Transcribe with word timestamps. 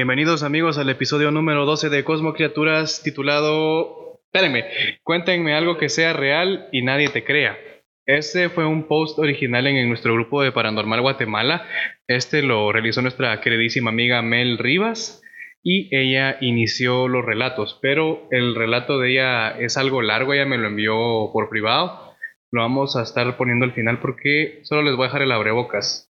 Bienvenidos 0.00 0.42
amigos 0.42 0.78
al 0.78 0.88
episodio 0.88 1.30
número 1.30 1.66
12 1.66 1.90
de 1.90 2.04
Cosmo 2.04 2.32
Criaturas 2.32 3.02
titulado... 3.04 4.22
Espérenme, 4.32 4.64
cuéntenme 5.02 5.52
algo 5.52 5.76
que 5.76 5.90
sea 5.90 6.14
real 6.14 6.70
y 6.72 6.80
nadie 6.80 7.10
te 7.10 7.22
crea. 7.22 7.58
Este 8.06 8.48
fue 8.48 8.64
un 8.64 8.88
post 8.88 9.18
original 9.18 9.66
en, 9.66 9.86
nuestro 9.88 10.14
grupo 10.14 10.42
de 10.42 10.52
Paranormal 10.52 11.02
Guatemala. 11.02 11.68
Este 12.06 12.40
lo 12.40 12.72
realizó 12.72 13.02
nuestra 13.02 13.42
queridísima 13.42 13.90
amiga 13.90 14.22
Mel 14.22 14.56
Rivas 14.56 15.22
y 15.62 15.94
ella 15.94 16.38
inició 16.40 17.06
los 17.06 17.22
relatos, 17.22 17.78
pero 17.82 18.26
el 18.30 18.54
relato 18.54 18.98
de 19.00 19.10
ella 19.10 19.50
es 19.50 19.76
algo 19.76 20.00
largo, 20.00 20.32
ella 20.32 20.46
me 20.46 20.56
lo 20.56 20.68
envió 20.68 20.94
por 21.30 21.50
privado. 21.50 22.14
Lo 22.50 22.62
vamos 22.62 22.96
a 22.96 23.02
estar 23.02 23.36
poniendo 23.36 23.66
al 23.66 23.74
final 23.74 24.00
porque 24.00 24.60
solo 24.62 24.80
les 24.80 24.96
voy 24.96 25.04
a 25.04 25.08
dejar 25.08 25.20
el 25.20 25.32
abrebocas. 25.32 26.10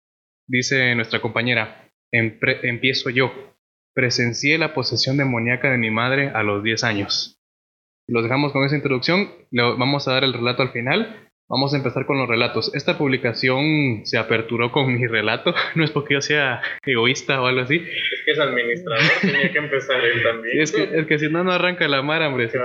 Dice 0.46 0.94
nuestra 0.96 1.20
compañera, 1.20 1.90
empiezo 2.12 3.08
yo. 3.08 3.49
Presencié 3.94 4.58
la 4.58 4.74
posesión 4.74 5.16
demoníaca 5.16 5.70
de 5.70 5.78
mi 5.78 5.90
madre 5.90 6.30
a 6.34 6.42
los 6.42 6.62
10 6.62 6.84
años. 6.84 7.38
Los 8.08 8.22
dejamos 8.22 8.52
con 8.52 8.64
esa 8.64 8.76
introducción, 8.76 9.30
le 9.50 9.62
vamos 9.62 10.08
a 10.08 10.12
dar 10.12 10.24
el 10.24 10.32
relato 10.32 10.62
al 10.62 10.70
final 10.70 11.30
Vamos 11.50 11.74
a 11.74 11.78
empezar 11.78 12.06
con 12.06 12.16
los 12.16 12.28
relatos. 12.28 12.72
Esta 12.76 12.96
publicación 12.96 14.02
se 14.04 14.18
aperturó 14.18 14.70
con 14.70 14.94
mi 14.94 15.04
relato. 15.08 15.52
No 15.74 15.82
es 15.84 15.90
porque 15.90 16.14
yo 16.14 16.20
sea 16.20 16.62
egoísta 16.86 17.42
o 17.42 17.46
algo 17.46 17.62
así. 17.62 17.74
Es 17.74 18.22
que 18.24 18.30
es 18.30 18.38
administrador, 18.38 19.02
tenía 19.20 19.50
que 19.50 19.58
empezar 19.58 20.04
él 20.04 20.22
también. 20.22 20.60
es, 20.60 20.70
que, 20.70 20.84
es 20.84 21.06
que 21.06 21.18
si 21.18 21.28
no, 21.28 21.42
no 21.42 21.50
arranca 21.50 21.88
la 21.88 22.02
mar, 22.02 22.22
hombre, 22.22 22.48
se 22.50 22.60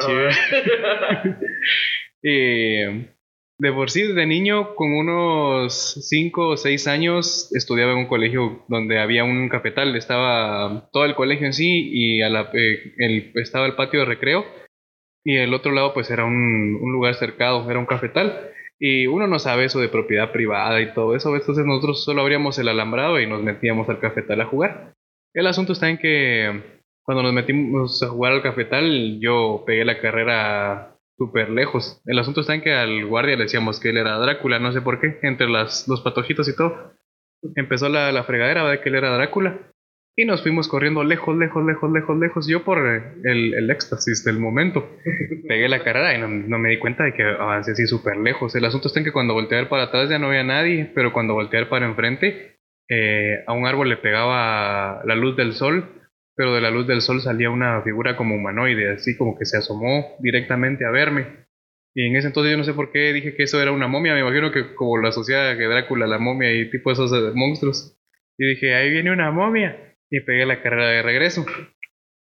de 3.57 3.71
por 3.71 3.89
sí, 3.89 4.03
desde 4.03 4.25
niño, 4.25 4.75
con 4.75 4.93
unos 4.93 5.73
5 5.73 6.49
o 6.49 6.57
6 6.57 6.87
años, 6.87 7.49
estudiaba 7.55 7.93
en 7.93 7.99
un 7.99 8.07
colegio 8.07 8.65
donde 8.67 8.99
había 8.99 9.23
un 9.23 9.47
cafetal. 9.47 9.95
Estaba 9.95 10.89
todo 10.91 11.05
el 11.05 11.15
colegio 11.15 11.47
en 11.47 11.53
sí 11.53 11.89
y 11.91 12.21
a 12.21 12.29
la, 12.29 12.49
eh, 12.53 12.93
el, 12.97 13.31
estaba 13.35 13.65
el 13.65 13.75
patio 13.75 14.01
de 14.01 14.05
recreo. 14.05 14.45
Y 15.23 15.37
el 15.37 15.53
otro 15.53 15.71
lado, 15.71 15.93
pues 15.93 16.11
era 16.11 16.25
un, 16.25 16.77
un 16.81 16.91
lugar 16.91 17.15
cercado, 17.15 17.69
era 17.69 17.79
un 17.79 17.85
cafetal. 17.85 18.51
Y 18.77 19.07
uno 19.07 19.25
no 19.27 19.39
sabe 19.39 19.65
eso 19.65 19.79
de 19.79 19.87
propiedad 19.87 20.31
privada 20.31 20.81
y 20.81 20.93
todo 20.93 21.15
eso, 21.15 21.33
entonces 21.33 21.65
nosotros 21.65 22.03
solo 22.03 22.21
abríamos 22.21 22.59
el 22.59 22.67
alambrado 22.67 23.21
y 23.21 23.25
nos 23.25 23.41
metíamos 23.41 23.87
al 23.87 23.99
cafetal 23.99 24.41
a 24.41 24.45
jugar. 24.45 24.93
El 25.33 25.47
asunto 25.47 25.73
está 25.73 25.89
en 25.89 25.97
que 25.97 26.61
cuando 27.03 27.23
nos 27.23 27.31
metimos 27.31 28.03
a 28.03 28.09
jugar 28.09 28.33
al 28.33 28.41
cafetal, 28.41 29.19
yo 29.21 29.63
pegué 29.65 29.85
la 29.85 30.01
carrera 30.01 30.94
súper 31.17 31.49
lejos. 31.49 32.01
El 32.05 32.19
asunto 32.19 32.41
está 32.41 32.55
en 32.55 32.61
que 32.61 32.73
al 32.73 33.05
guardia 33.05 33.35
le 33.35 33.43
decíamos 33.43 33.79
que 33.79 33.89
él 33.89 33.97
era 33.97 34.17
Drácula, 34.17 34.59
no 34.59 34.71
sé 34.71 34.81
por 34.81 34.99
qué, 34.99 35.19
entre 35.21 35.47
los 35.47 36.01
patojitos 36.03 36.47
y 36.49 36.55
todo. 36.55 36.93
Empezó 37.55 37.89
la, 37.89 38.23
fregadera 38.23 38.67
de 38.69 38.81
que 38.81 38.89
él 38.89 38.95
era 38.95 39.15
Drácula. 39.15 39.59
Y 40.17 40.23
nos 40.23 40.41
fuimos 40.41 40.69
corriendo 40.69 41.03
lejos, 41.03 41.35
lejos, 41.35 41.65
lejos, 41.65 41.91
lejos, 41.91 42.17
lejos. 42.17 42.47
Yo 42.47 42.63
por 42.63 42.79
el, 42.79 43.53
el 43.53 43.69
éxtasis 43.69 44.23
del 44.23 44.39
momento 44.39 44.87
pegué 45.47 45.67
la 45.67 45.83
carrera 45.83 46.15
y 46.15 46.47
no, 46.47 46.57
me 46.57 46.69
di 46.69 46.79
cuenta 46.79 47.03
de 47.03 47.13
que 47.13 47.23
avancé 47.23 47.71
así 47.71 47.85
súper 47.85 48.17
lejos. 48.17 48.55
El 48.55 48.63
asunto 48.63 48.87
está 48.87 48.99
en 48.99 49.05
que 49.05 49.11
cuando 49.11 49.35
ver 49.35 49.67
para 49.67 49.83
atrás 49.83 50.09
ya 50.09 50.17
no 50.17 50.27
había 50.27 50.43
nadie, 50.43 50.89
pero 50.95 51.11
cuando 51.11 51.35
ver 51.35 51.67
para 51.67 51.85
enfrente, 51.85 52.55
eh, 52.89 53.43
a 53.45 53.53
un 53.53 53.67
árbol 53.67 53.89
le 53.89 53.97
pegaba 53.97 55.01
la 55.05 55.15
luz 55.15 55.35
del 55.35 55.53
sol, 55.53 55.94
pero 56.35 56.53
de 56.53 56.61
la 56.61 56.71
luz 56.71 56.85
del 56.87 57.01
sol 57.01 57.21
salía 57.21 57.49
una 57.49 57.81
figura 57.81 58.17
como 58.17 58.35
humanoide, 58.35 58.93
así 58.93 59.15
como 59.15 59.37
que 59.37 59.45
se 59.45 59.57
asomó 59.57 60.15
directamente 60.19 60.85
a 60.85 60.91
verme. 60.91 61.45
Y 61.93 62.07
en 62.07 62.15
ese 62.17 62.27
entonces 62.27 62.51
yo 62.51 62.57
no 62.57 62.65
sé 62.65 62.73
por 62.73 62.91
qué 62.91 63.13
dije 63.13 63.35
que 63.35 63.43
eso 63.43 63.61
era 63.61 63.71
una 63.71 63.87
momia. 63.87 64.13
Me 64.13 64.19
imagino 64.19 64.51
que 64.51 64.75
como 64.75 64.97
la 64.97 65.09
asociada 65.09 65.57
que 65.57 65.63
Drácula, 65.63 66.07
la 66.07 66.17
momia 66.17 66.51
y 66.53 66.69
tipo 66.69 66.91
esos 66.91 67.11
eh, 67.13 67.31
monstruos. 67.33 67.97
Y 68.37 68.45
dije, 68.47 68.75
ahí 68.75 68.91
viene 68.91 69.11
una 69.11 69.31
momia 69.31 69.95
y 70.09 70.19
pegué 70.19 70.45
la 70.45 70.61
carrera 70.61 70.89
de 70.89 71.01
regreso. 71.01 71.45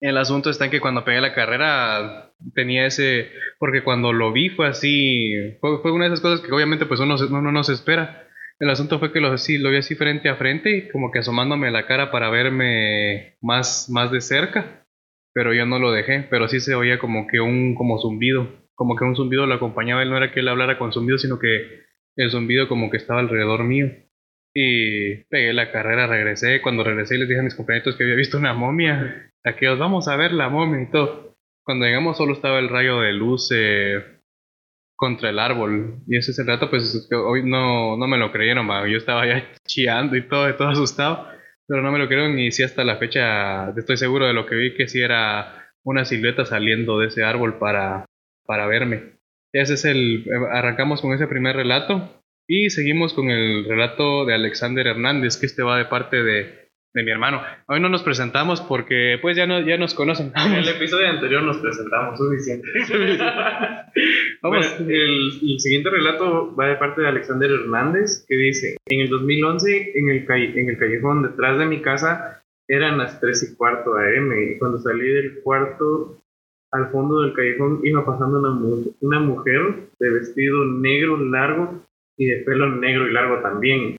El 0.00 0.19
asunto 0.19 0.50
está 0.50 0.65
en 0.65 0.72
que 0.72 0.81
cuando 0.81 1.04
pegué 1.04 1.21
la 1.21 1.32
carrera 1.32 2.32
tenía 2.56 2.87
ese, 2.87 3.31
porque 3.60 3.84
cuando 3.84 4.12
lo 4.12 4.32
vi 4.32 4.48
fue 4.48 4.66
así, 4.66 5.32
fue, 5.60 5.93
una 5.93 6.06
de 6.06 6.15
esas 6.15 6.21
cosas 6.21 6.41
que 6.41 6.53
obviamente 6.53 6.87
pues 6.87 6.98
uno, 6.98 7.15
uno 7.31 7.53
no 7.53 7.62
se 7.62 7.75
espera. 7.75 8.27
El 8.59 8.71
asunto 8.71 8.99
fue 8.99 9.13
que 9.13 9.21
lo, 9.21 9.37
sí, 9.39 9.59
lo 9.59 9.71
vi 9.71 9.79
así 9.79 9.95
frente 9.95 10.29
a 10.29 10.37
frente, 10.37 10.89
como 10.91 11.11
que 11.11 11.19
asomándome 11.19 11.71
la 11.71 11.87
cara 11.87 12.11
para 12.11 12.31
verme 12.31 13.37
más, 13.41 13.89
más 13.91 14.11
de 14.11 14.21
cerca, 14.21 14.87
pero 15.33 15.53
yo 15.53 15.67
no 15.67 15.79
lo 15.79 15.93
dejé, 15.93 16.27
pero 16.31 16.49
sí 16.49 16.61
se 16.61 16.75
oía 16.75 16.99
como 16.99 17.27
que 17.27 17.41
un 17.41 17.75
como 17.75 17.99
zumbido, 17.99 18.49
como 18.75 18.97
que 18.97 19.05
un 19.05 19.17
zumbido 19.17 19.47
lo 19.47 19.55
acompañaba, 19.55 20.03
él 20.03 20.11
no 20.11 20.17
era 20.17 20.33
que 20.33 20.41
él 20.41 20.49
hablara 20.49 20.79
con 20.79 20.93
zumbido, 20.93 21.19
sino 21.19 21.39
que 21.39 21.83
el 22.17 22.31
zumbido 22.31 22.69
como 22.69 22.91
que 22.91 22.99
estaba 22.99 23.21
alrededor 23.21 23.65
mío. 23.65 23.91
Y 24.55 25.25
pegué 25.31 25.53
la 25.53 25.73
carrera, 25.73 26.07
regresé. 26.07 26.61
Cuando 26.61 26.84
regresé 26.84 27.17
les 27.17 27.29
dije 27.29 27.41
a 27.41 27.45
mis 27.45 27.55
compañeros 27.55 27.97
que 27.97 28.05
había 28.05 28.17
visto 28.17 28.37
una 28.37 28.53
momia. 28.53 29.33
Aquellos, 29.45 29.79
vamos 29.79 30.09
a 30.09 30.17
ver 30.17 30.33
la 30.33 30.49
momia 30.49 30.83
y 30.83 30.91
todo. 30.91 31.37
Cuando 31.65 31.87
llegamos 31.87 32.17
solo 32.17 32.34
estaba 32.34 32.59
el 32.59 32.69
rayo 32.69 33.01
de 33.01 33.13
luz 33.13 33.51
eh, 33.55 34.03
contra 35.03 35.31
el 35.31 35.41
árbol. 35.41 35.97
Y 36.07 36.17
ese 36.17 36.31
es 36.31 36.39
el 36.39 36.47
rato, 36.47 36.71
pues 36.71 37.09
hoy 37.11 37.43
no, 37.43 37.97
no 37.97 38.07
me 38.07 38.19
lo 38.19 38.31
creyeron, 38.31 38.69
yo 38.89 38.99
estaba 38.99 39.27
ya 39.27 39.51
chiando 39.67 40.15
y 40.15 40.29
todo, 40.29 40.55
todo 40.55 40.69
asustado. 40.69 41.27
Pero 41.67 41.83
no 41.83 41.91
me 41.91 41.99
lo 41.99 42.07
creyeron 42.07 42.39
y 42.39 42.53
sí 42.53 42.63
hasta 42.63 42.85
la 42.85 42.99
fecha 42.99 43.71
estoy 43.77 43.97
seguro 43.97 44.29
de 44.29 44.33
lo 44.33 44.47
que 44.47 44.55
vi, 44.55 44.75
que 44.77 44.87
sí 44.87 45.01
era 45.01 45.73
una 45.83 46.05
silueta 46.05 46.45
saliendo 46.45 47.01
de 47.01 47.09
ese 47.09 47.25
árbol 47.25 47.59
para, 47.59 48.05
para 48.47 48.69
verme. 48.69 49.15
Ese 49.53 49.75
es 49.75 49.85
el... 49.87 50.25
Arrancamos 50.53 51.01
con 51.01 51.13
ese 51.13 51.27
primer 51.27 51.57
relato. 51.57 52.23
Y 52.47 52.71
seguimos 52.71 53.13
con 53.13 53.31
el 53.31 53.65
relato 53.65 54.25
de 54.25 54.34
Alexander 54.34 54.87
Hernández, 54.87 55.37
que 55.37 55.47
este 55.47 55.65
va 55.65 55.79
de 55.79 55.87
parte 55.87 56.23
de, 56.23 56.62
mi 56.94 57.10
hermano. 57.10 57.41
Hoy 57.66 57.80
no 57.80 57.88
nos 57.88 58.03
presentamos 58.03 58.60
porque 58.60 59.19
pues 59.22 59.36
ya, 59.36 59.47
no, 59.47 59.60
ya 59.60 59.78
nos 59.78 59.94
conocen. 59.94 60.32
En 60.36 60.53
el 60.53 60.69
episodio 60.69 61.08
anterior 61.08 61.42
nos 61.42 61.56
presentamos, 61.58 62.19
suficiente. 62.19 62.69
Vamos. 64.42 64.80
el, 64.80 65.58
siguiente 65.58 65.88
relato 65.88 66.54
va 66.54 66.66
de 66.69 66.76
parte 66.76 67.00
de 67.00 67.08
Alexander 67.08 67.50
Hernández, 67.50 68.26
que 68.28 68.36
dice, 68.36 68.76
en 68.86 69.00
el 69.00 69.08
2011, 69.08 69.92
en 69.94 70.08
el, 70.10 70.26
en 70.28 70.69
el 70.69 70.78
callejón 70.78 71.22
detrás 71.22 71.58
de 71.58 71.66
mi 71.66 71.80
casa, 71.80 72.42
eran 72.69 72.98
las 72.98 73.20
3 73.20 73.53
y 73.53 73.56
cuarto 73.56 73.97
AM, 73.97 74.32
y 74.32 74.59
cuando 74.59 74.78
salí 74.78 75.06
del 75.09 75.41
cuarto, 75.42 76.22
al 76.72 76.91
fondo 76.91 77.20
del 77.20 77.34
callejón 77.34 77.80
iba 77.84 78.04
pasando 78.04 78.38
una, 78.38 78.86
una 79.00 79.20
mujer 79.20 79.88
de 79.98 80.10
vestido 80.10 80.64
negro 80.64 81.19
largo 81.19 81.84
y 82.16 82.26
de 82.26 82.38
pelo 82.38 82.69
negro 82.76 83.09
y 83.09 83.12
largo 83.12 83.41
también. 83.41 83.97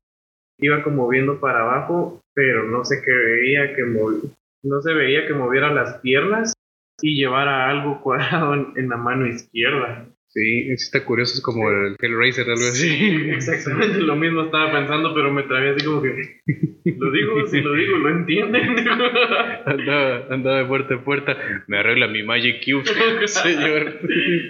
Iba 0.59 0.83
como 0.83 1.07
viendo 1.07 1.39
para 1.39 1.61
abajo, 1.61 2.21
pero 2.33 2.63
no 2.63 2.85
sé 2.85 3.01
qué 3.03 3.11
veía 3.11 3.75
que 3.75 3.83
no 4.63 4.81
se 4.81 4.93
veía 4.93 5.27
que 5.27 5.33
moviera 5.33 5.73
las 5.73 5.99
piernas 5.99 6.53
y 7.01 7.17
llevara 7.17 7.69
algo 7.69 8.01
cuadrado 8.03 8.53
en 8.75 8.89
la 8.89 8.97
mano 8.97 9.27
izquierda. 9.27 10.07
Sí, 10.33 10.71
está 10.71 11.05
curioso, 11.05 11.35
es 11.35 11.41
como 11.41 11.69
el 11.69 11.95
Hellraiser, 12.01 12.49
algo 12.49 12.65
así. 12.65 13.29
exactamente 13.29 13.99
lo 13.99 14.15
mismo 14.15 14.45
estaba 14.45 14.71
pensando, 14.71 15.13
pero 15.13 15.31
me 15.31 15.43
traía 15.43 15.75
así 15.75 15.85
como 15.85 16.01
que. 16.01 16.41
Lo 16.85 17.11
digo, 17.11 17.45
si 17.45 17.61
lo 17.61 17.73
digo, 17.73 17.97
lo 17.97 18.09
entienden. 18.09 18.79
andaba, 19.67 20.25
andaba 20.31 20.57
de 20.57 20.65
puerta 20.65 20.95
a 20.95 21.03
puerta. 21.03 21.37
Me 21.67 21.77
arregla 21.77 22.07
mi 22.07 22.23
Magic 22.23 22.65
Cube, 22.65 22.83
señor. 23.27 23.99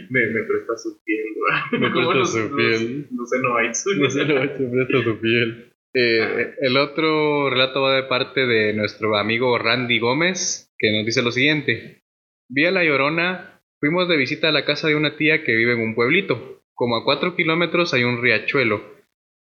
me, 0.10 0.28
me 0.28 0.44
presta 0.44 0.78
su 0.78 1.04
piel, 1.04 1.26
Me 1.74 1.90
presta 1.90 2.26
su 2.26 2.56
piel. 2.56 3.08
No 3.12 3.26
sé, 3.26 3.40
no 3.42 3.58
hay. 3.58 3.68
No 3.68 4.10
sé, 4.10 4.26
no 4.26 4.40
hay, 4.40 4.50
me 4.60 4.86
presta 4.86 5.04
su 5.04 5.20
piel. 5.20 5.73
Eh, 5.94 6.56
el 6.60 6.78
otro 6.78 7.50
relato 7.50 7.82
va 7.82 7.96
de 7.96 8.04
parte 8.04 8.46
de 8.46 8.74
nuestro 8.74 9.18
amigo 9.18 9.58
Randy 9.58 10.00
Gómez, 10.00 10.72
que 10.78 10.92
nos 10.92 11.06
dice 11.06 11.22
lo 11.22 11.32
siguiente. 11.32 12.04
Vi 12.50 12.66
a 12.66 12.72
la 12.72 12.84
llorona 12.84 13.54
Fuimos 13.84 14.08
de 14.08 14.16
visita 14.16 14.48
a 14.48 14.54
la 14.54 14.64
casa 14.64 14.88
de 14.88 14.96
una 14.96 15.18
tía 15.18 15.44
que 15.44 15.58
vive 15.58 15.74
en 15.74 15.82
un 15.82 15.94
pueblito. 15.94 16.62
Como 16.74 16.96
a 16.96 17.04
cuatro 17.04 17.36
kilómetros 17.36 17.94
hay 17.94 18.06
un 18.06 18.22
riachuelo, 18.22 18.82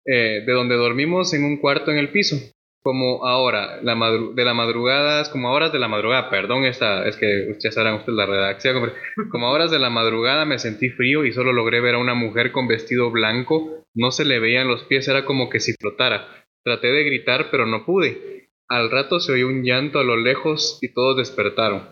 eh, 0.06 0.42
de 0.46 0.52
donde 0.54 0.74
dormimos 0.74 1.34
en 1.34 1.44
un 1.44 1.58
cuarto 1.58 1.90
en 1.90 1.98
el 1.98 2.08
piso. 2.08 2.36
Como 2.82 3.26
ahora, 3.26 3.82
la 3.82 3.94
de 4.34 4.44
la 4.46 4.54
madrugada, 4.54 5.30
como 5.30 5.48
a 5.48 5.52
horas 5.52 5.70
de 5.70 5.78
la 5.78 5.88
madrugada, 5.88 6.30
perdón, 6.30 6.64
esta, 6.64 7.06
es 7.06 7.18
que 7.18 7.58
ya 7.58 7.72
sabrán 7.72 7.96
ustedes 7.96 8.16
la 8.16 8.24
redacción, 8.24 8.94
como 9.30 9.48
a 9.48 9.50
horas 9.50 9.70
de 9.70 9.78
la 9.78 9.90
madrugada 9.90 10.46
me 10.46 10.58
sentí 10.58 10.88
frío 10.88 11.26
y 11.26 11.32
solo 11.34 11.52
logré 11.52 11.82
ver 11.82 11.96
a 11.96 11.98
una 11.98 12.14
mujer 12.14 12.52
con 12.52 12.66
vestido 12.66 13.10
blanco, 13.10 13.81
no 13.94 14.10
se 14.10 14.24
le 14.24 14.38
veían 14.38 14.68
los 14.68 14.84
pies, 14.84 15.08
era 15.08 15.24
como 15.24 15.50
que 15.50 15.60
si 15.60 15.72
flotara. 15.74 16.46
Traté 16.64 16.88
de 16.88 17.04
gritar, 17.04 17.48
pero 17.50 17.66
no 17.66 17.84
pude. 17.84 18.50
Al 18.68 18.90
rato 18.90 19.20
se 19.20 19.32
oyó 19.32 19.48
un 19.48 19.62
llanto 19.64 19.98
a 19.98 20.04
lo 20.04 20.16
lejos 20.16 20.78
y 20.80 20.92
todos 20.92 21.16
despertaron. 21.16 21.88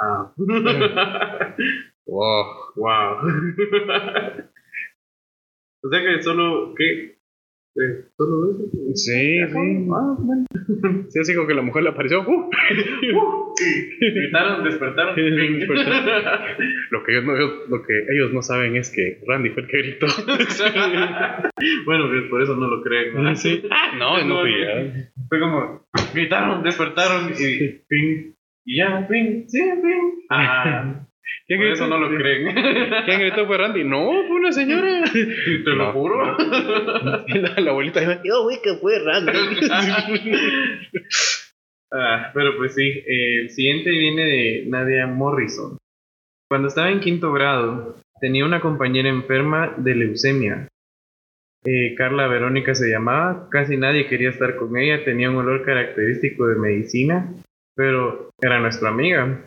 Ah. 0.00 0.32
wow. 2.06 2.44
Wow. 2.76 3.16
o 5.82 5.88
sea 5.90 6.00
que 6.00 6.22
solo, 6.22 6.74
¿qué? 6.76 7.15
¿Solo 8.16 8.50
eso? 8.50 8.64
Sí, 8.94 9.38
sí. 9.46 9.88
Ah, 9.92 10.16
Sí, 11.08 11.18
así 11.20 11.34
como 11.34 11.46
que 11.46 11.54
la 11.54 11.62
mujer 11.62 11.82
le 11.82 11.90
apareció. 11.90 12.20
¡Uh! 12.22 12.50
¡Uh! 12.50 13.54
Gritaron, 14.00 14.64
despertaron. 14.64 15.14
lo, 16.90 17.04
que 17.04 17.12
ellos 17.12 17.24
no, 17.24 17.34
lo 17.34 17.82
que 17.82 17.98
ellos 18.12 18.32
no 18.32 18.42
saben 18.42 18.76
es 18.76 18.90
que 18.90 19.20
Randy 19.26 19.50
fue 19.50 19.62
el 19.62 19.68
que 19.68 19.78
gritó. 19.78 20.06
bueno, 21.86 22.08
pues 22.08 22.24
por 22.30 22.42
eso 22.42 22.56
no 22.56 22.68
lo 22.68 22.82
creen. 22.82 23.14
¿no? 23.14 23.34
Sí. 23.34 23.62
No, 23.98 24.22
no, 24.24 24.44
no, 24.44 24.50
Fue 25.28 25.40
como, 25.40 25.86
gritaron, 26.14 26.62
despertaron 26.62 27.32
y 27.38 27.58
ping. 27.88 28.32
Y 28.64 28.78
ya, 28.78 29.06
ping, 29.08 29.46
sí, 29.46 29.60
ping. 29.82 30.24
Ah, 30.30 31.05
¿Quién? 31.46 31.62
Eso 31.62 31.86
no 31.86 31.98
lo 31.98 32.08
creen. 32.16 32.54
¿Quién 33.04 33.20
gritó 33.20 33.46
fue 33.46 33.58
Randy? 33.58 33.84
No, 33.84 34.24
fue 34.26 34.36
una 34.36 34.52
señora. 34.52 35.04
Te 35.12 35.70
lo 35.70 35.92
juro. 35.92 36.36
La, 36.38 37.70
abuelita 37.70 38.00
dijo, 38.00 38.12
yo 38.24 38.42
güey 38.42 38.60
que 38.62 38.74
fue 38.76 38.98
Randy. 38.98 39.32
ah, 41.92 42.30
pero 42.34 42.56
pues 42.56 42.74
sí, 42.74 43.02
el 43.06 43.50
siguiente 43.50 43.90
viene 43.90 44.24
de 44.24 44.64
Nadia 44.66 45.06
Morrison. 45.06 45.78
Cuando 46.48 46.68
estaba 46.68 46.90
en 46.90 47.00
quinto 47.00 47.32
grado, 47.32 47.96
tenía 48.20 48.44
una 48.44 48.60
compañera 48.60 49.08
enferma 49.08 49.74
de 49.76 49.94
leucemia. 49.94 50.68
Eh, 51.64 51.94
Carla 51.96 52.28
Verónica 52.28 52.76
se 52.76 52.88
llamaba, 52.88 53.48
casi 53.50 53.76
nadie 53.76 54.06
quería 54.06 54.30
estar 54.30 54.54
con 54.54 54.76
ella, 54.76 55.04
tenía 55.04 55.30
un 55.30 55.36
olor 55.36 55.64
característico 55.64 56.46
de 56.46 56.54
medicina, 56.54 57.32
pero 57.74 58.30
era 58.40 58.60
nuestra 58.60 58.90
amiga. 58.90 59.42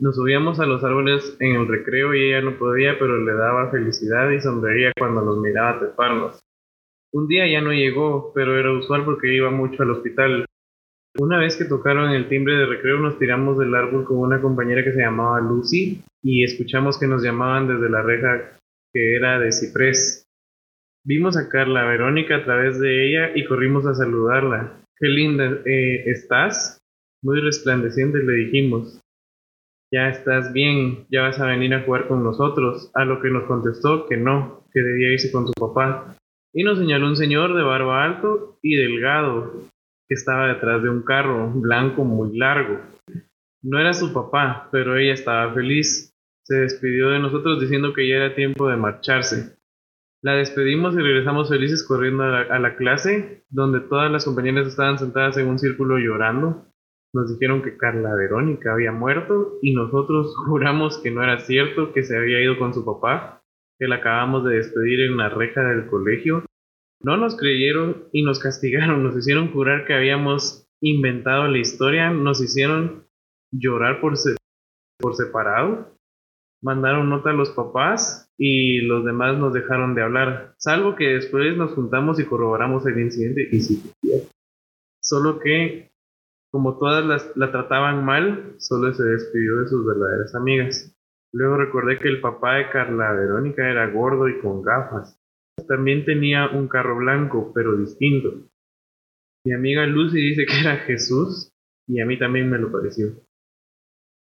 Nos 0.00 0.16
subíamos 0.16 0.58
a 0.58 0.66
los 0.66 0.82
árboles 0.82 1.36
en 1.38 1.54
el 1.54 1.68
recreo 1.68 2.14
y 2.14 2.24
ella 2.24 2.40
no 2.40 2.58
podía, 2.58 2.98
pero 2.98 3.16
le 3.24 3.32
daba 3.32 3.70
felicidad 3.70 4.28
y 4.30 4.40
sonreía 4.40 4.92
cuando 4.98 5.22
nos 5.22 5.38
miraba 5.38 5.78
treparnos. 5.78 6.40
Un 7.12 7.28
día 7.28 7.46
ya 7.46 7.60
no 7.60 7.72
llegó, 7.72 8.32
pero 8.34 8.58
era 8.58 8.72
usual 8.72 9.04
porque 9.04 9.32
iba 9.32 9.50
mucho 9.50 9.84
al 9.84 9.92
hospital. 9.92 10.46
Una 11.16 11.38
vez 11.38 11.56
que 11.56 11.66
tocaron 11.66 12.10
el 12.10 12.28
timbre 12.28 12.56
de 12.56 12.66
recreo 12.66 12.98
nos 12.98 13.20
tiramos 13.20 13.56
del 13.56 13.72
árbol 13.72 14.04
con 14.04 14.16
una 14.18 14.42
compañera 14.42 14.82
que 14.82 14.92
se 14.92 15.00
llamaba 15.00 15.40
Lucy 15.40 16.02
y 16.24 16.42
escuchamos 16.42 16.98
que 16.98 17.06
nos 17.06 17.22
llamaban 17.22 17.68
desde 17.68 17.88
la 17.88 18.02
reja 18.02 18.58
que 18.92 19.14
era 19.14 19.38
de 19.38 19.52
ciprés. 19.52 20.24
Vimos 21.04 21.36
a 21.36 21.48
Carla 21.48 21.84
Verónica 21.84 22.38
a 22.38 22.44
través 22.44 22.80
de 22.80 23.06
ella 23.06 23.30
y 23.36 23.44
corrimos 23.44 23.86
a 23.86 23.94
saludarla. 23.94 24.80
Qué 24.98 25.06
linda 25.06 25.62
eh, 25.64 26.02
estás. 26.06 26.78
Muy 27.22 27.40
resplandeciente 27.40 28.18
le 28.18 28.32
dijimos 28.32 29.03
ya 29.94 30.08
estás 30.08 30.52
bien, 30.52 31.06
ya 31.08 31.22
vas 31.22 31.38
a 31.38 31.46
venir 31.46 31.72
a 31.72 31.82
jugar 31.82 32.08
con 32.08 32.24
nosotros, 32.24 32.90
a 32.94 33.04
lo 33.04 33.20
que 33.20 33.30
nos 33.30 33.44
contestó 33.44 34.08
que 34.08 34.16
no, 34.16 34.64
que 34.72 34.80
debía 34.80 35.12
irse 35.12 35.30
con 35.30 35.46
su 35.46 35.52
papá. 35.52 36.16
Y 36.52 36.64
nos 36.64 36.78
señaló 36.78 37.06
un 37.06 37.14
señor 37.14 37.54
de 37.54 37.62
barba 37.62 38.02
alto 38.02 38.58
y 38.60 38.74
delgado, 38.74 39.52
que 40.08 40.14
estaba 40.14 40.48
detrás 40.48 40.82
de 40.82 40.90
un 40.90 41.02
carro 41.02 41.48
blanco 41.48 42.02
muy 42.04 42.36
largo. 42.36 42.80
No 43.62 43.78
era 43.78 43.92
su 43.94 44.12
papá, 44.12 44.68
pero 44.72 44.96
ella 44.96 45.14
estaba 45.14 45.54
feliz. 45.54 46.12
Se 46.42 46.56
despidió 46.56 47.10
de 47.10 47.20
nosotros 47.20 47.60
diciendo 47.60 47.92
que 47.92 48.08
ya 48.08 48.16
era 48.16 48.34
tiempo 48.34 48.68
de 48.68 48.76
marcharse. 48.76 49.56
La 50.22 50.34
despedimos 50.34 50.94
y 50.94 50.98
regresamos 50.98 51.50
felices 51.50 51.86
corriendo 51.86 52.24
a 52.24 52.28
la, 52.28 52.40
a 52.40 52.58
la 52.58 52.74
clase, 52.74 53.44
donde 53.48 53.78
todas 53.78 54.10
las 54.10 54.24
compañeras 54.24 54.66
estaban 54.66 54.98
sentadas 54.98 55.36
en 55.36 55.46
un 55.46 55.60
círculo 55.60 55.98
llorando 55.98 56.66
nos 57.14 57.30
dijeron 57.30 57.62
que 57.62 57.76
Carla 57.76 58.14
Verónica 58.14 58.72
había 58.72 58.92
muerto 58.92 59.58
y 59.62 59.72
nosotros 59.72 60.34
juramos 60.46 60.98
que 60.98 61.10
no 61.10 61.22
era 61.22 61.38
cierto, 61.40 61.92
que 61.92 62.02
se 62.02 62.16
había 62.16 62.42
ido 62.42 62.58
con 62.58 62.74
su 62.74 62.84
papá, 62.84 63.42
que 63.78 63.88
la 63.88 63.96
acabamos 63.96 64.44
de 64.44 64.56
despedir 64.56 65.00
en 65.00 65.14
una 65.14 65.28
reja 65.28 65.62
del 65.62 65.86
colegio. 65.86 66.44
No 67.00 67.16
nos 67.16 67.36
creyeron 67.36 68.08
y 68.12 68.22
nos 68.22 68.38
castigaron, 68.40 69.02
nos 69.02 69.16
hicieron 69.16 69.52
jurar 69.52 69.86
que 69.86 69.94
habíamos 69.94 70.66
inventado 70.80 71.46
la 71.48 71.58
historia, 71.58 72.10
nos 72.10 72.42
hicieron 72.42 73.06
llorar 73.52 74.00
por, 74.00 74.14
por 74.98 75.14
separado, 75.14 75.96
mandaron 76.62 77.10
nota 77.10 77.30
a 77.30 77.34
los 77.34 77.50
papás 77.50 78.32
y 78.38 78.80
los 78.80 79.04
demás 79.04 79.38
nos 79.38 79.52
dejaron 79.52 79.94
de 79.94 80.02
hablar, 80.02 80.54
salvo 80.58 80.96
que 80.96 81.04
después 81.14 81.56
nos 81.56 81.72
juntamos 81.72 82.18
y 82.18 82.24
corroboramos 82.24 82.86
el 82.86 82.98
incidente 82.98 83.48
y 83.52 83.60
sí, 83.60 83.92
solo 85.00 85.38
que 85.38 85.93
como 86.54 86.78
todas 86.78 87.04
las, 87.04 87.36
la 87.36 87.50
trataban 87.50 88.04
mal, 88.04 88.54
solo 88.58 88.94
se 88.94 89.02
despidió 89.02 89.58
de 89.58 89.66
sus 89.66 89.84
verdaderas 89.84 90.36
amigas. 90.36 90.96
Luego 91.32 91.56
recordé 91.56 91.98
que 91.98 92.06
el 92.06 92.20
papá 92.20 92.54
de 92.54 92.70
Carla 92.70 93.12
Verónica 93.12 93.68
era 93.68 93.90
gordo 93.90 94.28
y 94.28 94.38
con 94.38 94.62
gafas. 94.62 95.20
También 95.66 96.04
tenía 96.04 96.50
un 96.50 96.68
carro 96.68 96.96
blanco, 96.98 97.50
pero 97.52 97.76
distinto. 97.76 98.48
Mi 99.44 99.52
amiga 99.52 99.84
Lucy 99.84 100.20
dice 100.20 100.46
que 100.46 100.60
era 100.60 100.76
Jesús 100.76 101.52
y 101.88 102.00
a 102.00 102.06
mí 102.06 102.20
también 102.20 102.48
me 102.48 102.58
lo 102.58 102.70
pareció. 102.70 103.08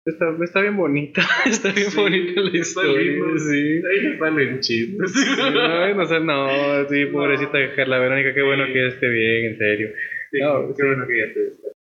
Está, 0.05 0.37
está 0.41 0.61
bien 0.61 0.77
bonita, 0.77 1.21
está 1.45 1.73
bien 1.73 1.89
bonita 1.93 2.39
la 2.39 2.57
historia. 2.57 3.39
Sí. 3.39 3.81
Ahí 3.91 4.17
salen 4.17 4.59
chistes. 4.61 5.13
no, 5.37 5.51
no, 5.51 6.19
no, 6.21 6.87
sí, 6.87 7.07
pobrecita 7.07 7.75
Carla 7.75 7.99
Verónica, 7.99 8.33
qué 8.33 8.41
bueno 8.41 8.63
que 8.71 8.87
esté 8.87 9.09
bien, 9.09 9.51
en 9.51 9.57
serio. 9.57 9.89
no, 10.31 10.73
qué 10.73 10.81
bueno 10.81 11.05
que 11.05 11.17
ya 11.17 11.25
esté 11.25 11.74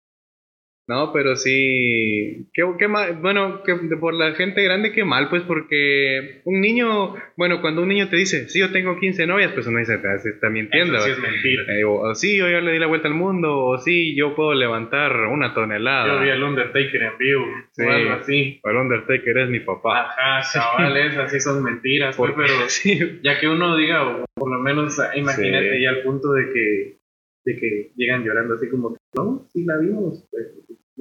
no, 0.87 1.13
pero 1.15 1.35
sí, 1.37 2.47
qué, 2.53 2.63
qué 2.79 2.89
mal, 2.89 3.15
bueno, 3.23 3.63
que 3.63 3.75
por 3.99 4.13
la 4.13 4.35
gente 4.35 4.63
grande 4.63 4.93
qué 4.93 5.05
mal, 5.05 5.31
pues 5.31 5.43
porque 5.43 6.43
un 6.45 6.61
niño, 6.61 7.15
bueno, 7.37 7.63
cuando 7.63 7.83
un 7.83 7.89
niño 7.89 8.11
te 8.11 8.17
dice, 8.17 8.51
sí, 8.51 8.61
yo 8.61 8.71
tengo 8.71 8.99
15 8.99 9.27
novias, 9.27 9.53
pues 9.53 9.67
uno 9.67 9.79
dice, 9.79 9.99
se 10.19 10.29
está 10.29 10.51
mintiendo. 10.51 10.97
Eso 10.97 11.07
sí 11.07 11.13
es 11.13 11.19
mentira. 11.19 11.63
Eh, 11.69 11.85
o, 11.85 12.15
sí, 12.15 12.37
yo 12.37 12.51
ya 12.51 12.61
le 12.61 12.73
di 12.73 12.79
la 12.79 12.87
vuelta 12.87 13.09
al 13.09 13.15
mundo, 13.15 13.65
o 13.65 13.79
sí, 13.79 14.15
yo 14.15 14.35
puedo 14.35 14.53
levantar 14.53 15.13
una 15.29 15.55
tonelada. 15.55 16.07
Yo 16.07 16.21
vi 16.21 16.29
al 16.29 16.43
Undertaker 16.43 17.03
en 17.03 17.19
vivo, 17.19 17.47
o 17.79 17.91
algo 17.91 18.13
así. 18.13 18.61
O 18.63 18.69
el 18.69 18.77
Undertaker 18.77 19.39
es 19.39 19.49
mi 19.49 19.61
papá. 19.61 20.11
Ajá, 20.11 20.43
chavales, 20.53 21.17
así 21.17 21.41
son 21.41 21.63
mentiras, 21.63 22.15
pues, 22.15 22.35
pero 22.37 22.69
sí. 22.69 23.21
ya 23.23 23.41
que 23.41 23.49
uno 23.49 23.75
diga, 23.77 24.07
o 24.07 24.25
por 24.35 24.51
lo 24.51 24.59
menos 24.59 25.01
imagínate 25.15 25.81
ya 25.81 25.91
al 25.91 26.03
punto 26.03 26.33
de 26.33 26.53
que 26.53 27.05
de 27.45 27.57
que 27.59 27.93
llegan 27.97 28.25
llorando 28.25 28.55
así 28.55 28.69
como 28.71 28.95
que 28.95 28.99
no, 29.17 29.47
sí 29.53 29.65
la 29.65 29.79
vimos. 29.79 30.27
Pues, 30.31 30.47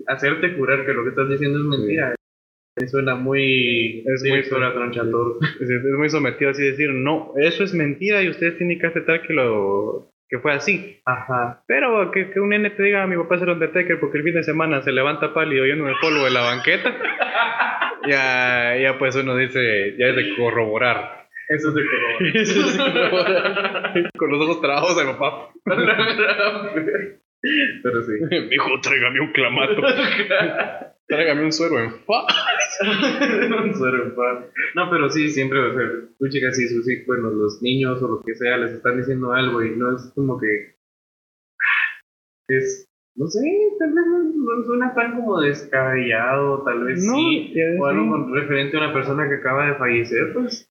hacerte 0.08 0.54
jurar 0.56 0.86
que 0.86 0.94
lo 0.94 1.04
que 1.04 1.10
estás 1.10 1.30
diciendo 1.30 1.60
es 1.60 1.66
mentira. 1.66 2.16
Me 2.76 2.88
suena 2.88 3.16
muy. 3.16 4.04
Es 4.06 4.24
muy. 4.24 4.40
Es, 4.40 4.52
es, 4.52 5.84
muy 5.98 6.10
sometido 6.10 6.52
así 6.52 6.64
decir, 6.64 6.90
no, 6.90 7.34
eso 7.38 7.64
es 7.64 7.74
mentira 7.74 8.24
y 8.24 8.30
ustedes 8.30 8.58
tienen 8.58 8.80
que 8.80 8.88
aceptar 8.88 9.22
que 9.22 9.34
lo 9.34 10.10
que 10.28 10.40
fue 10.40 10.54
así. 10.54 11.00
Ajá. 11.06 11.64
Pero 11.68 12.10
que, 12.10 12.32
que 12.32 12.40
un 12.40 12.50
nene 12.50 12.72
te 12.72 12.82
diga, 12.82 13.06
mi 13.06 13.16
papá 13.16 13.36
es 13.36 13.44
el 13.44 13.50
Undertaker 13.50 14.00
porque 14.00 14.18
el 14.18 14.24
fin 14.24 14.34
de 14.34 14.44
semana 14.44 14.82
se 14.82 14.92
levanta 14.92 15.34
pálido 15.34 15.66
lleno 15.66 15.86
de 15.86 15.94
polvo 16.02 16.24
de 16.24 16.32
la 16.32 16.42
banqueta. 16.42 16.92
ya, 18.08 18.76
ya 18.82 18.98
pues 18.98 19.16
uno 19.16 19.36
dice, 19.36 19.96
ya 19.98 20.08
es 20.08 20.16
de 20.16 20.36
corroborar. 20.36 21.28
Eso 21.50 21.70
es 21.70 21.76
de 21.76 21.84
corroborar. 21.86 22.38
Eso 22.42 22.60
es 22.62 22.78
de 22.78 22.84
corroborar. 22.84 24.12
Con 24.18 24.32
los 24.32 24.42
ojos 24.42 24.62
trabajos 24.62 24.98
de 24.98 25.06
papá. 25.14 25.50
Pero 27.84 28.04
sí. 28.04 28.14
Hijo, 28.52 28.70
tráigame 28.82 29.20
un 29.20 29.32
clamato. 29.34 29.82
tráigame 31.08 31.44
un 31.44 31.52
suero 31.52 31.80
en 31.80 31.92
fa. 32.06 32.26
un 33.64 33.76
suero 33.76 34.06
en 34.06 34.16
fa. 34.16 34.48
No, 34.76 34.90
pero 34.90 35.10
sí, 35.10 35.30
siempre, 35.30 35.60
o 35.60 35.74
sea, 35.74 35.90
tú 36.18 36.30
chicas 36.30 36.58
y 36.60 36.68
sus 36.70 36.90
hijos, 36.90 37.06
bueno, 37.06 37.30
los 37.32 37.62
niños 37.62 38.02
o 38.02 38.08
lo 38.08 38.24
que 38.24 38.36
sea, 38.36 38.58
les 38.58 38.72
están 38.72 38.98
diciendo 38.98 39.34
algo 39.34 39.64
y 39.64 39.76
no 39.76 39.96
es 39.96 40.12
como 40.16 40.40
que. 40.40 40.76
Es. 42.48 42.90
No 43.16 43.28
sé, 43.28 43.42
tal 43.78 43.94
vez 43.94 44.06
no, 44.08 44.64
suena 44.66 44.96
tan 44.96 45.16
como 45.18 45.40
descabellado, 45.40 46.64
tal 46.64 46.84
vez 46.84 47.06
sí. 47.06 47.54
O 47.80 47.86
algo 47.86 48.10
con 48.10 48.34
referente 48.34 48.76
a 48.76 48.80
una 48.80 48.94
persona 48.94 49.30
que 49.30 49.36
acaba 49.36 49.68
de 49.68 49.76
fallecer, 49.76 50.34
pues 50.34 50.68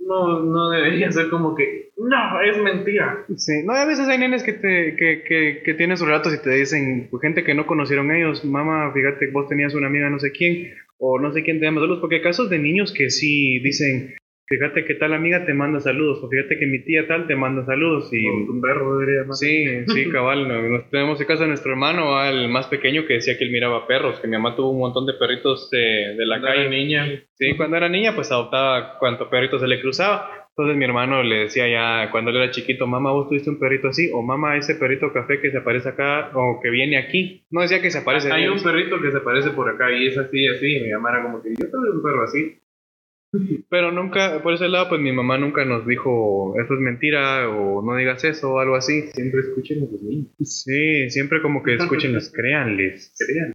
no, 0.00 0.42
no 0.42 0.70
debería 0.70 1.12
ser 1.12 1.30
como 1.30 1.54
que, 1.54 1.83
no, 1.96 2.40
es 2.40 2.58
mentira. 2.58 3.24
Sí, 3.36 3.62
no, 3.64 3.72
a 3.72 3.84
veces 3.84 4.08
hay 4.08 4.18
nenes 4.18 4.42
que, 4.42 4.52
te, 4.52 4.96
que, 4.96 5.22
que, 5.22 5.62
que 5.64 5.74
tienen 5.74 5.96
sus 5.96 6.06
relatos 6.06 6.34
y 6.34 6.42
te 6.42 6.50
dicen, 6.50 7.08
pues, 7.10 7.20
gente 7.22 7.44
que 7.44 7.54
no 7.54 7.66
conocieron 7.66 8.10
ellos, 8.10 8.44
mamá, 8.44 8.92
fíjate, 8.92 9.30
vos 9.30 9.48
tenías 9.48 9.74
una 9.74 9.86
amiga 9.86 10.10
no 10.10 10.18
sé 10.18 10.32
quién, 10.32 10.74
o 10.98 11.18
no 11.18 11.32
sé 11.32 11.42
quién 11.42 11.60
te 11.60 11.66
llama 11.66 11.80
saludos, 11.80 12.00
porque 12.00 12.16
hay 12.16 12.22
casos 12.22 12.50
de 12.50 12.58
niños 12.58 12.92
que 12.92 13.10
sí 13.10 13.58
dicen, 13.60 14.14
fíjate 14.46 14.84
que 14.84 14.94
tal 14.94 15.12
amiga 15.14 15.46
te 15.46 15.54
manda 15.54 15.80
saludos, 15.80 16.22
o 16.22 16.28
fíjate 16.28 16.58
que 16.58 16.66
mi 16.66 16.80
tía 16.80 17.06
tal 17.06 17.26
te 17.26 17.36
manda 17.36 17.64
saludos. 17.64 18.12
Y, 18.12 18.26
un 18.26 18.60
perro 18.60 18.98
debería 18.98 19.24
Sí, 19.32 19.66
sí, 19.86 20.08
cabal. 20.12 20.48
nos, 20.48 20.90
tenemos 20.90 21.20
el 21.20 21.26
caso 21.26 21.42
de 21.42 21.48
nuestro 21.48 21.72
hermano, 21.72 22.22
el 22.24 22.48
más 22.48 22.66
pequeño, 22.66 23.06
que 23.06 23.14
decía 23.14 23.38
que 23.38 23.44
él 23.44 23.50
miraba 23.50 23.86
perros, 23.86 24.20
que 24.20 24.26
mi 24.26 24.36
mamá 24.36 24.56
tuvo 24.56 24.70
un 24.70 24.80
montón 24.80 25.06
de 25.06 25.14
perritos 25.14 25.70
de, 25.70 26.14
de 26.16 26.26
la 26.26 26.40
calle. 26.40 26.68
niña. 26.68 27.06
Sí, 27.34 27.56
cuando 27.56 27.76
era 27.76 27.88
niña, 27.88 28.14
pues 28.14 28.30
adoptaba 28.30 28.98
cuanto 28.98 29.30
perrito 29.30 29.58
se 29.58 29.66
le 29.66 29.80
cruzaba. 29.80 30.43
Entonces 30.56 30.76
mi 30.76 30.84
hermano 30.84 31.24
le 31.24 31.40
decía 31.40 31.68
ya 31.68 32.12
cuando 32.12 32.30
él 32.30 32.36
era 32.36 32.50
chiquito, 32.52 32.86
mamá, 32.86 33.10
vos 33.10 33.28
tuviste 33.28 33.50
un 33.50 33.58
perrito 33.58 33.88
así, 33.88 34.08
o 34.12 34.22
mamá, 34.22 34.56
ese 34.56 34.76
perrito 34.76 35.12
café 35.12 35.40
que 35.40 35.50
se 35.50 35.58
aparece 35.58 35.88
acá, 35.88 36.30
o 36.32 36.60
que 36.62 36.70
viene 36.70 36.96
aquí. 36.96 37.44
No 37.50 37.62
decía 37.62 37.82
que 37.82 37.90
se 37.90 37.98
aparece. 37.98 38.30
Hay 38.30 38.46
un 38.46 38.62
perrito 38.62 39.00
que 39.02 39.10
se 39.10 39.16
aparece 39.18 39.50
por 39.50 39.68
acá 39.68 39.90
y 39.90 40.06
es 40.06 40.16
así, 40.16 40.46
así. 40.46 40.76
Y 40.76 40.80
mi 40.82 40.92
mamá 40.92 41.10
era 41.10 41.22
como 41.24 41.42
que 41.42 41.50
yo 41.58 41.68
tuve 41.68 41.90
un 41.90 42.02
perro 42.02 42.22
así. 42.22 42.60
Pero 43.68 43.90
nunca, 43.90 44.42
por 44.44 44.54
ese 44.54 44.68
lado, 44.68 44.88
pues 44.90 45.00
mi 45.00 45.10
mamá 45.10 45.38
nunca 45.38 45.64
nos 45.64 45.88
dijo, 45.88 46.54
eso 46.62 46.74
es 46.74 46.80
mentira, 46.80 47.48
o 47.48 47.82
no 47.82 47.96
digas 47.96 48.22
eso, 48.22 48.52
o 48.52 48.60
algo 48.60 48.76
así. 48.76 49.02
Siempre 49.12 49.40
escuchen 49.40 49.78
a 49.82 49.90
los 49.90 50.02
niños. 50.02 50.28
Sí, 50.40 51.10
siempre 51.10 51.42
como 51.42 51.64
que 51.64 51.74
escúchenlos, 51.74 52.30
créanles. 52.30 53.12
Crean. 53.18 53.52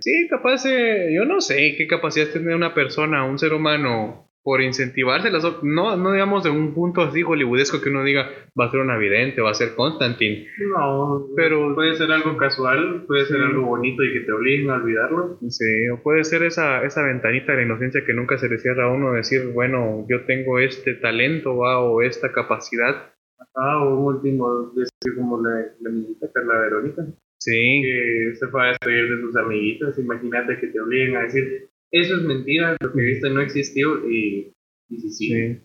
Sí, 0.00 0.26
capaz, 0.28 0.66
eh, 0.66 1.12
yo 1.14 1.24
no 1.24 1.40
sé 1.40 1.76
qué 1.78 1.86
capacidad 1.86 2.26
tiene 2.32 2.56
una 2.56 2.74
persona, 2.74 3.24
un 3.24 3.38
ser 3.38 3.52
humano, 3.52 4.31
por 4.42 4.60
incentivárselas, 4.60 5.44
no, 5.62 5.96
no 5.96 6.12
digamos 6.12 6.42
de 6.42 6.50
un 6.50 6.74
punto 6.74 7.02
así 7.02 7.22
hollywoodesco 7.22 7.80
que 7.80 7.90
uno 7.90 8.02
diga 8.02 8.28
va 8.58 8.66
a 8.66 8.70
ser 8.70 8.80
una 8.80 8.96
vidente, 8.96 9.40
va 9.40 9.50
a 9.50 9.54
ser 9.54 9.74
Constantine. 9.74 10.46
No, 10.76 11.28
pero 11.36 11.74
puede 11.74 11.94
ser 11.94 12.10
algo 12.10 12.36
casual, 12.36 13.04
puede 13.06 13.26
ser 13.26 13.40
algo 13.40 13.62
bonito 13.62 14.02
y 14.02 14.12
que 14.12 14.20
te 14.20 14.32
obliguen 14.32 14.70
a 14.70 14.76
olvidarlo. 14.76 15.38
Sí, 15.48 15.88
o 15.92 16.02
puede 16.02 16.24
ser 16.24 16.42
esa, 16.42 16.84
esa 16.84 17.02
ventanita 17.02 17.52
de 17.52 17.58
la 17.58 17.64
inocencia 17.64 18.04
que 18.04 18.14
nunca 18.14 18.36
se 18.36 18.48
le 18.48 18.58
cierra 18.58 18.84
a 18.84 18.92
uno, 18.92 19.12
decir, 19.12 19.52
bueno, 19.52 20.06
yo 20.08 20.24
tengo 20.24 20.58
este 20.58 20.94
talento 20.94 21.52
o 21.52 22.02
esta 22.02 22.32
capacidad. 22.32 23.12
Ah, 23.54 23.84
o 23.84 23.96
un 23.96 24.14
último, 24.16 24.72
decir 24.74 25.16
como 25.16 25.40
la, 25.40 25.66
la 25.80 25.90
amiguita 25.90 26.26
la 26.34 26.60
Verónica. 26.60 27.06
Sí. 27.38 27.82
Que 27.82 28.34
se 28.36 28.46
fue 28.48 28.62
a 28.62 28.68
despedir 28.68 29.16
de 29.16 29.20
sus 29.20 29.36
amiguitas, 29.36 29.98
imagínate 29.98 30.58
que 30.58 30.68
te 30.68 30.80
obliguen 30.80 31.16
a 31.16 31.22
decir, 31.22 31.68
eso 31.92 32.16
es 32.16 32.22
mentira, 32.22 32.76
lo 32.80 32.92
que 32.92 33.00
viste 33.00 33.30
no 33.30 33.40
existió 33.40 34.10
y, 34.10 34.52
y 34.88 34.98
sí, 34.98 35.10
sí. 35.10 35.60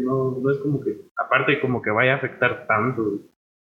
No, 0.00 0.38
no 0.42 0.50
es 0.50 0.58
como 0.58 0.80
que, 0.82 0.96
aparte 1.16 1.60
como 1.60 1.80
que 1.80 1.90
vaya 1.90 2.14
a 2.14 2.16
afectar 2.16 2.66
tanto. 2.66 3.22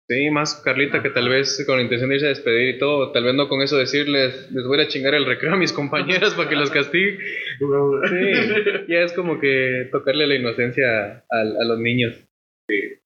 Sí, 0.06 0.28
más 0.30 0.60
Carlita 0.62 1.02
que 1.02 1.08
tal 1.08 1.30
vez 1.30 1.64
con 1.66 1.76
la 1.78 1.82
intención 1.82 2.10
de 2.10 2.16
irse 2.16 2.26
a 2.26 2.30
despedir 2.30 2.74
y 2.74 2.78
todo, 2.78 3.10
tal 3.12 3.24
vez 3.24 3.34
no 3.34 3.48
con 3.48 3.62
eso 3.62 3.78
decirles, 3.78 4.50
les 4.52 4.66
voy 4.66 4.78
a 4.78 4.86
chingar 4.86 5.14
el 5.14 5.24
recreo 5.24 5.54
a 5.54 5.56
mis 5.56 5.72
compañeras 5.72 6.34
para 6.34 6.50
que 6.50 6.56
los 6.56 6.70
castigue. 6.70 7.18
sí, 7.58 8.84
ya 8.86 9.00
es 9.00 9.14
como 9.14 9.40
que 9.40 9.88
tocarle 9.90 10.26
la 10.26 10.34
inocencia 10.34 11.24
a, 11.30 11.40
a 11.40 11.64
los 11.64 11.78
niños. 11.78 12.22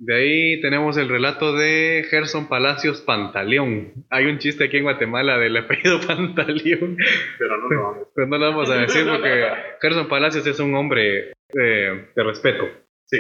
De 0.01 0.15
ahí 0.15 0.61
tenemos 0.61 0.97
el 0.97 1.09
relato 1.09 1.57
de 1.57 2.07
Gerson 2.09 2.49
Palacios 2.49 3.01
Pantaleón. 3.01 4.07
Hay 4.11 4.27
un 4.27 4.39
chiste 4.39 4.65
aquí 4.65 4.77
en 4.77 4.85
Guatemala 4.85 5.39
del 5.39 5.57
apellido 5.57 6.01
Pantaleón. 6.07 6.97
Pero 7.39 7.59
no 7.59 7.69
lo 7.69 7.83
vamos, 7.83 8.09
Pero 8.15 8.27
no 8.29 8.39
lo 8.39 8.51
vamos 8.51 8.71
a 8.71 8.77
decir 8.77 9.05
porque 9.05 9.45
Gerson 9.81 10.09
Palacios 10.09 10.47
es 10.47 10.61
un 10.61 10.75
hombre 10.77 11.33
eh, 11.49 12.09
de 12.15 12.23
respeto. 12.23 12.69
Sí. 13.07 13.19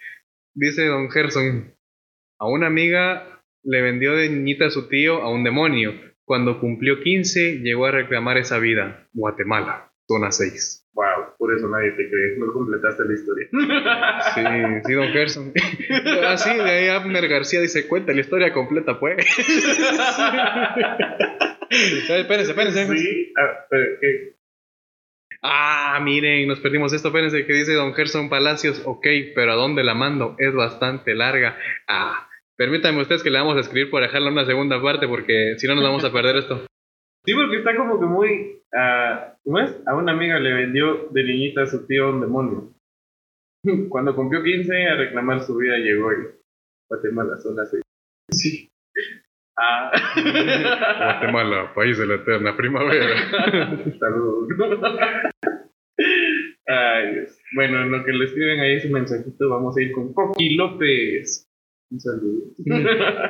Dice 0.54 0.86
don 0.86 1.10
Gerson, 1.10 1.74
a 2.40 2.48
una 2.48 2.66
amiga 2.66 3.42
le 3.62 3.82
vendió 3.82 4.16
de 4.16 4.28
niñita 4.28 4.66
a 4.66 4.70
su 4.70 4.88
tío 4.88 5.22
a 5.22 5.30
un 5.30 5.44
demonio. 5.44 5.92
Cuando 6.24 6.58
cumplió 6.58 7.02
15 7.02 7.60
llegó 7.60 7.86
a 7.86 7.92
reclamar 7.92 8.36
esa 8.36 8.58
vida. 8.58 9.08
Guatemala, 9.12 9.92
zona 10.08 10.32
6. 10.32 10.85
Por 11.46 11.56
eso 11.56 11.68
nadie 11.68 11.92
te 11.92 12.10
cree. 12.10 12.36
No 12.38 12.52
completaste 12.52 13.04
la 13.04 13.14
historia. 13.14 13.46
Sí, 14.34 14.42
sí, 14.84 14.92
don 14.94 15.06
Gerson. 15.12 15.52
Así, 16.26 16.56
de 16.56 16.70
ahí 16.70 16.88
Abner 16.88 17.28
García 17.28 17.60
dice: 17.60 17.86
cuenta 17.86 18.12
la 18.12 18.20
historia 18.20 18.52
completa, 18.52 18.98
pues. 18.98 19.18
espérense, 21.70 22.50
espérense. 22.50 22.98
Sí, 22.98 23.32
ah, 23.38 23.64
pero 23.70 23.86
¿qué? 24.00 24.34
Ah, 25.40 26.00
miren, 26.02 26.48
nos 26.48 26.58
perdimos 26.58 26.92
esto. 26.92 27.06
Espérense, 27.08 27.46
que 27.46 27.52
dice 27.52 27.74
don 27.74 27.94
Gerson 27.94 28.28
Palacios. 28.28 28.82
Ok, 28.84 29.06
pero 29.36 29.52
¿a 29.52 29.56
dónde 29.56 29.84
la 29.84 29.94
mando? 29.94 30.34
Es 30.40 30.52
bastante 30.52 31.14
larga. 31.14 31.56
Ah, 31.86 32.28
permítanme 32.56 33.02
ustedes 33.02 33.22
que 33.22 33.30
le 33.30 33.38
vamos 33.38 33.56
a 33.56 33.60
escribir 33.60 33.88
por 33.88 34.02
dejarla 34.02 34.32
una 34.32 34.46
segunda 34.46 34.82
parte, 34.82 35.06
porque 35.06 35.54
si 35.58 35.68
no 35.68 35.76
nos 35.76 35.84
vamos 35.84 36.04
a 36.04 36.12
perder 36.12 36.38
esto. 36.38 36.66
Sí, 37.26 37.34
porque 37.34 37.58
está 37.58 37.76
como 37.76 37.98
que 37.98 38.06
muy. 38.06 38.62
Uh, 38.72 39.34
¿Cómo 39.44 39.58
es? 39.58 39.82
A 39.86 39.96
una 39.96 40.12
amiga 40.12 40.38
le 40.38 40.52
vendió 40.54 41.08
de 41.10 41.24
niñita 41.24 41.62
a 41.62 41.66
su 41.66 41.86
tío 41.86 42.10
un 42.10 42.20
demonio. 42.20 42.72
Cuando 43.88 44.14
cumplió 44.14 44.42
15 44.42 44.86
a 44.86 44.96
reclamar 44.96 45.40
su 45.40 45.56
vida 45.56 45.76
llegó 45.76 46.12
y 46.12 46.16
Guatemala, 46.88 47.36
zona 47.38 47.66
6. 47.66 47.82
Sí. 48.30 48.70
Ah. 49.58 49.90
Guatemala, 51.18 51.72
país 51.74 51.96
de 51.96 52.06
la 52.06 52.16
eterna 52.16 52.54
primavera. 52.54 53.16
Saludos. 53.98 54.48
Ay, 56.66 57.14
Dios. 57.14 57.40
Bueno, 57.54 57.80
en 57.80 57.90
lo 57.90 58.04
que 58.04 58.12
le 58.12 58.26
escriben 58.26 58.60
ahí 58.60 58.78
su 58.80 58.90
mensajito, 58.90 59.48
vamos 59.48 59.74
a 59.74 59.80
ir 59.80 59.92
con 59.92 60.12
Coqui 60.12 60.56
López. 60.56 61.48
Un 61.90 62.00
saludo. 62.00 62.52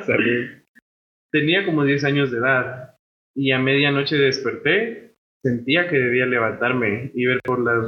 Salud. 0.01 0.47
Tenía 1.31 1.65
como 1.65 1.85
10 1.85 2.03
años 2.03 2.29
de 2.29 2.39
edad 2.39 2.96
y 3.37 3.51
a 3.51 3.59
medianoche 3.59 4.17
desperté, 4.17 5.13
sentía 5.43 5.87
que 5.87 5.97
debía 5.97 6.25
levantarme 6.25 7.11
y 7.13 7.27
ver 7.27 7.39
por 7.43 7.59
las 7.59 7.87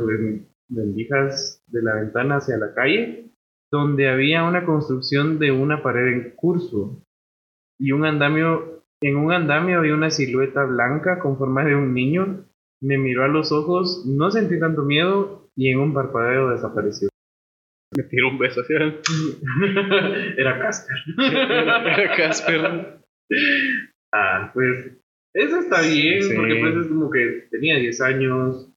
rendijas 0.70 1.64
de 1.66 1.82
la 1.82 1.96
ventana 1.96 2.36
hacia 2.36 2.58
la 2.58 2.76
calle, 2.76 3.32
donde 3.72 4.10
había 4.10 4.44
una 4.44 4.64
construcción 4.64 5.40
de 5.40 5.52
una 5.52 5.82
pared 5.82 6.14
en 6.14 6.36
curso 6.36 7.04
y 7.80 7.94
un 7.94 8.06
andamio, 8.06 8.84
en 9.02 9.18
un 9.18 9.32
andamio 9.32 9.80
había 9.80 9.96
una 9.96 10.12
silueta 10.12 10.66
blanca 10.66 11.18
con 11.18 11.40
forma 11.40 11.66
de 11.66 11.76
un 11.76 11.96
niño, 11.96 12.46
me 12.80 13.00
miró 13.00 13.24
a 13.24 13.28
los 13.28 13.52
ojos, 13.52 14.06
no 14.06 14.30
sentí 14.30 14.60
tanto 14.60 14.84
miedo 14.84 15.50
y 15.56 15.72
en 15.72 15.80
un 15.80 15.96
parpadeo 15.96 16.52
desapareció. 16.52 17.10
Me 17.98 18.04
tiró 18.04 18.30
un 18.30 18.38
beso, 18.38 18.62
¿sí? 18.66 18.74
Era 20.38 20.60
Casper. 20.60 20.98
Era 21.18 22.16
Casper. 22.16 23.00
Ah, 24.14 24.52
pues 24.54 25.00
eso 25.34 25.60
está 25.60 25.82
bien, 25.82 26.22
porque 26.36 26.56
pues 26.56 26.76
es 26.76 26.88
como 26.88 27.10
que 27.12 27.48
tenía 27.52 27.78
10 27.78 28.02
años, 28.02 28.72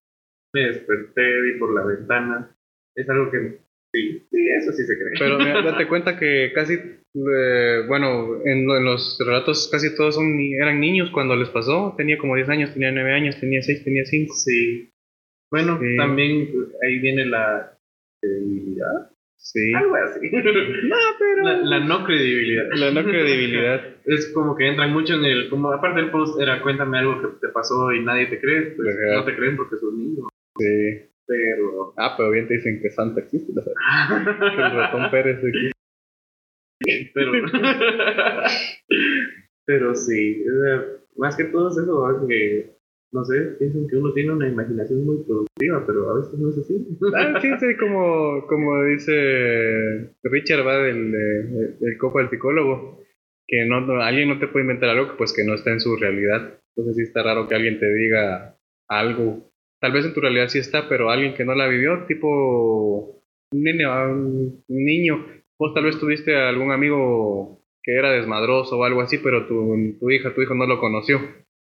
me 0.54 0.66
desperté, 0.66 1.40
vi 1.42 1.58
por 1.58 1.74
la 1.74 1.84
ventana. 1.84 2.56
Es 2.94 3.08
algo 3.08 3.30
que 3.30 3.58
sí, 3.94 4.26
sí, 4.30 4.48
eso 4.60 4.72
sí 4.72 4.84
se 4.84 4.98
cree. 4.98 5.14
Pero 5.18 5.38
date 5.38 5.86
cuenta 5.88 6.18
que 6.18 6.52
casi, 6.54 6.74
eh, 6.74 7.84
bueno, 7.88 8.42
en, 8.44 8.66
los 8.66 9.18
relatos 9.24 9.68
casi 9.72 9.94
todos 9.96 10.14
son, 10.14 10.38
eran 10.60 10.80
niños 10.80 11.10
cuando 11.10 11.36
les 11.36 11.48
pasó. 11.48 11.94
Tenía 11.96 12.18
como 12.18 12.36
10 12.36 12.48
años, 12.50 12.72
tenía 12.72 12.92
9 12.92 13.12
años, 13.12 13.40
tenía 13.40 13.62
6, 13.62 13.84
tenía 13.84 14.04
5. 14.04 14.34
Sí. 14.34 14.90
Bueno, 15.50 15.78
también 15.98 16.48
ahí 16.82 16.98
viene 16.98 17.26
la 17.26 17.78
debilidad 18.22 19.11
Sí. 19.42 19.74
Algo 19.74 19.96
así. 19.96 20.30
No, 20.32 20.96
pero... 21.18 21.64
La, 21.64 21.80
no 21.80 22.04
credibilidad. 22.04 22.64
La 22.74 22.90
no 22.92 23.02
credibilidad. 23.02 23.96
es 24.04 24.32
como 24.32 24.56
que 24.56 24.68
entran 24.68 24.92
mucho 24.92 25.14
en 25.14 25.24
el... 25.24 25.50
Como 25.50 25.72
aparte 25.72 26.00
del 26.00 26.10
post 26.10 26.40
era 26.40 26.62
cuéntame 26.62 26.98
algo 26.98 27.20
que 27.20 27.46
te 27.46 27.52
pasó 27.52 27.92
y 27.92 28.04
nadie 28.04 28.26
te 28.26 28.40
cree. 28.40 28.72
Pues 28.76 28.96
no 29.14 29.24
te 29.24 29.36
creen 29.36 29.56
porque 29.56 29.76
sos 29.76 29.92
niño. 29.94 30.28
Sí. 30.56 31.08
Pero... 31.26 31.94
Ah, 31.96 32.14
pero 32.16 32.30
bien 32.30 32.46
te 32.46 32.54
dicen 32.54 32.80
que 32.80 32.90
Santa 32.90 33.20
existe. 33.20 33.52
que 33.52 34.62
el 34.62 34.72
ratón 34.72 35.10
Pérez 35.10 35.42
existe. 35.42 35.72
Pero... 37.14 37.32
pero 39.66 39.94
sí. 39.94 40.44
Más 41.16 41.36
que 41.36 41.44
todo 41.44 41.68
es 41.68 41.78
eso, 41.78 42.26
que 42.28 42.76
no 43.12 43.24
sé, 43.26 43.56
piensan 43.58 43.86
que 43.88 43.96
uno 43.96 44.12
tiene 44.14 44.32
una 44.32 44.48
imaginación 44.48 45.04
muy 45.04 45.22
productiva, 45.24 45.84
pero 45.86 46.10
a 46.10 46.14
veces 46.14 46.38
no 46.38 46.48
es 46.48 46.58
así. 46.58 46.74
Ah, 47.14 47.38
sí, 47.42 47.48
sí, 47.60 47.76
como, 47.78 48.46
como 48.46 48.84
dice 48.84 50.14
Richard 50.22 50.66
va 50.66 50.78
del, 50.78 51.12
del 51.78 51.98
copo 51.98 52.18
del 52.18 52.30
psicólogo, 52.30 53.02
que 53.46 53.66
no, 53.66 54.00
alguien 54.00 54.30
no 54.30 54.38
te 54.38 54.48
puede 54.48 54.64
inventar 54.64 54.88
algo 54.88 55.14
pues 55.18 55.34
que 55.34 55.44
no 55.44 55.54
está 55.54 55.72
en 55.72 55.80
su 55.80 55.94
realidad. 55.96 56.58
Entonces 56.74 56.96
sí 56.96 57.02
está 57.02 57.22
raro 57.22 57.46
que 57.46 57.54
alguien 57.54 57.78
te 57.78 57.92
diga 57.92 58.56
algo. 58.88 59.52
Tal 59.78 59.92
vez 59.92 60.06
en 60.06 60.14
tu 60.14 60.20
realidad 60.20 60.48
sí 60.48 60.58
está, 60.58 60.88
pero 60.88 61.10
alguien 61.10 61.34
que 61.34 61.44
no 61.44 61.54
la 61.54 61.68
vivió, 61.68 62.06
tipo 62.06 63.22
un 63.52 63.62
niño, 63.62 64.10
un 64.10 64.64
niño. 64.68 65.26
Vos 65.58 65.74
tal 65.74 65.84
vez 65.84 65.98
tuviste 65.98 66.34
algún 66.34 66.72
amigo 66.72 67.62
que 67.82 67.94
era 67.94 68.10
desmadroso 68.10 68.78
o 68.78 68.84
algo 68.84 69.02
así, 69.02 69.18
pero 69.18 69.46
tu, 69.46 69.98
tu 70.00 70.10
hija, 70.10 70.34
tu 70.34 70.40
hijo 70.40 70.54
no 70.54 70.66
lo 70.66 70.80
conoció 70.80 71.20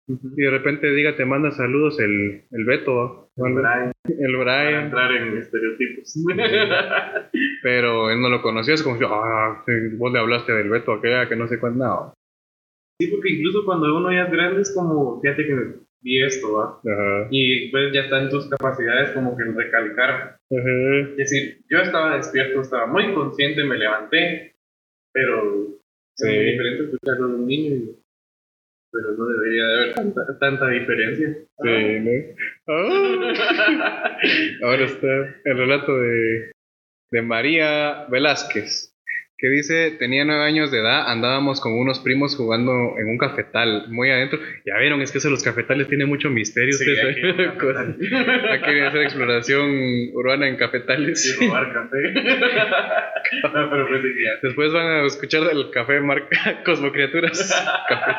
y 0.10 0.42
de 0.42 0.50
repente 0.50 0.92
diga, 0.92 1.16
te 1.16 1.25
manda 1.25 1.51
saludos 1.51 2.00
el, 2.00 2.44
el 2.51 2.66
Beto. 2.66 3.30
El 3.38 3.54
Brian. 3.54 3.92
El 4.08 4.38
Brian. 4.38 4.86
entrar 4.86 5.12
en 5.12 5.38
estereotipos. 5.38 6.16
Pero 7.63 8.10
él 8.10 8.20
no 8.20 8.30
lo 8.30 8.42
conocía, 8.42 8.74
es 8.74 8.84
como 8.84 8.98
ah, 9.06 9.63
vos 9.98 10.12
le 10.12 10.20
hablaste 10.20 10.51
del 10.51 10.70
Beto 10.70 10.94
aquella 10.94 11.30
que 11.30 11.36
no 11.36 11.48
sé 11.48 11.60
cuándo. 11.60 11.86
No. 11.86 12.13
Sí, 13.00 13.08
porque 13.08 13.30
incluso 13.30 13.63
cuando 13.66 13.96
uno 13.96 14.12
ya 14.12 14.24
es 14.24 14.32
grande 14.32 14.62
es 14.62 14.74
como, 14.74 15.22
fíjate 15.22 15.46
que 15.46 15.56
vi 16.01 16.24
esto, 16.24 16.54
¿va? 16.54 16.80
Y 17.30 17.70
pues 17.70 17.94
ya 17.94 18.01
está 18.01 18.22
en 18.22 18.30
tus 18.30 18.50
capacidades 18.50 19.12
como 19.12 19.38
que 19.38 19.44
recalcar. 19.44 20.38
Es 20.50 21.18
decir, 21.18 21.62
yo 21.70 21.80
estaba 21.80 22.18
despierto, 22.18 22.62
estaba 22.62 22.88
muy 22.88 23.13
consciente, 23.13 23.63
me 23.63 23.78
levanté, 23.78 24.56
pero 25.13 25.68
es 26.18 26.25
muy 26.25 26.51
diferente 26.51 26.84
escucharlo 26.86 27.28
de 27.28 27.36
un 27.36 27.48
niño 27.48 27.75
y 27.75 27.99
pero 28.91 29.15
no 29.17 29.25
debería 29.27 29.63
de 29.65 29.75
haber 29.75 29.93
tanta, 29.93 30.22
tanta 30.39 30.67
diferencia. 30.69 31.36
Sí, 31.63 32.00
¿no? 32.00 32.12
Ah. 32.67 34.17
Ahora 34.63 34.86
está 34.86 35.08
el 35.46 35.58
relato 35.58 35.98
de, 35.98 36.51
de 37.12 37.22
María 37.22 38.05
Velázquez, 38.10 38.96
que 39.38 39.48
dice, 39.48 39.91
tenía 39.91 40.25
nueve 40.25 40.43
años 40.43 40.69
de 40.69 40.79
edad, 40.79 41.10
andábamos 41.10 41.62
con 41.62 41.72
unos 41.72 42.00
primos 42.00 42.36
jugando 42.36 42.72
en 42.98 43.08
un 43.08 43.17
cafetal, 43.17 43.86
muy 43.88 44.10
adentro. 44.10 44.38
Ya 44.65 44.77
vieron, 44.79 45.01
es 45.01 45.13
que 45.13 45.19
eso, 45.19 45.29
los 45.29 45.43
cafetales 45.43 45.88
tienen 45.88 46.10
mucho 46.10 46.29
misterio. 46.29 46.74
Sí, 46.74 46.89
hay, 46.89 47.15
que 47.15 47.29
hacer 48.86 49.01
exploración 49.01 50.10
urbana 50.13 50.50
en 50.50 50.58
cafetales. 50.58 51.39
Y 51.41 51.46
robar 51.48 51.72
café. 51.72 52.13
pero 53.41 53.88
pues, 53.88 54.01
Después 54.43 54.74
van 54.74 54.88
a 54.88 55.05
escuchar 55.05 55.43
del 55.43 55.72
café 55.72 56.01
marca 56.01 56.62
Cosmocriaturas. 56.65 57.53
café. 57.88 58.12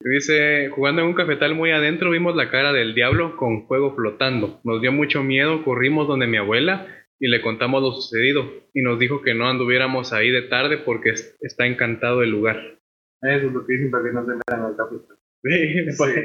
Dice, 0.00 0.68
jugando 0.70 1.02
en 1.02 1.08
un 1.08 1.14
cafetal 1.14 1.54
muy 1.56 1.72
adentro 1.72 2.10
vimos 2.10 2.36
la 2.36 2.50
cara 2.50 2.72
del 2.72 2.94
diablo 2.94 3.36
con 3.36 3.66
fuego 3.66 3.96
flotando. 3.96 4.60
Nos 4.62 4.80
dio 4.80 4.92
mucho 4.92 5.24
miedo, 5.24 5.64
corrimos 5.64 6.06
donde 6.06 6.28
mi 6.28 6.36
abuela 6.36 6.86
y 7.18 7.28
le 7.28 7.42
contamos 7.42 7.82
lo 7.82 7.90
sucedido 7.92 8.48
y 8.72 8.82
nos 8.82 9.00
dijo 9.00 9.22
que 9.22 9.34
no 9.34 9.48
anduviéramos 9.48 10.12
ahí 10.12 10.30
de 10.30 10.42
tarde 10.42 10.78
porque 10.78 11.14
está 11.40 11.66
encantado 11.66 12.22
el 12.22 12.30
lugar. 12.30 12.78
Eso 13.22 13.48
es 13.48 13.52
lo 13.52 13.66
que 13.66 13.72
dicen 13.72 13.90
para 13.90 14.04
que 14.04 14.12
no 14.12 14.24
se 14.24 14.34
metan 14.34 14.62
al 14.62 14.76
cafetal. 14.76 15.16
Sí, 15.42 15.82
después 15.84 16.14
sí. 16.14 16.20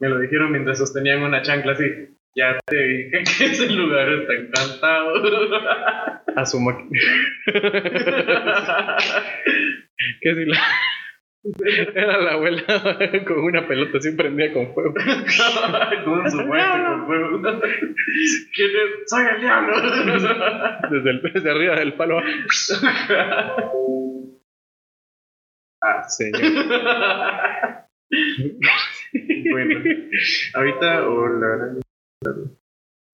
Me 0.00 0.08
lo 0.08 0.20
dijeron 0.20 0.52
mientras 0.52 0.78
sostenían 0.78 1.22
una 1.22 1.42
chancla 1.42 1.72
así. 1.72 1.84
Ya 2.36 2.58
te 2.66 2.76
dije 2.76 3.10
que 3.38 3.44
ese 3.44 3.70
lugar 3.70 4.08
está 4.12 4.34
encantado. 4.34 5.14
A 6.36 6.46
su 6.46 6.60
máquina. 6.60 6.90
¿Qué 10.20 10.34
si 10.34 10.44
la... 10.44 10.58
Era 11.94 12.18
la 12.20 12.32
abuela 12.32 12.64
con 13.26 13.38
una 13.38 13.66
pelota 13.66 13.98
así 13.98 14.12
prendida 14.12 14.52
con 14.52 14.74
fuego. 14.74 14.92
con 16.04 16.30
su 16.30 16.38
fuego, 16.38 16.84
con 16.84 17.06
fuego. 17.06 17.40
¿Quién 18.54 18.70
es? 18.70 19.06
¡Soy 19.06 19.24
el 19.34 19.40
diablo! 19.40 19.80
Desde, 20.90 21.10
el, 21.10 21.22
desde 21.32 21.50
arriba 21.50 21.76
del 21.76 21.94
palo. 21.94 22.20
ah, 25.82 26.02
señor. 26.08 26.40
bueno, 29.52 29.80
ahorita 30.54 31.08
o 31.08 31.28
la 31.28 31.80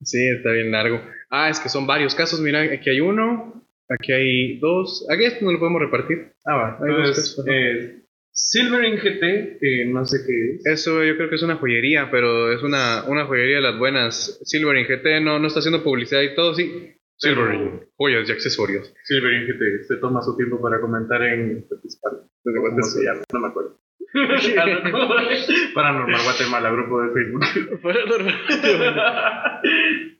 Sí, 0.03 0.29
está 0.29 0.51
bien 0.51 0.71
largo. 0.73 1.01
Ah, 1.31 1.49
es 1.51 1.61
que 1.61 1.69
son 1.69 1.87
varios 1.87 2.15
casos. 2.15 2.41
Mira, 2.41 2.63
aquí 2.63 2.91
hay 2.91 3.01
uno, 3.01 3.65
aquí 3.89 4.13
hay 4.13 4.59
dos. 4.59 5.07
Aquí 5.11 5.25
esto 5.25 5.45
no 5.45 5.53
lo 5.53 5.59
podemos 5.59 5.81
repartir. 5.83 6.33
Ah, 6.45 6.57
va. 6.57 6.79
Hay 6.81 6.91
Entonces, 6.91 7.17
dos 7.17 7.37
casos. 7.37 7.47
Eh, 7.49 8.04
Silver 8.37 8.83
GT, 9.01 9.59
que 9.61 9.85
no 9.87 10.05
sé 10.05 10.27
qué 10.27 10.57
es. 10.57 10.67
Eso 10.67 11.05
yo 11.05 11.17
creo 11.17 11.29
que 11.29 11.37
es 11.37 11.43
una 11.45 11.55
joyería, 11.55 12.11
pero 12.11 12.53
es 12.53 12.65
una, 12.65 13.05
una 13.07 13.27
joyería 13.27 13.57
de 13.57 13.63
las 13.63 13.79
buenas. 13.79 14.41
Silver 14.43 14.85
GT 14.89 15.23
no, 15.23 15.39
no 15.39 15.47
está 15.47 15.61
haciendo 15.61 15.85
publicidad 15.85 16.21
y 16.21 16.35
todo, 16.35 16.53
sí. 16.53 16.97
Silver 17.17 17.87
joyas 17.97 18.29
y 18.29 18.33
accesorios. 18.33 18.93
Silver 19.05 19.47
GT, 19.47 19.85
se 19.87 19.97
toma 19.99 20.21
su 20.21 20.37
tiempo 20.37 20.61
para 20.61 20.81
comentar 20.81 21.23
en 21.23 21.65
¿Cómo 21.65 22.83
se 22.83 23.05
llama? 23.05 23.23
No 23.33 23.41
me 23.41 23.49
acuerdo. 23.49 23.79
Paranormal 25.75 26.23
Guatemala, 26.25 26.71
grupo 26.73 27.03
de 27.03 27.13
Facebook. 27.13 27.81
Paranormal 27.83 28.35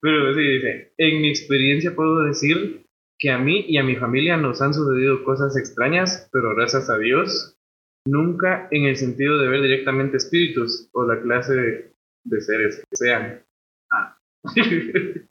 Pero 0.01 0.35
sí, 0.35 0.41
dice, 0.41 0.93
en 0.99 1.21
mi 1.21 1.31
experiencia 1.31 1.97
puedo 1.97 2.23
decir 2.23 2.87
que 3.19 3.31
a 3.31 3.39
mí 3.39 3.65
y 3.69 3.79
a 3.79 3.83
mi 3.83 3.97
familia 3.97 4.37
nos 4.37 4.63
han 4.63 4.73
sucedido 4.73 5.25
cosas 5.25 5.57
extrañas, 5.57 6.29
pero 6.33 6.55
gracias 6.55 6.89
a 6.91 6.99
Dios 6.99 7.59
Nunca 8.07 8.69
en 8.71 8.85
el 8.85 8.97
sentido 8.97 9.39
de 9.39 9.49
ver 9.49 9.63
directamente 9.63 10.19
espíritus 10.19 10.91
o 10.93 11.07
la 11.07 11.23
clase 11.23 11.95
de, 12.25 12.41
seres 12.41 12.85
que 12.91 12.97
sean. 12.97 13.43
Ah. 13.91 14.19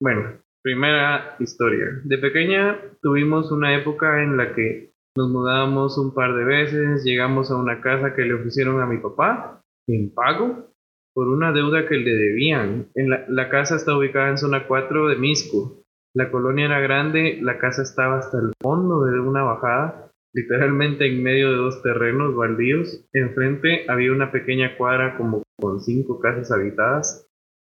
bueno, 0.00 0.42
primera 0.62 1.36
historia. 1.38 2.00
De 2.02 2.18
pequeña 2.18 2.80
tuvimos 3.00 3.52
una 3.52 3.76
época 3.76 4.22
en 4.24 4.36
la 4.36 4.54
que 4.54 4.92
nos 5.16 5.30
mudábamos 5.30 5.98
un 5.98 6.14
par 6.14 6.34
de 6.34 6.44
veces, 6.44 7.04
llegamos 7.04 7.50
a 7.50 7.56
una 7.56 7.80
casa 7.80 8.14
que 8.14 8.22
le 8.22 8.34
ofrecieron 8.34 8.80
a 8.80 8.86
mi 8.86 8.98
papá 8.98 9.62
en 9.86 10.12
pago 10.12 10.72
por 11.14 11.28
una 11.28 11.52
deuda 11.52 11.86
que 11.86 11.96
le 11.96 12.12
debían. 12.12 12.88
La, 12.94 13.24
la 13.28 13.48
casa 13.48 13.76
está 13.76 13.96
ubicada 13.96 14.30
en 14.30 14.38
zona 14.38 14.66
4 14.66 15.08
de 15.08 15.16
Misco. 15.16 15.84
La 16.14 16.30
colonia 16.30 16.66
era 16.66 16.80
grande, 16.80 17.38
la 17.40 17.58
casa 17.58 17.82
estaba 17.82 18.18
hasta 18.18 18.38
el 18.38 18.52
fondo 18.60 19.04
de 19.04 19.20
una 19.20 19.42
bajada 19.44 20.11
literalmente 20.32 21.06
en 21.06 21.22
medio 21.22 21.50
de 21.50 21.56
dos 21.56 21.82
terrenos 21.82 22.34
baldíos. 22.34 23.04
Enfrente 23.12 23.86
había 23.88 24.12
una 24.12 24.32
pequeña 24.32 24.76
cuadra 24.76 25.16
como 25.16 25.42
con 25.58 25.80
cinco 25.80 26.20
casas 26.20 26.50
habitadas. 26.50 27.28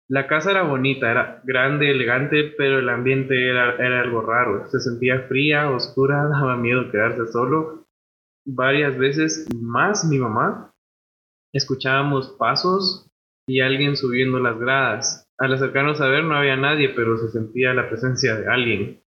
La 0.09 0.27
casa 0.27 0.51
era 0.51 0.63
bonita, 0.63 1.11
era 1.11 1.43
grande, 1.45 1.91
elegante, 1.91 2.55
pero 2.57 2.79
el 2.79 2.89
ambiente 2.89 3.51
era, 3.51 3.77
era 3.77 4.01
algo 4.01 4.23
raro. 4.23 4.67
Se 4.71 4.81
sentía 4.81 5.27
fría, 5.29 5.71
oscura, 5.71 6.25
daba 6.31 6.57
miedo 6.57 6.91
quedarse 6.91 7.27
solo. 7.27 7.87
Varias 8.47 8.97
veces 8.97 9.47
más 9.55 10.05
mi 10.05 10.19
mamá 10.19 10.73
escuchábamos 11.53 12.35
pasos 12.39 13.11
y 13.47 13.61
alguien 13.61 13.97
subiendo 13.97 14.39
las 14.39 14.59
gradas. 14.59 15.27
Al 15.39 15.53
acercarnos 15.53 16.01
a 16.01 16.09
ver 16.09 16.25
no 16.25 16.35
había 16.35 16.57
nadie, 16.57 16.91
pero 16.91 17.17
se 17.19 17.29
sentía 17.29 17.75
la 17.75 17.89
presencia 17.89 18.37
de 18.37 18.49
alguien. 18.49 19.03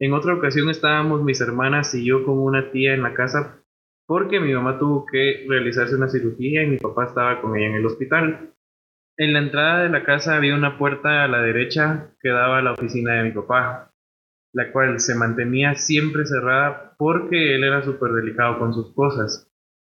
En 0.00 0.12
otra 0.12 0.34
ocasión 0.34 0.70
estábamos 0.70 1.24
mis 1.24 1.40
hermanas 1.40 1.92
y 1.94 2.04
yo 2.06 2.24
con 2.24 2.38
una 2.38 2.70
tía 2.70 2.94
en 2.94 3.02
la 3.02 3.14
casa 3.14 3.64
porque 4.06 4.38
mi 4.40 4.54
mamá 4.54 4.78
tuvo 4.78 5.04
que 5.04 5.44
realizarse 5.48 5.96
una 5.96 6.08
cirugía 6.08 6.62
y 6.62 6.66
mi 6.66 6.78
papá 6.78 7.06
estaba 7.06 7.42
con 7.42 7.56
ella 7.56 7.66
en 7.66 7.74
el 7.74 7.86
hospital. 7.86 8.54
En 9.18 9.32
la 9.32 9.40
entrada 9.40 9.82
de 9.82 9.88
la 9.90 10.04
casa 10.04 10.36
había 10.36 10.54
una 10.54 10.78
puerta 10.78 11.24
a 11.24 11.28
la 11.28 11.42
derecha 11.42 12.14
que 12.20 12.28
daba 12.28 12.58
a 12.58 12.62
la 12.62 12.72
oficina 12.72 13.14
de 13.14 13.24
mi 13.24 13.32
papá, 13.32 13.92
la 14.54 14.70
cual 14.72 15.00
se 15.00 15.16
mantenía 15.16 15.74
siempre 15.74 16.24
cerrada 16.24 16.94
porque 16.96 17.56
él 17.56 17.64
era 17.64 17.82
súper 17.82 18.12
delicado 18.12 18.58
con 18.60 18.72
sus 18.72 18.94
cosas 18.94 19.50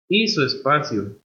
y 0.09 0.29
su 0.29 0.45
espacio. 0.45 1.21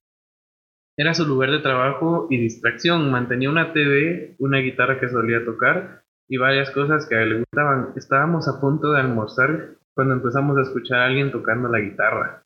Era 0.98 1.14
su 1.14 1.24
lugar 1.24 1.52
de 1.52 1.60
trabajo 1.60 2.26
y 2.28 2.36
distracción. 2.36 3.10
Mantenía 3.10 3.48
una 3.48 3.72
TV, 3.72 4.34
una 4.38 4.58
guitarra 4.58 5.00
que 5.00 5.08
solía 5.08 5.44
tocar 5.44 6.01
y 6.32 6.38
varias 6.38 6.70
cosas 6.70 7.06
que 7.06 7.14
a 7.14 7.22
él 7.24 7.28
le 7.28 7.38
gustaban. 7.40 7.92
Estábamos 7.94 8.48
a 8.48 8.58
punto 8.58 8.90
de 8.90 9.00
almorzar 9.00 9.74
cuando 9.94 10.14
empezamos 10.14 10.56
a 10.56 10.62
escuchar 10.62 11.00
a 11.00 11.04
alguien 11.04 11.30
tocando 11.30 11.68
la 11.68 11.78
guitarra. 11.78 12.42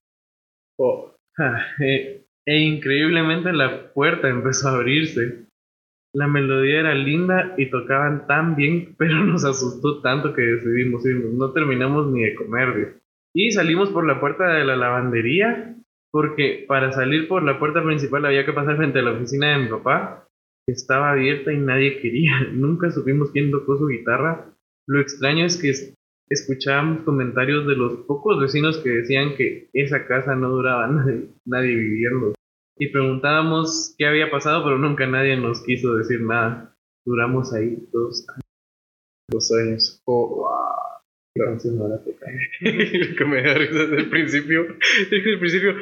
Oh. 0.76 1.14
e, 1.80 2.24
e 2.44 2.58
increíblemente 2.58 3.52
la 3.52 3.92
puerta 3.92 4.28
empezó 4.28 4.70
a 4.70 4.74
abrirse. 4.74 5.46
La 6.12 6.26
melodía 6.26 6.80
era 6.80 6.96
linda 6.96 7.54
y 7.56 7.70
tocaban 7.70 8.26
tan 8.26 8.56
bien, 8.56 8.96
pero 8.98 9.22
nos 9.24 9.44
asustó 9.44 10.00
tanto 10.02 10.34
que 10.34 10.42
decidimos 10.42 11.06
irnos. 11.06 11.34
No 11.34 11.52
terminamos 11.52 12.08
ni 12.08 12.24
de 12.24 12.34
comer. 12.34 12.96
Y 13.32 13.52
salimos 13.52 13.90
por 13.90 14.04
la 14.04 14.18
puerta 14.18 14.48
de 14.48 14.64
la 14.64 14.74
lavandería, 14.74 15.76
porque 16.10 16.64
para 16.66 16.90
salir 16.90 17.28
por 17.28 17.44
la 17.44 17.60
puerta 17.60 17.84
principal 17.84 18.24
había 18.24 18.44
que 18.44 18.52
pasar 18.52 18.78
frente 18.78 18.98
a 18.98 19.02
la 19.02 19.12
oficina 19.12 19.50
de 19.50 19.62
mi 19.62 19.68
papá 19.68 20.25
estaba 20.66 21.12
abierta 21.12 21.52
y 21.52 21.58
nadie 21.58 22.00
quería. 22.00 22.48
Nunca 22.52 22.90
supimos 22.90 23.30
quién 23.30 23.50
tocó 23.50 23.76
su 23.76 23.86
guitarra. 23.86 24.52
Lo 24.86 25.00
extraño 25.00 25.46
es 25.46 25.56
que 25.56 25.72
escuchábamos 26.28 27.02
comentarios 27.02 27.66
de 27.66 27.76
los 27.76 28.04
pocos 28.06 28.40
vecinos 28.40 28.78
que 28.78 28.90
decían 28.90 29.36
que 29.36 29.68
esa 29.72 30.06
casa 30.06 30.34
no 30.34 30.50
duraba 30.50 30.88
nadie, 31.44 31.74
viviendo. 31.74 32.34
Y 32.78 32.88
preguntábamos 32.88 33.94
qué 33.96 34.06
había 34.06 34.30
pasado, 34.30 34.62
pero 34.64 34.78
nunca 34.78 35.06
nadie 35.06 35.36
nos 35.36 35.62
quiso 35.62 35.96
decir 35.96 36.20
nada. 36.20 36.76
Duramos 37.06 37.52
ahí 37.54 37.88
dos 37.92 38.26
años. 38.28 38.42
Dos 39.30 39.52
años. 39.52 40.02
Oh, 40.04 40.36
wow. 40.36 40.86
No 41.36 41.88
la 41.88 42.00
que 42.60 43.24
me 43.26 43.42
risa 43.42 43.74
desde 43.74 43.96
el 43.96 44.08
principio. 44.08 44.66
Desde 45.10 45.32
el 45.32 45.38
principio, 45.38 45.74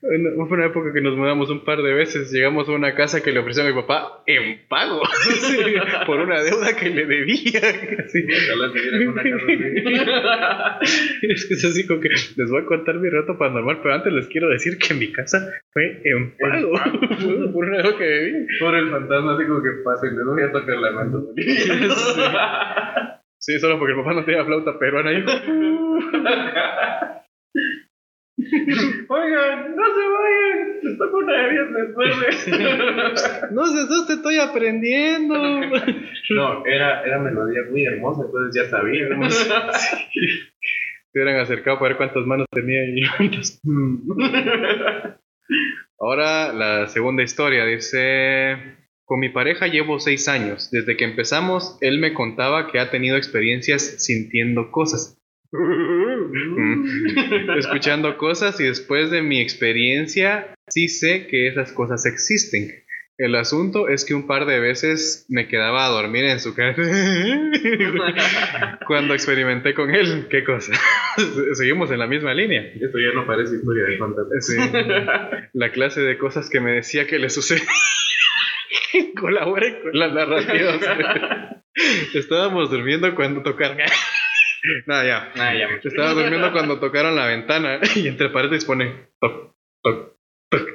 fue 0.00 0.56
una 0.56 0.66
época 0.66 0.92
que 0.92 1.00
nos 1.00 1.16
mudamos 1.16 1.50
un 1.50 1.64
par 1.64 1.82
de 1.82 1.94
veces. 1.94 2.30
Llegamos 2.32 2.68
a 2.68 2.72
una 2.72 2.94
casa 2.94 3.22
que 3.22 3.32
le 3.32 3.40
ofreció 3.40 3.64
a 3.64 3.66
mi 3.66 3.72
papá 3.72 4.22
en 4.26 4.66
pago 4.68 5.00
por 6.06 6.20
una 6.20 6.42
deuda 6.42 6.76
que 6.76 6.90
le 6.90 7.06
debía. 7.06 7.60
es 11.22 11.46
que 11.46 11.54
es 11.54 11.64
así 11.64 11.86
como 11.86 12.00
que 12.00 12.10
les 12.10 12.50
voy 12.50 12.62
a 12.62 12.66
contar 12.66 12.96
mi 12.96 13.08
rato 13.08 13.38
paranormal, 13.38 13.80
pero 13.82 13.94
antes 13.94 14.12
les 14.12 14.26
quiero 14.28 14.48
decir 14.48 14.78
que 14.78 14.94
mi 14.94 15.12
casa 15.12 15.52
fue 15.72 16.00
en 16.04 16.36
pago, 16.36 16.72
por 17.52 17.64
una 17.64 17.78
deuda 17.78 17.98
que 17.98 18.04
debía. 18.04 18.46
Por 18.60 18.74
el 18.74 18.90
fantasma, 18.90 19.34
así 19.34 19.46
como 19.46 19.62
que 19.62 19.70
pasa 19.84 20.06
y 20.06 20.10
les 20.10 20.24
voy 20.24 20.42
a 20.42 20.52
tocar 20.52 20.76
la 20.76 20.90
mano. 20.92 21.26
sí. 23.38 23.58
solo 23.58 23.78
porque 23.78 23.92
el 23.92 23.98
papá 24.00 24.14
no 24.14 24.24
tenía 24.24 24.44
flauta 24.44 24.78
peruana. 24.78 25.12
Y... 25.12 25.24
Oigan, 29.08 29.76
no 29.76 29.82
se 29.94 30.02
vayan, 30.14 30.78
les 30.82 30.98
toco 30.98 31.18
una 31.18 31.32
de 31.32 31.50
viernes 31.50 31.88
no 33.52 33.66
sé, 33.66 33.86
te 34.06 34.12
estoy 34.14 34.38
aprendiendo. 34.38 35.34
no, 36.30 36.66
era, 36.66 37.02
era 37.04 37.18
melodía 37.18 37.62
muy 37.70 37.84
hermosa, 37.84 38.22
entonces 38.24 38.62
ya 38.62 38.70
sabíamos. 38.70 39.34
Se 39.34 41.18
hubieran 41.18 41.40
acercado 41.40 41.78
para 41.78 41.90
ver 41.90 41.96
cuántas 41.96 42.26
manos 42.26 42.46
tenía 42.50 42.84
y 42.84 43.02
Ahora 45.98 46.52
la 46.52 46.86
segunda 46.88 47.22
historia 47.22 47.64
dice... 47.64 48.76
Con 49.08 49.20
mi 49.20 49.30
pareja 49.30 49.68
llevo 49.68 50.00
seis 50.00 50.28
años. 50.28 50.70
Desde 50.70 50.98
que 50.98 51.04
empezamos, 51.04 51.78
él 51.80 51.98
me 51.98 52.12
contaba 52.12 52.70
que 52.70 52.78
ha 52.78 52.90
tenido 52.90 53.16
experiencias 53.16 54.04
sintiendo 54.04 54.70
cosas. 54.70 55.17
escuchando 57.56 58.18
cosas 58.18 58.60
y 58.60 58.64
después 58.64 59.10
de 59.10 59.22
mi 59.22 59.40
experiencia 59.40 60.54
sí 60.68 60.88
sé 60.88 61.26
que 61.26 61.48
esas 61.48 61.72
cosas 61.72 62.04
existen. 62.06 62.84
El 63.16 63.34
asunto 63.34 63.88
es 63.88 64.04
que 64.04 64.14
un 64.14 64.28
par 64.28 64.46
de 64.46 64.60
veces 64.60 65.26
me 65.28 65.48
quedaba 65.48 65.86
a 65.86 65.88
dormir 65.88 66.24
en 66.26 66.38
su 66.38 66.54
casa 66.54 66.80
cuando 68.86 69.12
experimenté 69.12 69.74
con 69.74 69.92
él. 69.92 70.28
¿Qué 70.30 70.44
cosa? 70.44 70.72
Seguimos 71.54 71.90
en 71.90 71.98
la 71.98 72.06
misma 72.06 72.32
línea. 72.32 72.62
Esto 72.62 72.96
ya 72.98 73.12
no 73.14 73.26
parece 73.26 73.56
historia 73.56 73.86
de 73.86 73.98
contar. 73.98 74.24
Sí. 74.38 74.54
La 75.52 75.72
clase 75.72 76.02
de 76.02 76.16
cosas 76.16 76.48
que 76.48 76.60
me 76.60 76.70
decía 76.70 77.08
que 77.08 77.18
le 77.18 77.28
sucedía. 77.28 77.66
Colaboré 79.18 79.82
con 79.82 79.98
las 79.98 80.12
narrativas. 80.12 80.78
Estábamos 82.14 82.70
durmiendo 82.70 83.12
cuando 83.16 83.42
tocaron. 83.42 83.78
Nada, 84.86 85.04
ya. 85.06 85.32
Ah, 85.36 85.54
ya. 85.54 85.68
Estaba 85.82 86.14
durmiendo 86.14 86.52
cuando 86.52 86.80
tocaron 86.80 87.16
la 87.16 87.26
ventana 87.26 87.80
y 87.94 88.08
entre 88.08 88.30
paredes 88.30 88.64
pone 88.64 89.08
toc, 89.20 89.54
toc, 89.82 90.16
toc. 90.50 90.68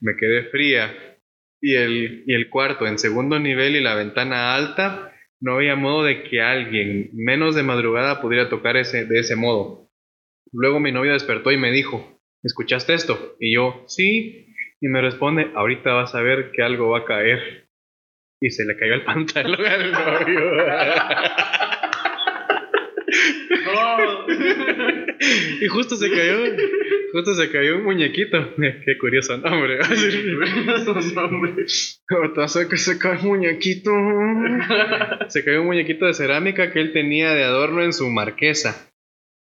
Me 0.00 0.16
quedé 0.16 0.44
fría. 0.50 1.16
Y 1.60 1.74
el, 1.74 2.22
y 2.26 2.34
el 2.34 2.50
cuarto 2.50 2.86
en 2.86 2.98
segundo 2.98 3.38
nivel 3.38 3.74
y 3.74 3.80
la 3.80 3.94
ventana 3.94 4.54
alta, 4.54 5.12
no 5.40 5.56
había 5.56 5.74
modo 5.74 6.04
de 6.04 6.22
que 6.22 6.40
alguien, 6.40 7.10
menos 7.14 7.54
de 7.54 7.64
madrugada, 7.64 8.20
pudiera 8.20 8.48
tocar 8.48 8.76
ese, 8.76 9.06
de 9.06 9.18
ese 9.18 9.34
modo. 9.34 9.90
Luego 10.52 10.78
mi 10.80 10.92
novia 10.92 11.12
despertó 11.12 11.50
y 11.50 11.56
me 11.56 11.72
dijo, 11.72 12.20
¿escuchaste 12.42 12.94
esto? 12.94 13.36
Y 13.40 13.54
yo, 13.54 13.84
sí. 13.88 14.54
Y 14.80 14.88
me 14.88 15.00
responde, 15.00 15.50
ahorita 15.54 15.92
vas 15.92 16.14
a 16.14 16.22
ver 16.22 16.52
que 16.52 16.62
algo 16.62 16.90
va 16.90 17.00
a 17.00 17.04
caer. 17.04 17.68
Y 18.40 18.50
se 18.50 18.64
le 18.64 18.76
cayó 18.76 18.94
el 18.94 19.04
pantalón 19.04 19.66
al 19.66 19.92
novio. 19.92 20.40
y 25.60 25.66
justo 25.66 25.96
se 25.96 26.10
cayó, 26.10 26.38
justo 27.12 27.34
se 27.34 27.50
cayó 27.50 27.76
un 27.76 27.84
muñequito. 27.84 28.54
Qué 28.56 28.98
curioso 28.98 29.36
nombre. 29.38 29.78
que 32.68 32.76
se 32.76 32.98
cae 32.98 33.18
un 33.18 33.28
muñequito. 33.28 33.92
Se 35.28 35.44
cayó 35.44 35.60
un 35.60 35.66
muñequito 35.66 36.06
de 36.06 36.14
cerámica 36.14 36.72
que 36.72 36.80
él 36.80 36.92
tenía 36.92 37.34
de 37.34 37.44
adorno 37.44 37.82
en 37.82 37.92
su 37.92 38.08
marquesa. 38.08 38.88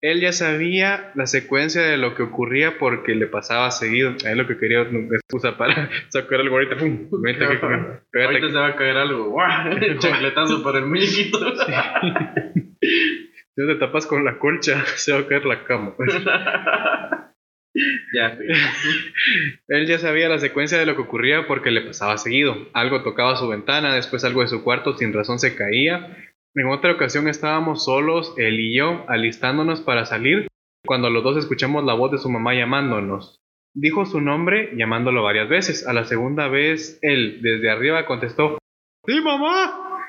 Él 0.02 0.22
ya 0.22 0.32
sabía 0.32 1.12
la 1.14 1.26
secuencia 1.26 1.82
de 1.82 1.98
lo 1.98 2.14
que 2.14 2.22
ocurría 2.22 2.78
porque 2.78 3.14
le 3.14 3.26
pasaba 3.26 3.70
seguido. 3.70 4.12
Es 4.12 4.34
lo 4.34 4.46
que 4.46 4.56
quería 4.56 4.80
una 4.82 5.16
excusa 5.16 5.58
para 5.58 5.90
sacar 6.08 6.40
algo 6.40 6.54
ahorita. 6.54 6.78
Pum, 6.78 7.06
aquí, 7.26 7.44
Ahorita 8.14 8.48
se 8.48 8.54
va 8.54 8.68
a 8.68 8.76
caer 8.76 8.96
algo. 8.96 9.36
Chacletazo 9.98 10.62
para 10.62 10.78
el 10.78 10.86
muñequito. 10.86 11.38
Si 13.60 13.66
no 13.66 13.74
te 13.74 13.78
tapas 13.78 14.06
con 14.06 14.24
la 14.24 14.38
colcha, 14.38 14.86
se 14.96 15.12
va 15.12 15.18
a 15.18 15.26
caer 15.26 15.44
la 15.44 15.64
cama. 15.64 15.94
ya. 18.14 18.38
Él 19.68 19.86
ya 19.86 19.98
sabía 19.98 20.30
la 20.30 20.38
secuencia 20.38 20.78
de 20.78 20.86
lo 20.86 20.96
que 20.96 21.02
ocurría 21.02 21.46
porque 21.46 21.70
le 21.70 21.82
pasaba 21.82 22.16
seguido. 22.16 22.56
Algo 22.72 23.02
tocaba 23.02 23.36
su 23.36 23.48
ventana, 23.48 23.94
después 23.94 24.24
algo 24.24 24.40
de 24.40 24.48
su 24.48 24.64
cuarto 24.64 24.96
sin 24.96 25.12
razón 25.12 25.38
se 25.38 25.56
caía. 25.56 26.16
En 26.54 26.68
otra 26.68 26.92
ocasión 26.92 27.28
estábamos 27.28 27.84
solos, 27.84 28.32
él 28.38 28.58
y 28.60 28.74
yo, 28.74 29.04
alistándonos 29.08 29.82
para 29.82 30.06
salir, 30.06 30.48
cuando 30.86 31.10
los 31.10 31.22
dos 31.22 31.36
escuchamos 31.36 31.84
la 31.84 31.92
voz 31.92 32.12
de 32.12 32.18
su 32.18 32.30
mamá 32.30 32.54
llamándonos. 32.54 33.42
Dijo 33.74 34.06
su 34.06 34.22
nombre 34.22 34.72
llamándolo 34.74 35.22
varias 35.22 35.50
veces. 35.50 35.86
A 35.86 35.92
la 35.92 36.04
segunda 36.04 36.48
vez, 36.48 36.98
él 37.02 37.40
desde 37.42 37.68
arriba 37.68 38.06
contestó, 38.06 38.56
¡Sí, 39.06 39.20
mamá! 39.20 40.00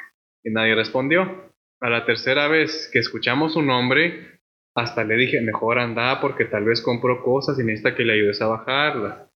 Y 0.41 0.51
nadie 0.51 0.73
respondió. 0.73 1.50
A 1.81 1.89
la 1.89 2.05
tercera 2.05 2.47
vez 2.47 2.89
que 2.93 2.99
escuchamos 2.99 3.53
su 3.53 3.61
nombre, 3.63 4.39
hasta 4.75 5.03
le 5.03 5.15
dije, 5.15 5.41
mejor 5.41 5.79
anda 5.79 6.21
porque 6.21 6.45
tal 6.45 6.63
vez 6.63 6.81
compró 6.81 7.23
cosas 7.23 7.59
y 7.59 7.63
necesita 7.63 7.95
que 7.95 8.05
le 8.05 8.13
ayudes 8.13 8.41
a 8.41 8.47
bajarlas. 8.47 9.31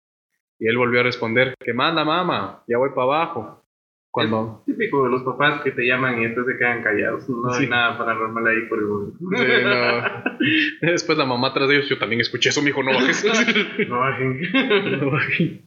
Y 0.58 0.66
él 0.66 0.76
volvió 0.76 1.00
a 1.00 1.04
responder, 1.04 1.54
¿qué 1.58 1.72
manda 1.72 2.04
mamá? 2.04 2.64
Ya 2.66 2.78
voy 2.78 2.90
para 2.90 3.02
abajo. 3.02 3.64
Cuando... 4.10 4.62
Es 4.66 4.74
típico 4.74 5.04
de 5.04 5.10
los 5.10 5.22
papás 5.22 5.62
que 5.62 5.70
te 5.70 5.86
llaman 5.86 6.20
y 6.20 6.24
entonces 6.24 6.54
se 6.54 6.58
quedan 6.58 6.82
callados. 6.82 7.28
No 7.28 7.52
hay 7.52 7.66
nada 7.66 7.96
paranormal 7.96 8.46
ahí 8.46 8.68
por 8.68 8.78
el. 8.78 9.38
Sí, 9.38 9.44
no. 9.64 10.80
Después 10.92 11.16
la 11.16 11.24
mamá 11.24 11.54
tras 11.54 11.68
de 11.68 11.76
ellos, 11.76 11.88
yo 11.88 11.98
también 11.98 12.20
escuché 12.20 12.50
eso, 12.50 12.60
mijo, 12.60 12.82
no 12.82 12.92
bajes. 12.92 13.24
No 13.88 14.00
bajen. 14.00 14.40
No 15.00 15.10
bajes. 15.12 15.60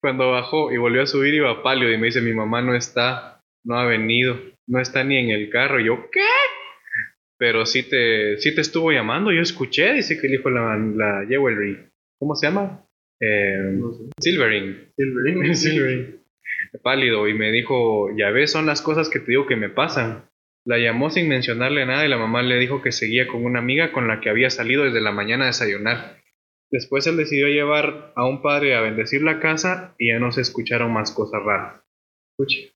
Cuando 0.00 0.30
bajó 0.30 0.72
y 0.72 0.78
volvió 0.78 1.02
a 1.02 1.06
subir 1.06 1.34
iba 1.34 1.62
pálido 1.62 1.92
y 1.92 1.98
me 1.98 2.06
dice, 2.06 2.20
mi 2.20 2.34
mamá 2.34 2.60
no 2.60 2.74
está, 2.74 3.35
no 3.66 3.78
ha 3.78 3.84
venido, 3.86 4.40
no 4.66 4.80
está 4.80 5.04
ni 5.04 5.18
en 5.18 5.30
el 5.30 5.50
carro. 5.50 5.80
Y 5.80 5.86
yo, 5.86 6.08
¿qué? 6.10 6.20
Pero 7.38 7.66
sí 7.66 7.82
te, 7.82 8.38
sí 8.38 8.54
te 8.54 8.62
estuvo 8.62 8.92
llamando, 8.92 9.30
yo 9.32 9.42
escuché, 9.42 9.92
dice 9.92 10.18
que 10.18 10.28
dijo 10.28 10.48
la, 10.48 10.76
la 10.76 11.26
Jewelry. 11.28 11.86
¿Cómo 12.18 12.34
se 12.34 12.46
llama? 12.46 12.86
Eh, 13.20 13.58
No 13.74 13.92
sé. 13.92 14.04
Silvering. 14.18 14.88
Silvering. 14.96 15.54
Silvering. 15.54 16.16
Pálido 16.82 17.28
y 17.28 17.34
me 17.34 17.50
dijo, 17.52 18.08
ya 18.16 18.30
ves, 18.30 18.52
son 18.52 18.66
las 18.66 18.80
cosas 18.80 19.10
que 19.10 19.18
te 19.18 19.32
digo 19.32 19.46
que 19.46 19.56
me 19.56 19.68
pasan. 19.68 20.24
La 20.64 20.78
llamó 20.78 21.10
sin 21.10 21.28
mencionarle 21.28 21.86
nada 21.86 22.04
y 22.04 22.08
la 22.08 22.16
mamá 22.18 22.42
le 22.42 22.58
dijo 22.58 22.82
que 22.82 22.92
seguía 22.92 23.26
con 23.26 23.44
una 23.44 23.58
amiga 23.60 23.92
con 23.92 24.08
la 24.08 24.20
que 24.20 24.30
había 24.30 24.50
salido 24.50 24.84
desde 24.84 25.00
la 25.00 25.12
mañana 25.12 25.44
a 25.44 25.48
desayunar. 25.48 26.16
Después 26.70 27.06
él 27.06 27.16
decidió 27.16 27.46
llevar 27.48 28.12
a 28.16 28.26
un 28.26 28.42
padre 28.42 28.74
a 28.74 28.80
bendecir 28.80 29.22
la 29.22 29.38
casa 29.40 29.94
y 29.98 30.08
ya 30.08 30.18
no 30.18 30.32
se 30.32 30.40
escucharon 30.40 30.92
más 30.92 31.12
cosas 31.12 31.42
raras. 31.44 31.82
Escuche. 32.32 32.72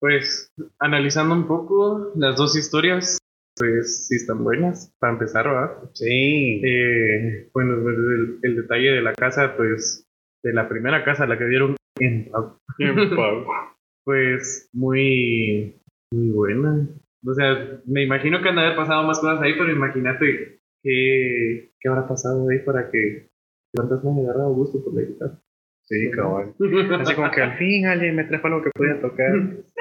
Pues, 0.00 0.52
analizando 0.78 1.34
un 1.34 1.46
poco 1.46 2.12
las 2.14 2.36
dos 2.36 2.56
historias, 2.56 3.18
pues 3.56 4.06
sí 4.06 4.16
están 4.16 4.44
buenas, 4.44 4.94
para 5.00 5.14
empezar, 5.14 5.48
¿verdad? 5.48 5.90
Sí. 5.94 6.60
Eh, 6.64 7.50
bueno, 7.52 7.82
pues, 7.82 7.96
el, 7.96 8.38
el 8.42 8.56
detalle 8.56 8.92
de 8.92 9.02
la 9.02 9.12
casa, 9.14 9.56
pues, 9.56 10.06
de 10.42 10.52
la 10.52 10.68
primera 10.68 11.04
casa, 11.04 11.26
la 11.26 11.36
que 11.36 11.46
dieron 11.46 11.76
en 12.00 12.30
pues 14.04 14.70
muy, 14.72 15.80
muy 16.12 16.30
buena. 16.30 16.88
O 17.26 17.34
sea, 17.34 17.80
me 17.86 18.04
imagino 18.04 18.40
que 18.40 18.48
han 18.48 18.56
de 18.56 18.62
haber 18.62 18.76
pasado 18.76 19.02
más 19.02 19.18
cosas 19.18 19.42
ahí, 19.42 19.54
pero 19.58 19.70
imagínate 19.70 20.60
qué, 20.82 21.72
qué 21.78 21.88
habrá 21.88 22.06
pasado 22.06 22.48
ahí 22.48 22.60
para 22.60 22.90
que 22.90 23.28
cuántas 23.74 24.02
me 24.04 24.22
agarrado 24.22 24.54
gusto 24.54 24.82
por 24.82 24.94
la 24.94 25.02
guitarra. 25.02 25.38
Sí, 25.84 26.10
cabal. 26.10 26.54
Así 27.00 27.14
como 27.14 27.30
que 27.30 27.42
al 27.42 27.56
fin 27.56 27.86
alguien 27.86 28.14
me 28.14 28.24
trajo 28.24 28.46
algo 28.46 28.62
que 28.62 28.70
podía 28.74 29.00
tocar. 29.00 29.32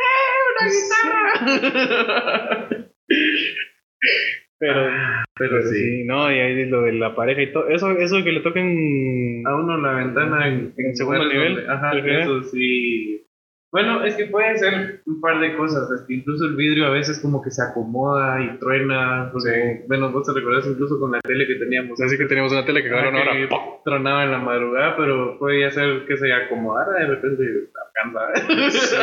pero, 4.60 4.90
Pero 5.38 5.62
sí, 5.64 6.04
no, 6.06 6.32
y 6.32 6.40
ahí 6.40 6.66
lo 6.66 6.82
de 6.84 6.94
la 6.94 7.16
pareja 7.16 7.42
y 7.44 7.54
todo. 7.54 7.68
Eso, 7.70 7.92
eso 7.92 8.24
que 8.24 8.32
le 8.32 8.42
toquen. 8.42 9.44
a 9.46 9.56
uno 9.56 9.78
la 9.78 9.94
ventana 9.94 10.48
en, 10.48 10.74
¿En 10.78 10.96
segundo 10.96 11.26
nivel? 11.28 11.56
donde- 11.56 11.72
ajá, 11.72 11.92
eso 11.98 12.44
sí. 12.44 13.24
Bueno, 13.70 14.04
es 14.06 14.16
que 14.16 14.26
puede 14.28 14.58
ser 14.58 15.02
un 15.06 15.20
par 15.20 15.40
de 15.42 15.56
cosas. 15.58 15.92
Es 15.92 16.02
que 16.08 16.16
incluso 16.16 16.46
el 16.46 16.56
vidrio 16.56 16.88
a 16.88 16.90
veces 16.90 17.20
como 17.20 17.42
que 17.44 17.52
se 17.52 17.62
acomoda 17.62 18.42
y 18.42 18.58
truena. 18.60 19.30
O 19.34 19.40
sea, 19.40 19.54
bueno, 19.88 20.10
vos 20.12 20.26
te 20.26 20.34
recordás 20.40 20.66
incluso 20.66 20.98
con 21.00 21.12
la 21.12 21.20
tele 21.20 21.46
que 21.46 21.56
teníamos. 21.56 22.02
Así 22.02 22.18
que 22.18 22.26
teníamos 22.26 22.54
una 22.54 22.66
tele 22.66 22.82
que 22.82 22.90
ahora. 22.90 23.12
tronaba 23.84 24.24
en 24.24 24.32
la 24.32 24.40
madrugada, 24.40 24.96
pero 24.96 25.38
podía 25.38 25.70
ser 25.70 26.06
que 26.08 26.16
se 26.18 26.32
acomodara 26.32 26.94
de 27.00 27.08
repente 27.08 27.44
alcanza. 28.04 28.72
Sí. 28.72 28.96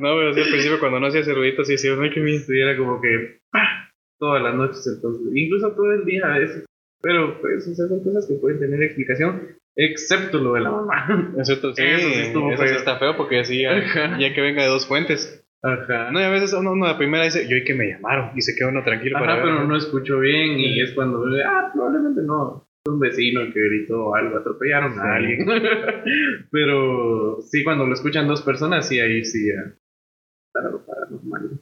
No, 0.00 0.16
pero 0.16 0.34
sí, 0.34 0.40
al 0.40 0.48
principio 0.48 0.80
cuando 0.80 1.00
no 1.00 1.06
hacía 1.06 1.20
ese 1.20 1.34
ruidito, 1.34 1.64
sí, 1.64 1.76
sí, 1.78 1.88
ay, 1.88 2.10
qué 2.10 2.20
miedo. 2.20 2.40
Sí, 2.40 2.58
era 2.60 2.76
como 2.76 3.00
que 3.00 3.40
¡pah! 3.52 3.90
todas 4.18 4.42
las 4.42 4.54
noches 4.54 4.86
entonces, 4.94 5.26
incluso 5.34 5.72
todo 5.72 5.92
el 5.92 6.04
día 6.04 6.22
a 6.26 6.38
veces. 6.38 6.64
Pero 7.02 7.40
pues 7.40 7.66
esas 7.66 7.88
son 7.88 8.04
cosas 8.04 8.26
que 8.28 8.34
pueden 8.34 8.60
tener 8.60 8.82
explicación, 8.82 9.56
excepto 9.74 10.38
lo 10.38 10.52
de 10.54 10.60
la 10.60 10.70
mamá. 10.70 11.32
Es 11.38 11.46
cierto, 11.46 11.72
sí, 11.74 11.82
Eso 11.82 12.08
sí 12.08 12.20
estuvo 12.20 12.52
eso 12.52 12.62
sí 12.62 12.68
feo. 12.68 12.78
está 12.78 12.98
feo 12.98 13.16
porque 13.16 13.40
así 13.40 13.62
ya, 13.62 14.34
que 14.34 14.40
venga 14.40 14.62
de 14.62 14.68
dos 14.68 14.86
fuentes. 14.86 15.42
Ajá. 15.62 16.10
No, 16.10 16.20
y 16.20 16.22
a 16.24 16.30
veces 16.30 16.52
uno, 16.54 16.72
uno 16.72 16.86
la 16.86 16.96
primera 16.98 17.24
dice, 17.24 17.46
yo 17.48 17.56
y 17.56 17.64
que 17.64 17.74
me 17.74 17.86
llamaron, 17.88 18.30
y 18.34 18.40
se 18.42 18.54
queda 18.54 18.68
uno 18.68 18.82
tranquilo 18.84 19.18
para 19.18 19.34
Ajá, 19.34 19.44
ver. 19.44 19.54
pero 19.54 19.66
no 19.66 19.76
escuchó 19.76 20.18
bien 20.20 20.58
y 20.58 20.80
es 20.80 20.92
cuando 20.92 21.22
ah, 21.46 21.70
probablemente 21.72 22.22
no. 22.22 22.66
Un 22.86 22.98
vecino 22.98 23.40
que 23.52 23.60
gritó 23.60 24.14
algo, 24.14 24.38
atropellaron 24.38 24.98
a 24.98 25.16
alguien. 25.16 25.46
pero 26.50 27.40
sí, 27.42 27.62
cuando 27.62 27.86
lo 27.86 27.92
escuchan 27.92 28.26
dos 28.26 28.42
personas, 28.42 28.88
sí, 28.88 28.98
ahí 28.98 29.24
sí 29.24 29.48
ya. 29.48 29.74
Algo 30.60 30.84
paranormal. 30.86 31.60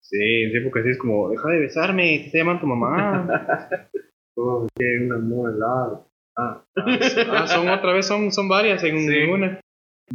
Sí, 0.00 0.50
sí, 0.52 0.60
porque 0.64 0.80
así 0.80 0.90
es 0.90 0.98
como, 0.98 1.30
deja 1.30 1.48
de 1.50 1.60
besarme, 1.60 2.18
te 2.18 2.26
está 2.26 2.38
llamando 2.38 2.60
tu 2.60 2.66
mamá. 2.66 3.28
Oh, 4.36 4.66
que 4.74 4.84
una 5.04 5.16
helada. 5.50 6.06
Ah. 6.38 6.64
ah, 6.76 7.46
son 7.46 7.68
otra 7.68 7.92
vez, 7.92 8.06
son, 8.06 8.32
son 8.32 8.48
varias 8.48 8.82
en 8.84 9.06
Sí. 9.06 9.22
una. 9.30 9.60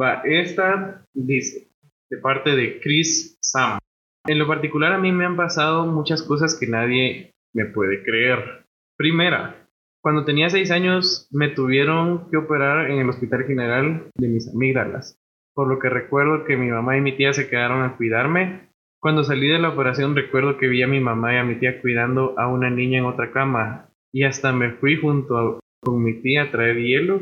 Va, 0.01 0.21
esta 0.23 1.05
dice, 1.13 1.67
de 2.09 2.17
parte 2.17 2.55
de 2.55 2.79
Chris 2.79 3.37
Sam. 3.41 3.77
En 4.25 4.39
lo 4.39 4.47
particular 4.47 4.93
a 4.93 4.97
mí 4.97 5.11
me 5.11 5.25
han 5.25 5.35
pasado 5.35 5.85
muchas 5.85 6.23
cosas 6.23 6.57
que 6.59 6.65
nadie 6.65 7.33
me 7.53 7.65
puede 7.65 8.01
creer. 8.03 8.65
Primera, 8.97 9.64
cuando 10.05 10.23
tenía 10.23 10.51
6 10.51 10.69
años 10.69 11.27
me 11.31 11.49
tuvieron 11.49 12.29
que 12.29 12.37
operar 12.37 12.91
en 12.91 12.99
el 12.99 13.09
Hospital 13.09 13.45
General 13.45 14.03
de 14.15 14.27
mis 14.27 14.47
amígdalas, 14.53 15.19
por 15.55 15.67
lo 15.67 15.79
que 15.79 15.89
recuerdo 15.89 16.43
que 16.45 16.57
mi 16.57 16.69
mamá 16.69 16.95
y 16.95 17.01
mi 17.01 17.17
tía 17.17 17.33
se 17.33 17.49
quedaron 17.49 17.81
a 17.81 17.97
cuidarme. 17.97 18.69
Cuando 19.01 19.23
salí 19.23 19.47
de 19.47 19.57
la 19.57 19.69
operación 19.69 20.15
recuerdo 20.15 20.59
que 20.59 20.67
vi 20.67 20.83
a 20.83 20.87
mi 20.87 20.99
mamá 20.99 21.33
y 21.33 21.37
a 21.37 21.43
mi 21.43 21.55
tía 21.55 21.81
cuidando 21.81 22.37
a 22.37 22.47
una 22.47 22.69
niña 22.69 22.99
en 22.99 23.05
otra 23.05 23.31
cama 23.31 23.89
y 24.13 24.25
hasta 24.25 24.53
me 24.53 24.73
fui 24.73 24.95
junto 24.95 25.37
a- 25.39 25.59
con 25.81 26.03
mi 26.03 26.21
tía 26.21 26.43
a 26.43 26.51
traer 26.51 26.77
hielo 26.77 27.19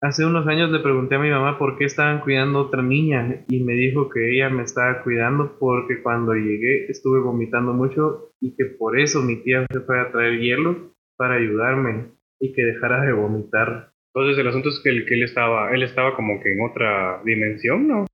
Hace 0.00 0.24
unos 0.24 0.46
años 0.46 0.70
le 0.70 0.78
pregunté 0.78 1.16
a 1.16 1.18
mi 1.18 1.30
mamá 1.30 1.58
por 1.58 1.76
qué 1.76 1.84
estaban 1.84 2.20
cuidando 2.20 2.60
otra 2.60 2.80
niña 2.80 3.44
y 3.48 3.64
me 3.64 3.72
dijo 3.74 4.08
que 4.08 4.32
ella 4.34 4.48
me 4.50 4.62
estaba 4.62 5.02
cuidando 5.02 5.56
porque 5.58 6.00
cuando 6.00 6.32
llegué 6.34 6.86
estuve 6.88 7.18
vomitando 7.18 7.72
mucho 7.72 8.30
y 8.40 8.54
que 8.54 8.66
por 8.66 9.00
eso 9.00 9.20
mi 9.20 9.42
tía 9.42 9.66
se 9.68 9.80
fue 9.80 9.98
a 10.00 10.12
traer 10.12 10.38
hielo 10.38 10.92
para 11.18 11.34
ayudarme 11.34 12.19
y 12.40 12.52
que 12.52 12.62
dejara 12.62 13.02
de 13.02 13.12
vomitar. 13.12 13.92
Entonces 14.14 14.38
el 14.38 14.48
asunto 14.48 14.70
es 14.70 14.80
que 14.82 14.90
él, 14.90 15.06
que 15.06 15.14
él 15.14 15.22
estaba, 15.22 15.72
él 15.72 15.82
estaba 15.82 16.16
como 16.16 16.40
que 16.40 16.52
en 16.52 16.62
otra 16.62 17.22
dimensión, 17.24 17.86
¿no? 17.86 18.06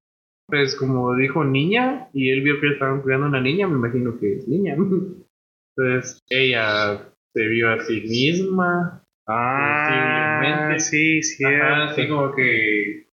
Pues 0.48 0.76
como 0.76 1.14
dijo 1.16 1.44
niña 1.44 2.08
y 2.12 2.30
él 2.30 2.42
vio 2.42 2.60
que 2.60 2.68
estaban 2.68 3.02
cuidando 3.02 3.26
a 3.26 3.28
una 3.30 3.40
niña, 3.40 3.66
me 3.66 3.76
imagino 3.76 4.18
que 4.18 4.34
es 4.34 4.48
niña. 4.48 4.76
Entonces 5.76 6.22
ella 6.28 7.12
se 7.32 7.46
vio 7.48 7.70
a 7.70 7.80
sí 7.80 8.02
misma 8.02 9.02
Ah, 9.28 10.76
sí, 10.78 11.22
sí. 11.22 11.44
así 11.44 12.08
como 12.08 12.32
que, 12.32 13.08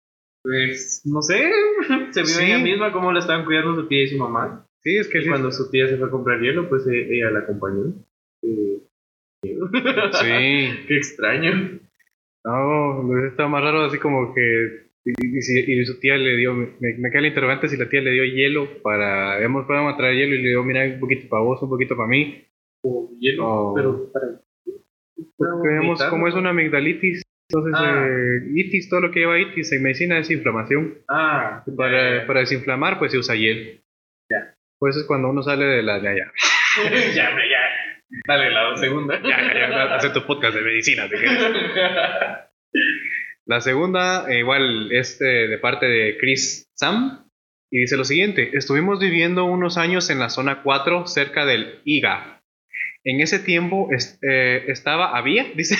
pues, 0.42 1.02
no 1.04 1.22
sé, 1.22 1.50
se 2.10 2.22
vio 2.22 2.40
ella 2.40 2.58
misma 2.58 2.92
cómo 2.92 3.12
la 3.12 3.20
estaban 3.20 3.44
cuidando 3.44 3.76
su 3.76 3.86
tía 3.86 4.02
y 4.02 4.08
su 4.08 4.18
mamá. 4.18 4.66
Sí, 4.82 4.96
es 4.96 5.08
que 5.08 5.24
cuando 5.26 5.52
su 5.52 5.70
tía 5.70 5.86
se 5.88 5.98
fue 5.98 6.08
a 6.08 6.10
comprar 6.10 6.40
hielo, 6.40 6.68
pues 6.68 6.86
e, 6.88 7.14
ella 7.14 7.30
la 7.30 7.40
acompañó. 7.40 7.94
Sí. 10.12 10.84
Qué 10.88 10.96
extraño. 10.96 11.80
No, 12.44 13.26
está 13.26 13.48
más 13.48 13.62
raro 13.62 13.84
así 13.84 13.98
como 13.98 14.32
que 14.34 14.90
y, 15.04 15.84
su 15.84 15.98
tía 15.98 16.16
le 16.16 16.36
dio, 16.36 16.54
me, 16.54 16.74
me 16.78 17.10
queda 17.10 17.20
el 17.20 17.26
interrogante 17.26 17.68
si 17.68 17.76
la 17.76 17.88
tía 17.88 18.00
le 18.00 18.12
dio 18.12 18.24
hielo 18.24 18.82
para, 18.82 19.42
hemos 19.42 19.66
podemos 19.66 19.96
traer 19.96 20.16
hielo 20.16 20.34
y 20.34 20.42
le 20.42 20.48
dio, 20.50 20.62
mira, 20.62 20.84
un 20.84 21.00
poquito 21.00 21.28
para 21.28 21.42
vos, 21.42 21.62
un 21.62 21.70
poquito 21.70 21.96
para 21.96 22.08
mí. 22.08 22.46
O 22.82 23.10
hielo, 23.18 23.72
pero 23.74 24.12
para 24.12 24.40
porque 25.36 25.68
vemos 25.68 26.02
cómo 26.04 26.28
es 26.28 26.34
una 26.34 26.50
amigdalitis. 26.50 27.22
Entonces, 27.48 27.74
ah. 27.76 28.06
eh, 28.06 28.52
itis, 28.54 28.88
todo 28.88 29.00
lo 29.00 29.10
que 29.10 29.20
lleva 29.20 29.40
itis 29.40 29.72
en 29.72 29.82
medicina 29.82 30.18
es 30.18 30.30
inflamación. 30.30 30.98
Ah, 31.08 31.64
para, 31.76 32.26
para 32.26 32.40
desinflamar, 32.40 32.98
pues 32.98 33.12
se 33.12 33.18
usa 33.18 33.34
hiel. 33.34 33.82
Ya. 34.30 34.54
Pues 34.78 34.96
es 34.96 35.04
cuando 35.04 35.30
uno 35.30 35.42
sale 35.42 35.64
de 35.64 35.82
la. 35.82 35.98
Ya. 35.98 36.14
ya, 36.14 36.30
ya. 37.14 37.30
Dale, 38.26 38.50
la 38.50 38.76
segunda. 38.76 39.20
ya, 39.22 39.40
ya, 39.40 39.70
ya. 39.70 39.94
Hace 39.94 40.10
tu 40.10 40.26
podcast 40.26 40.54
de 40.54 40.62
medicina. 40.62 41.08
la 43.46 43.60
segunda, 43.60 44.30
eh, 44.30 44.40
igual, 44.40 44.92
es 44.92 45.18
de 45.18 45.58
parte 45.58 45.86
de 45.86 46.16
Chris 46.18 46.70
Sam. 46.74 47.26
Y 47.70 47.80
dice 47.80 47.96
lo 47.96 48.04
siguiente: 48.04 48.50
Estuvimos 48.54 48.98
viviendo 49.00 49.44
unos 49.44 49.78
años 49.78 50.10
en 50.10 50.18
la 50.18 50.28
zona 50.28 50.62
4, 50.62 51.06
cerca 51.06 51.46
del 51.46 51.80
IGA, 51.84 52.40
en 53.02 53.20
ese 53.20 53.38
tiempo 53.38 53.88
eh, 54.22 54.64
estaba, 54.68 55.16
había, 55.16 55.44
dice, 55.54 55.76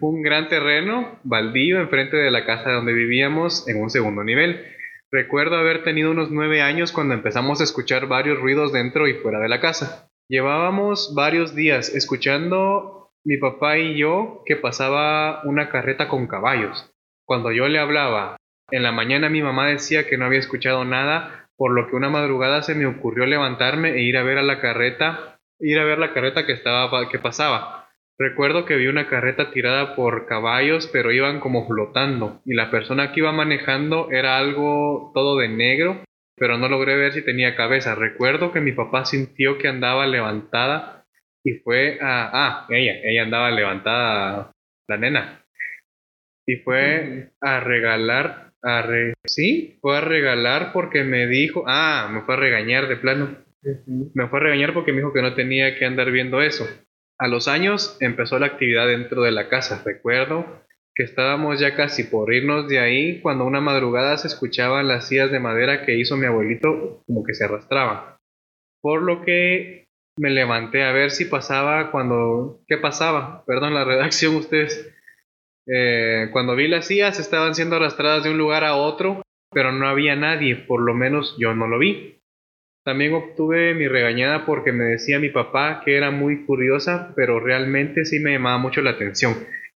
un 0.00 0.22
gran 0.22 0.48
terreno 0.48 1.18
baldío 1.22 1.80
enfrente 1.80 2.16
de 2.16 2.30
la 2.30 2.46
casa 2.46 2.70
donde 2.70 2.92
vivíamos 2.92 3.68
en 3.68 3.80
un 3.80 3.90
segundo 3.90 4.24
nivel. 4.24 4.64
Recuerdo 5.10 5.56
haber 5.56 5.84
tenido 5.84 6.10
unos 6.10 6.30
nueve 6.30 6.60
años 6.62 6.92
cuando 6.92 7.14
empezamos 7.14 7.60
a 7.60 7.64
escuchar 7.64 8.08
varios 8.08 8.38
ruidos 8.38 8.72
dentro 8.72 9.08
y 9.08 9.14
fuera 9.14 9.40
de 9.40 9.48
la 9.48 9.60
casa. 9.60 10.10
Llevábamos 10.28 11.14
varios 11.14 11.54
días 11.54 11.88
escuchando 11.94 13.10
mi 13.24 13.38
papá 13.38 13.78
y 13.78 13.96
yo 13.96 14.42
que 14.44 14.56
pasaba 14.56 15.42
una 15.44 15.70
carreta 15.70 16.08
con 16.08 16.26
caballos. 16.26 16.90
Cuando 17.24 17.50
yo 17.50 17.66
le 17.68 17.78
hablaba, 17.78 18.36
en 18.70 18.82
la 18.82 18.92
mañana 18.92 19.30
mi 19.30 19.42
mamá 19.42 19.68
decía 19.68 20.06
que 20.06 20.18
no 20.18 20.26
había 20.26 20.38
escuchado 20.38 20.84
nada, 20.84 21.48
por 21.56 21.72
lo 21.72 21.88
que 21.88 21.96
una 21.96 22.10
madrugada 22.10 22.62
se 22.62 22.74
me 22.74 22.84
ocurrió 22.84 23.24
levantarme 23.24 23.92
e 23.92 24.02
ir 24.02 24.18
a 24.18 24.22
ver 24.22 24.36
a 24.36 24.42
la 24.42 24.60
carreta 24.60 25.38
ir 25.60 25.78
a 25.78 25.84
ver 25.84 25.98
la 25.98 26.12
carreta 26.12 26.46
que 26.46 26.52
estaba 26.52 27.08
que 27.08 27.18
pasaba. 27.18 27.88
Recuerdo 28.18 28.64
que 28.64 28.76
vi 28.76 28.88
una 28.88 29.08
carreta 29.08 29.50
tirada 29.50 29.94
por 29.94 30.26
caballos, 30.26 30.88
pero 30.92 31.12
iban 31.12 31.40
como 31.40 31.66
flotando, 31.66 32.40
y 32.44 32.54
la 32.54 32.70
persona 32.70 33.12
que 33.12 33.20
iba 33.20 33.32
manejando 33.32 34.10
era 34.10 34.38
algo 34.38 35.12
todo 35.14 35.38
de 35.38 35.48
negro, 35.48 36.02
pero 36.38 36.58
no 36.58 36.68
logré 36.68 36.96
ver 36.96 37.12
si 37.12 37.22
tenía 37.22 37.56
cabeza. 37.56 37.94
Recuerdo 37.94 38.52
que 38.52 38.60
mi 38.60 38.72
papá 38.72 39.04
sintió 39.04 39.58
que 39.58 39.68
andaba 39.68 40.06
levantada 40.06 41.04
y 41.44 41.54
fue 41.54 41.98
a... 42.00 42.30
Ah, 42.32 42.66
ella, 42.70 42.94
ella 43.02 43.22
andaba 43.22 43.50
levantada, 43.50 44.52
la 44.88 44.96
nena. 44.96 45.44
Y 46.46 46.56
fue 46.56 47.30
a 47.40 47.60
regalar, 47.60 48.52
a 48.62 48.82
re, 48.82 49.14
sí, 49.26 49.78
fue 49.80 49.98
a 49.98 50.00
regalar 50.00 50.72
porque 50.72 51.04
me 51.04 51.26
dijo, 51.26 51.64
ah, 51.66 52.08
me 52.12 52.22
fue 52.22 52.34
a 52.34 52.38
regañar 52.38 52.88
de 52.88 52.96
plano 52.96 53.48
me 54.14 54.28
fue 54.28 54.38
a 54.38 54.42
regañar 54.42 54.72
porque 54.72 54.92
me 54.92 54.98
dijo 54.98 55.12
que 55.12 55.22
no 55.22 55.34
tenía 55.34 55.76
que 55.76 55.84
andar 55.84 56.10
viendo 56.10 56.42
eso. 56.42 56.66
A 57.18 57.28
los 57.28 57.48
años 57.48 57.96
empezó 58.00 58.38
la 58.38 58.46
actividad 58.46 58.86
dentro 58.86 59.22
de 59.22 59.32
la 59.32 59.48
casa. 59.48 59.82
Recuerdo 59.84 60.62
que 60.98 61.04
estábamos 61.04 61.60
ya 61.60 61.76
casi 61.76 62.02
por 62.02 62.34
irnos 62.34 62.66
de 62.66 62.80
ahí 62.80 63.20
cuando 63.20 63.44
una 63.44 63.60
madrugada 63.60 64.18
se 64.18 64.26
escuchaban 64.26 64.88
las 64.88 65.06
sillas 65.06 65.30
de 65.30 65.38
madera 65.38 65.86
que 65.86 65.96
hizo 65.96 66.16
mi 66.16 66.26
abuelito 66.26 67.04
como 67.06 67.22
que 67.22 67.34
se 67.34 67.44
arrastraban. 67.44 68.16
Por 68.82 69.02
lo 69.02 69.22
que 69.22 69.84
me 70.18 70.30
levanté 70.30 70.82
a 70.82 70.90
ver 70.90 71.12
si 71.12 71.26
pasaba 71.26 71.92
cuando... 71.92 72.62
¿Qué 72.66 72.78
pasaba? 72.78 73.44
Perdón, 73.46 73.74
la 73.74 73.84
redacción 73.84 74.34
ustedes. 74.34 74.92
Eh, 75.68 76.30
cuando 76.32 76.56
vi 76.56 76.66
las 76.66 76.88
sillas 76.88 77.20
estaban 77.20 77.54
siendo 77.54 77.76
arrastradas 77.76 78.24
de 78.24 78.30
un 78.30 78.38
lugar 78.38 78.64
a 78.64 78.74
otro, 78.74 79.22
pero 79.52 79.70
no 79.70 79.86
había 79.86 80.16
nadie, 80.16 80.56
por 80.56 80.80
lo 80.80 80.94
menos 80.94 81.36
yo 81.38 81.54
no 81.54 81.68
lo 81.68 81.78
vi. 81.78 82.20
También 82.84 83.14
obtuve 83.14 83.72
mi 83.74 83.86
regañada 83.86 84.44
porque 84.44 84.72
me 84.72 84.82
decía 84.82 85.20
mi 85.20 85.28
papá 85.28 85.80
que 85.84 85.96
era 85.96 86.10
muy 86.10 86.44
curiosa, 86.44 87.12
pero 87.14 87.38
realmente 87.38 88.04
sí 88.04 88.18
me 88.18 88.32
llamaba 88.32 88.58
mucho 88.58 88.82
la 88.82 88.90
atención. 88.90 89.36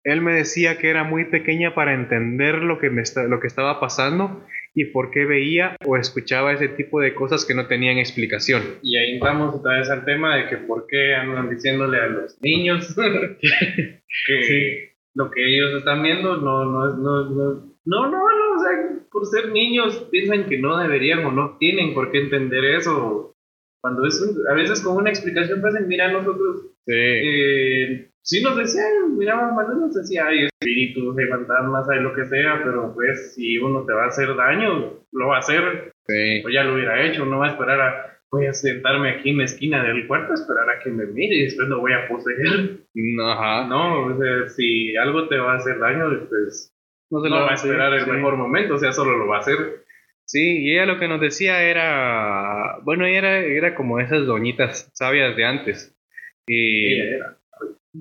Él 0.09 0.23
me 0.23 0.33
decía 0.33 0.79
que 0.79 0.89
era 0.89 1.05
muy 1.05 1.27
pequeña 1.27 1.75
para 1.75 1.93
entender 1.93 2.63
lo 2.63 2.79
que, 2.79 2.89
me 2.89 3.03
lo 3.29 3.41
que 3.41 3.47
estaba 3.47 3.79
pasando 3.79 4.43
y 4.75 4.87
por 4.87 5.11
qué 5.11 5.27
veía 5.27 5.77
o 5.85 5.99
escuchaba 5.99 6.55
ese 6.55 6.69
tipo 6.69 7.01
de 7.01 7.15
cosas 7.15 7.45
que 7.45 7.55
no 7.55 7.67
tenían 7.67 7.99
explicación. 7.99 8.63
Y 8.83 8.97
ahí 8.97 9.19
vamos 9.19 9.55
otra 9.55 9.79
vez 9.79 9.91
al 9.91 10.07
tema 10.07 10.37
de 10.37 10.49
que 10.49 10.57
por 10.57 10.87
qué 10.87 11.15
andan 11.15 11.51
diciéndole 11.51 12.01
a 12.01 12.07
los 12.07 12.41
niños 12.41 12.97
que 14.27 14.95
lo 15.15 15.31
que 15.31 15.45
ellos 15.45 15.75
están 15.79 16.03
viendo 16.03 16.39
no, 16.39 16.65
no, 16.65 16.97
no, 16.97 17.25
no, 17.29 17.77
no, 17.85 18.11
no, 18.11 18.25
o 18.25 18.59
sea, 18.61 19.07
por 19.11 19.27
ser 19.27 19.51
niños 19.53 20.09
piensan 20.11 20.47
que 20.47 20.59
no 20.59 20.79
deberían 20.79 21.25
o 21.27 21.33
no 21.33 21.59
tienen 21.59 21.93
por 21.93 22.11
qué 22.11 22.21
entender 22.21 22.65
eso. 22.65 23.35
Cuando 23.83 24.07
es, 24.07 24.23
a 24.51 24.55
veces 24.55 24.81
con 24.81 24.97
una 24.97 25.11
explicación 25.11 25.61
pasan, 25.61 25.87
mira, 25.87 26.11
nosotros, 26.11 26.63
sí. 26.87 26.93
Eh, 26.95 28.11
sí 28.29 28.43
nos 28.43 28.57
decían, 28.57 29.17
mira, 29.17 29.37
más 29.37 29.69
nos 29.69 29.95
decía, 29.95 30.27
hay 30.27 30.45
espíritus, 30.45 31.17
hay 31.17 31.27
fantasmas, 31.27 31.89
hay 31.89 32.01
lo 32.01 32.15
que 32.15 32.27
sea, 32.27 32.61
pero 32.63 32.93
pues 32.95 33.35
si 33.35 33.57
uno 33.57 33.87
te 33.87 33.95
va 33.95 34.05
a 34.05 34.09
hacer 34.09 34.37
daño, 34.37 35.01
lo 35.13 35.29
va 35.29 35.37
a 35.37 35.39
hacer. 35.39 35.93
Sí. 36.07 36.43
O 36.45 36.51
ya 36.51 36.63
lo 36.63 36.75
hubiera 36.75 37.07
hecho, 37.07 37.25
no 37.25 37.39
va 37.39 37.47
a 37.47 37.51
esperar 37.51 37.81
a, 37.81 38.19
voy 38.31 38.47
a 38.47 38.53
sentarme 38.53 39.13
aquí 39.13 39.31
en 39.31 39.39
la 39.39 39.45
esquina 39.45 39.83
del 39.83 40.07
cuarto, 40.07 40.35
esperar 40.35 40.69
a 40.69 40.79
que 40.83 40.91
me 40.91 41.07
mire 41.07 41.37
y 41.37 41.45
después 41.45 41.69
lo 41.69 41.81
voy 41.81 41.93
a 41.95 42.07
poseer. 42.07 42.81
Ajá. 43.25 43.67
No, 43.67 44.05
o 44.05 44.19
sea, 44.19 44.49
si 44.51 44.95
algo 44.97 45.27
te 45.29 45.39
va 45.39 45.55
a 45.55 45.57
hacer 45.57 45.79
daño, 45.79 46.11
pues 46.29 46.75
no 47.11 47.23
se 47.23 47.31
lo 47.31 47.37
va 47.37 47.51
a 47.53 47.55
esperar 47.55 47.95
el 47.95 48.07
mejor 48.07 48.37
momento, 48.37 48.75
o 48.75 48.79
sea, 48.79 48.93
solo 48.93 49.17
lo 49.17 49.27
va 49.27 49.37
a 49.37 49.41
hacer. 49.41 49.85
Sí, 50.27 50.65
y 50.65 50.75
ella 50.75 50.85
lo 50.85 50.99
que 50.99 51.09
nos 51.09 51.23
decía 51.23 51.63
era, 51.63 52.79
bueno, 52.83 53.07
ella 53.07 53.19
era, 53.19 53.39
era 53.39 53.75
como 53.75 53.99
esas 54.01 54.27
doñitas 54.27 54.91
sabias 54.93 55.35
de 55.35 55.45
antes. 55.47 55.97
Y 56.47 57.01
era. 57.01 57.38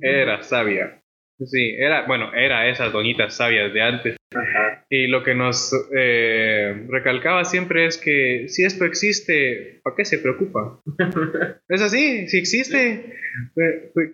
Era 0.01 0.43
sabia. 0.43 1.01
Sí, 1.39 1.75
era, 1.77 2.07
bueno, 2.07 2.33
era 2.33 2.67
esas 2.67 2.91
doñitas 2.91 3.35
sabias 3.35 3.71
de 3.71 3.81
antes. 3.81 4.17
Ajá. 4.33 4.85
Y 4.89 5.07
lo 5.07 5.23
que 5.23 5.35
nos 5.35 5.71
eh, 5.95 6.85
recalcaba 6.89 7.45
siempre 7.45 7.85
es 7.85 7.97
que 7.97 8.47
si 8.47 8.63
esto 8.63 8.85
existe, 8.85 9.79
¿para 9.83 9.95
qué 9.95 10.05
se 10.05 10.17
preocupa? 10.17 10.81
es 11.69 11.81
así, 11.81 12.27
si 12.27 12.37
existe, 12.37 13.13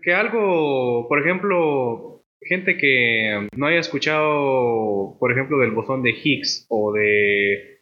que 0.02 0.14
algo, 0.14 1.08
por 1.08 1.20
ejemplo, 1.20 2.24
gente 2.42 2.78
que 2.78 3.48
no 3.56 3.68
haya 3.68 3.80
escuchado, 3.80 5.18
por 5.20 5.32
ejemplo, 5.32 5.60
del 5.60 5.72
bosón 5.72 6.04
de 6.04 6.12
Higgs 6.12 6.66
o 6.70 6.92
de 6.92 7.73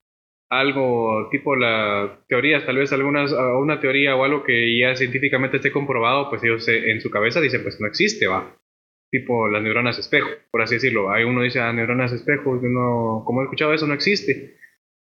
algo 0.52 1.30
tipo 1.32 1.56
la 1.56 2.20
teorías, 2.28 2.66
tal 2.66 2.76
vez 2.76 2.92
algunas, 2.92 3.32
una 3.32 3.80
teoría 3.80 4.18
o 4.18 4.26
algo 4.26 4.44
que 4.44 4.78
ya 4.78 4.96
científicamente 4.96 5.58
esté 5.58 5.72
comprobado, 5.72 6.30
pues 6.30 6.44
ellos 6.44 6.68
en 6.68 7.00
su 7.00 7.10
cabeza 7.10 7.40
dicen, 7.40 7.64
pues 7.64 7.80
no 7.80 7.88
existe, 7.88 8.28
va. 8.28 8.58
Tipo 9.10 9.48
las 9.48 9.64
neuronas 9.64 9.98
espejo, 9.98 10.30
por 10.52 10.62
así 10.62 10.76
decirlo. 10.76 11.10
Hay 11.12 11.24
uno 11.24 11.42
dice, 11.42 11.60
ah, 11.62 11.72
neuronas 11.72 12.12
espejo, 12.12 12.60
no, 12.62 13.24
como 13.26 13.42
he 13.42 13.44
escuchado 13.46 13.74
eso, 13.74 13.88
no 13.88 13.94
existe. 13.94 14.58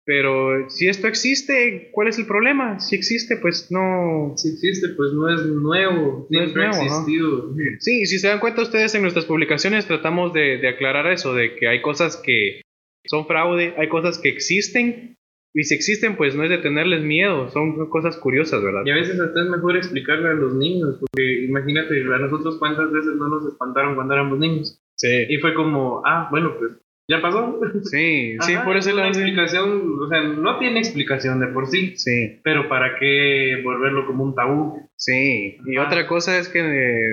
Pero 0.05 0.69
si 0.69 0.89
esto 0.89 1.07
existe, 1.07 1.89
¿cuál 1.93 2.07
es 2.07 2.17
el 2.17 2.25
problema? 2.25 2.79
Si 2.79 2.95
existe, 2.95 3.37
pues 3.37 3.71
no. 3.71 4.33
Si 4.35 4.49
existe, 4.49 4.89
pues 4.97 5.13
no 5.13 5.33
es 5.33 5.45
nuevo. 5.45 6.27
No 6.29 6.43
es 6.43 6.55
nuevo. 6.55 6.73
Existido. 6.73 7.55
Sí, 7.79 8.05
si 8.07 8.17
se 8.17 8.27
dan 8.27 8.39
cuenta 8.39 8.63
ustedes 8.63 8.93
en 8.95 9.03
nuestras 9.03 9.25
publicaciones, 9.25 9.85
tratamos 9.85 10.33
de, 10.33 10.67
aclarar 10.67 11.11
eso, 11.11 11.33
de 11.33 11.55
que 11.55 11.67
hay 11.67 11.81
cosas 11.81 12.17
que 12.17 12.61
son 13.05 13.25
fraude, 13.25 13.75
hay 13.77 13.87
cosas 13.87 14.17
que 14.17 14.29
existen. 14.29 15.18
Y 15.53 15.63
si 15.63 15.75
existen, 15.75 16.15
pues 16.15 16.35
no 16.35 16.43
es 16.43 16.49
de 16.49 16.59
tenerles 16.59 17.03
miedo, 17.03 17.49
son 17.49 17.89
cosas 17.89 18.17
curiosas, 18.17 18.61
¿verdad? 18.63 18.83
Y 18.85 18.91
a 18.91 18.95
veces 18.95 19.19
hasta 19.19 19.41
es 19.41 19.49
mejor 19.49 19.77
explicarle 19.77 20.29
a 20.29 20.33
los 20.33 20.53
niños, 20.53 20.97
porque 20.99 21.45
imagínate, 21.45 22.01
a 22.01 22.19
nosotros 22.19 22.57
cuántas 22.59 22.91
veces 22.91 23.15
no 23.15 23.29
nos 23.29 23.45
espantaron 23.45 23.95
cuando 23.95 24.13
éramos 24.13 24.37
niños. 24.37 24.79
Sí. 24.95 25.25
Y 25.27 25.37
fue 25.37 25.53
como, 25.53 26.03
ah, 26.05 26.27
bueno, 26.29 26.55
pues 26.59 26.73
¿Ya 27.09 27.21
pasó? 27.21 27.59
Sí, 27.85 28.37
sí, 28.41 28.53
por 28.63 28.77
eso 28.77 28.91
la 28.93 29.07
explicación, 29.07 29.97
o 29.99 30.07
sea, 30.07 30.21
no 30.21 30.59
tiene 30.59 30.77
explicación 30.77 31.39
de 31.39 31.47
por 31.47 31.65
sí. 31.65 31.97
Sí. 31.97 32.39
Pero 32.43 32.69
¿para 32.69 32.99
qué 32.99 33.61
volverlo 33.63 34.05
como 34.05 34.23
un 34.23 34.35
tabú? 34.35 34.87
Sí, 34.95 35.57
y 35.65 35.77
otra 35.79 36.05
cosa 36.05 36.37
es 36.37 36.49
que, 36.49 36.61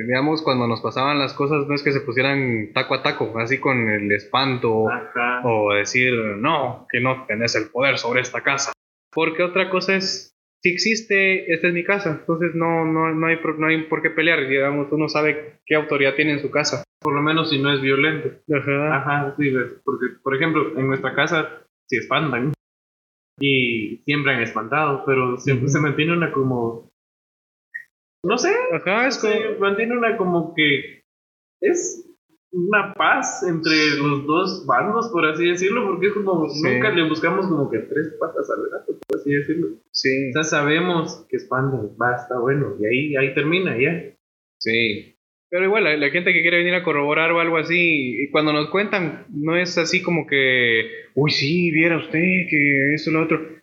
digamos, 0.07 0.43
cuando 0.43 0.69
nos 0.69 0.83
pasaban 0.83 1.19
las 1.19 1.33
cosas, 1.33 1.67
no 1.67 1.75
es 1.75 1.83
que 1.83 1.93
se 1.93 2.03
pusieran 2.03 2.73
taco 2.75 2.95
a 2.95 3.03
taco, 3.03 3.39
así 3.39 3.59
con 3.59 3.89
el 3.89 4.13
espanto, 4.13 4.85
o 5.45 5.73
decir, 5.73 6.13
no, 6.37 6.87
que 6.93 7.01
no 7.01 7.25
tenés 7.27 7.55
el 7.57 7.71
poder 7.71 7.97
sobre 7.97 8.21
esta 8.21 8.43
casa. 8.43 8.73
Porque 9.11 9.43
otra 9.43 9.71
cosa 9.71 9.97
es, 9.97 10.36
si 10.67 10.73
existe, 10.73 11.53
esta 11.53 11.69
es 11.69 11.75
mi 11.75 11.85
casa, 11.85 12.19
entonces 12.21 12.57
no, 12.57 12.85
no, 12.85 13.15
no, 13.15 13.27
hay, 13.29 13.39
no 13.57 13.67
hay 13.69 13.85
por 13.85 14.03
qué 14.03 14.11
pelear, 14.11 14.49
digamos, 14.49 14.89
uno 14.91 15.09
sabe 15.09 15.61
qué 15.65 15.77
autoridad 15.77 16.17
tiene 16.17 16.33
en 16.33 16.41
su 16.41 16.51
casa. 16.51 16.83
Por 17.01 17.15
lo 17.15 17.23
menos 17.23 17.51
si 17.51 17.61
no 17.61 17.73
es 17.73 17.81
violento. 17.81 18.31
Ajá. 18.53 18.97
Ajá, 18.97 19.35
sí, 19.39 19.53
porque, 19.85 20.07
por 20.21 20.35
ejemplo, 20.35 20.77
en 20.77 20.89
nuestra 20.89 21.15
casa 21.15 21.63
se 21.89 21.99
espantan 21.99 22.53
y 23.39 23.99
siempre 24.05 24.33
han 24.33 24.43
espantado, 24.43 25.05
pero 25.07 25.37
siempre 25.37 25.69
se 25.69 25.79
mantiene 25.79 26.15
una 26.17 26.33
como... 26.33 26.91
No 28.25 28.37
sé, 28.37 28.53
Ajá, 28.73 29.07
es 29.07 29.21
se 29.21 29.57
mantiene 29.61 29.97
una 29.97 30.17
como 30.17 30.53
que 30.53 31.03
es 31.61 32.13
una 32.53 32.95
paz 32.95 33.43
entre 33.49 33.97
los 33.99 34.27
dos 34.27 34.67
bandos, 34.67 35.09
por 35.09 35.27
así 35.27 35.47
decirlo, 35.47 35.87
porque 35.87 36.09
es 36.09 36.13
como 36.13 36.47
nunca 36.47 36.91
le 36.91 37.09
buscamos 37.09 37.47
como 37.47 37.71
que 37.71 37.81
tres 37.81 38.15
patas 38.19 38.49
al 38.51 38.71
gato, 38.71 38.99
por 39.07 39.21
así 39.21 39.33
decirlo. 39.33 39.69
Sí. 39.91 40.31
O 40.31 40.33
sea, 40.33 40.45
sabemos 40.45 41.27
que 41.29 41.37
espantan, 41.37 41.91
va, 42.01 42.17
está 42.17 42.39
bueno, 42.39 42.77
y 42.81 42.87
ahí, 42.87 43.17
ahí 43.17 43.35
termina 43.35 43.77
ya. 43.79 44.15
Sí. 44.59 45.17
Pero 45.49 45.65
igual, 45.65 46.01
la, 46.01 46.11
gente 46.11 46.33
que 46.33 46.43
quiere 46.43 46.59
venir 46.59 46.75
a 46.75 46.83
corroborar 46.83 47.31
o 47.31 47.41
algo 47.41 47.57
así, 47.57 48.23
y 48.23 48.31
cuando 48.31 48.53
nos 48.53 48.69
cuentan, 48.71 49.27
no 49.31 49.57
es 49.57 49.79
así 49.79 50.03
como 50.03 50.27
que, 50.27 50.91
uy, 51.15 51.31
sí, 51.31 51.71
viera 51.71 51.99
usted 51.99 52.47
que 52.51 52.95
eso, 52.95 53.11
lo 53.11 53.23
otro. 53.23 53.57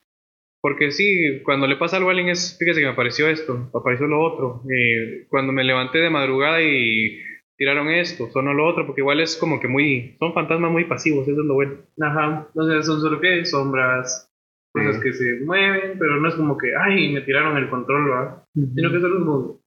Porque 0.62 0.92
sí, 0.92 1.42
cuando 1.44 1.68
le 1.68 1.76
pasa 1.76 1.98
algo 1.98 2.08
a 2.10 2.14
alguien 2.14 2.30
es, 2.30 2.58
fíjese 2.58 2.80
que 2.80 2.86
me 2.86 2.94
apareció 2.94 3.28
esto, 3.28 3.70
apareció 3.74 4.08
lo 4.08 4.22
otro. 4.24 4.64
Eh, 4.72 5.26
cuando 5.28 5.52
me 5.52 5.66
levanté 5.66 5.98
de 5.98 6.10
madrugada 6.10 6.62
y 6.62 7.20
tiraron 7.58 7.90
esto, 7.90 8.30
sonó 8.32 8.54
lo 8.54 8.68
otro, 8.68 8.86
porque 8.86 9.02
igual 9.02 9.20
es 9.20 9.38
como 9.38 9.60
que 9.60 9.68
muy, 9.68 10.16
son 10.20 10.34
fantasmas 10.34 10.72
muy 10.72 10.86
pasivos, 10.86 11.28
eso 11.28 11.42
es 11.42 11.46
lo 11.46 11.54
bueno. 11.54 11.78
Ajá, 12.02 12.48
no 12.54 12.68
sé, 12.68 12.84
son 12.84 13.02
solo 13.02 13.20
que 13.20 13.46
sombras, 13.46 14.30
cosas 14.72 15.02
que 15.02 15.14
se 15.14 15.42
mueven, 15.46 15.98
pero 16.00 16.20
no 16.20 16.30
es 16.30 16.36
como 16.36 16.58
que, 16.58 16.72
ay, 16.76 17.14
me 17.14 17.22
tiraron 17.22 17.58
el 17.58 17.70
control, 17.70 18.12
¿va? 18.12 18.46
Sino 18.54 18.92
que 18.92 19.00
solo 19.00 19.18
es 19.18 19.24
como, 19.24 19.64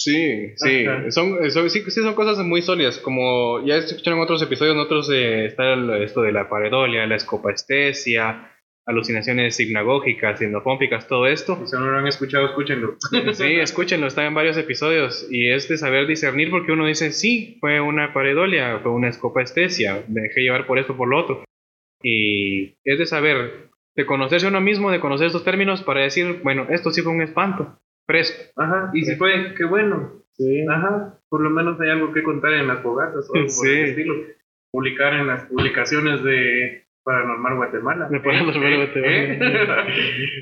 Sí, 0.00 0.52
sí, 0.56 0.86
son, 1.10 1.50
son, 1.50 1.68
sí, 1.68 1.82
son 1.90 2.14
cosas 2.14 2.38
muy 2.46 2.62
sólidas, 2.62 2.98
como 2.98 3.62
ya 3.66 3.76
escucharon 3.76 4.18
en 4.18 4.24
otros 4.24 4.40
episodios, 4.40 4.74
en 4.74 4.80
otros 4.80 5.10
eh, 5.12 5.44
está 5.44 5.74
esto 5.98 6.22
de 6.22 6.32
la 6.32 6.48
paredolia, 6.48 7.06
la 7.06 7.16
escopaestesia, 7.16 8.50
alucinaciones 8.90 9.58
hipnagógicas, 9.58 10.40
hipnofómpicas, 10.42 11.06
todo 11.06 11.26
esto. 11.26 11.66
Si 11.66 11.76
no 11.76 11.86
lo 11.86 11.98
han 11.98 12.06
escuchado, 12.06 12.46
escúchenlo. 12.46 12.96
sí, 13.32 13.54
escúchenlo, 13.54 14.06
está 14.06 14.26
en 14.26 14.34
varios 14.34 14.56
episodios 14.58 15.26
y 15.30 15.50
es 15.50 15.68
de 15.68 15.78
saber 15.78 16.06
discernir 16.06 16.50
porque 16.50 16.72
uno 16.72 16.86
dice, 16.86 17.12
sí, 17.12 17.56
fue 17.60 17.80
una 17.80 18.12
paredolia, 18.12 18.80
fue 18.80 18.92
una 18.92 19.08
escopaestesia, 19.08 20.04
me 20.08 20.22
dejé 20.22 20.42
llevar 20.42 20.66
por 20.66 20.78
esto, 20.78 20.96
por 20.96 21.08
lo 21.08 21.18
otro. 21.18 21.44
Y 22.02 22.76
es 22.84 22.98
de 22.98 23.06
saber, 23.06 23.70
de 23.94 24.06
conocerse 24.06 24.46
uno 24.46 24.60
mismo, 24.60 24.90
de 24.90 25.00
conocer 25.00 25.28
estos 25.28 25.44
términos 25.44 25.82
para 25.82 26.02
decir, 26.02 26.40
bueno, 26.42 26.66
esto 26.70 26.90
sí 26.90 27.02
fue 27.02 27.12
un 27.12 27.22
espanto 27.22 27.78
fresco. 28.06 28.42
Ajá, 28.56 28.90
y 28.92 29.04
si 29.04 29.16
fue, 29.16 29.54
qué 29.56 29.64
bueno. 29.64 30.24
Sí. 30.32 30.64
Ajá, 30.68 31.20
por 31.28 31.42
lo 31.42 31.50
menos 31.50 31.80
hay 31.80 31.90
algo 31.90 32.12
que 32.12 32.22
contar 32.22 32.54
en 32.54 32.66
las 32.66 32.82
fogatas 32.82 33.28
o 33.30 33.36
algo 33.36 33.48
por 33.54 33.68
el 33.68 33.84
estilo. 33.84 34.14
Publicar 34.72 35.14
en 35.14 35.26
las 35.26 35.44
publicaciones 35.46 36.22
de 36.22 36.86
Paranormal 37.10 37.56
Guatemala. 37.56 38.08
De 38.08 38.20
Paranormal 38.20 38.72
¿Eh? 38.72 38.76
Guatemala. 38.76 39.86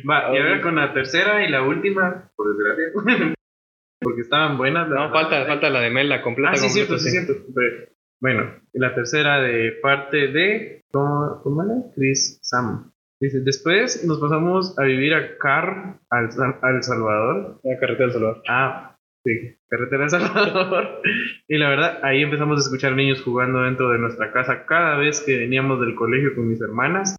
Va, 0.11 0.35
y 0.35 0.39
ahora 0.39 0.61
con 0.61 0.77
la 0.77 0.93
tercera 0.93 1.43
y 1.43 1.49
la 1.49 1.63
última, 1.63 2.31
por 2.37 2.55
desgracia. 2.55 3.35
Porque 4.01 4.21
estaban 4.21 4.59
buenas. 4.59 4.87
No, 4.89 5.11
falta, 5.11 5.47
falta 5.47 5.71
la 5.71 5.81
de 5.81 5.91
Mel, 5.91 6.11
la 6.11 6.23
completa. 6.23 6.51
Ah, 6.53 6.57
sí, 6.57 6.69
cierto, 6.69 6.99
sí, 6.99 7.11
cierto. 7.11 7.33
Bueno, 8.21 8.55
la 8.75 8.95
tercera 8.95 9.41
de 9.41 9.73
parte 9.83 10.29
de. 10.29 10.83
¿Cómo, 10.93 11.41
cómo 11.43 11.63
era? 11.63 11.75
Chris 11.95 12.39
Sam. 12.43 12.93
Dice, 13.21 13.41
después 13.41 14.05
nos 14.07 14.21
pasamos 14.21 14.79
a 14.79 14.85
vivir 14.85 15.15
a 15.15 15.39
Car, 15.39 15.99
al, 16.11 16.29
al 16.63 16.83
Salvador. 16.83 17.61
A 17.65 17.81
Carretera 17.81 18.05
del 18.07 18.13
Salvador. 18.13 18.43
Ah, 18.47 18.97
sí, 19.25 19.58
Carretera 19.69 20.03
del 20.03 20.11
Salvador. 20.11 21.03
y 21.49 21.59
la 21.59 21.69
verdad, 21.69 22.01
ahí 22.03 22.23
empezamos 22.23 22.59
a 22.59 22.63
escuchar 22.63 22.95
niños 22.95 23.23
jugando 23.23 23.63
dentro 23.63 23.91
de 23.91 23.99
nuestra 23.99 24.33
casa 24.33 24.67
cada 24.67 24.97
vez 24.97 25.21
que 25.21 25.39
veníamos 25.39 25.81
del 25.81 25.95
colegio 25.95 26.35
con 26.35 26.49
mis 26.49 26.61
hermanas. 26.61 27.17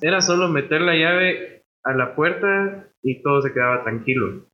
Era 0.00 0.20
solo 0.20 0.48
meter 0.48 0.80
la 0.80 0.96
llave 0.96 1.64
a 1.82 1.94
la 1.94 2.14
puerta 2.14 2.88
y 3.02 3.22
todo 3.22 3.42
se 3.42 3.52
quedaba 3.52 3.84
tranquilo. 3.84 4.46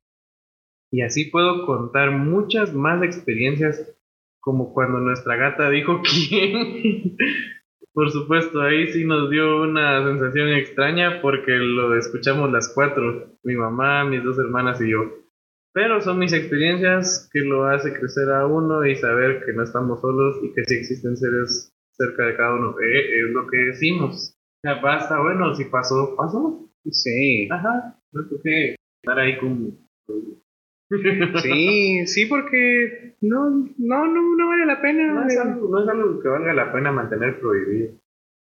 Y 0.91 1.01
así 1.01 1.25
puedo 1.25 1.65
contar 1.65 2.11
muchas 2.11 2.73
más 2.73 3.01
experiencias 3.03 3.97
como 4.39 4.73
cuando 4.73 4.99
nuestra 4.99 5.35
gata 5.35 5.69
dijo 5.69 6.01
quién 6.29 7.15
por 7.93 8.09
supuesto, 8.09 8.61
ahí 8.61 8.87
sí 8.93 9.03
nos 9.03 9.29
dio 9.29 9.63
una 9.63 10.01
sensación 10.03 10.49
extraña 10.49 11.21
porque 11.21 11.51
lo 11.51 11.97
escuchamos 11.97 12.49
las 12.51 12.71
cuatro, 12.73 13.37
mi 13.43 13.55
mamá, 13.55 14.05
mis 14.05 14.23
dos 14.23 14.39
hermanas 14.39 14.79
y 14.81 14.91
yo. 14.91 15.20
Pero 15.73 16.01
son 16.01 16.19
mis 16.19 16.33
experiencias 16.33 17.29
que 17.31 17.39
lo 17.39 17.65
hace 17.65 17.93
crecer 17.93 18.29
a 18.29 18.45
uno 18.45 18.85
y 18.85 18.95
saber 18.95 19.43
que 19.45 19.53
no 19.53 19.63
estamos 19.63 20.01
solos 20.01 20.37
y 20.43 20.53
que 20.53 20.65
sí 20.65 20.75
existen 20.75 21.15
seres 21.15 21.73
cerca 21.91 22.25
de 22.25 22.35
cada 22.35 22.55
uno. 22.55 22.75
Eh, 22.79 23.21
es 23.21 23.31
lo 23.31 23.47
que 23.47 23.57
decimos. 23.57 24.35
Ya 24.63 24.75
basta, 24.81 25.19
bueno, 25.21 25.55
si 25.55 25.65
pasó, 25.65 26.15
pasó. 26.17 26.69
Sí. 26.89 27.47
Ajá. 27.49 27.97
No 28.11 28.23
que 28.43 28.75
estar 29.01 29.19
ahí 29.19 29.37
con 29.37 29.77
Sí, 31.41 32.05
sí, 32.05 32.25
porque 32.25 33.15
no, 33.21 33.49
no, 33.77 34.07
no, 34.07 34.35
no 34.35 34.47
vale 34.47 34.65
la 34.65 34.81
pena. 34.81 35.13
No 35.13 35.25
es, 35.25 35.37
algo, 35.87 36.19
que 36.21 36.27
valga 36.27 36.53
la 36.53 36.73
pena 36.73 36.91
mantener 36.91 37.39
prohibido. 37.39 37.93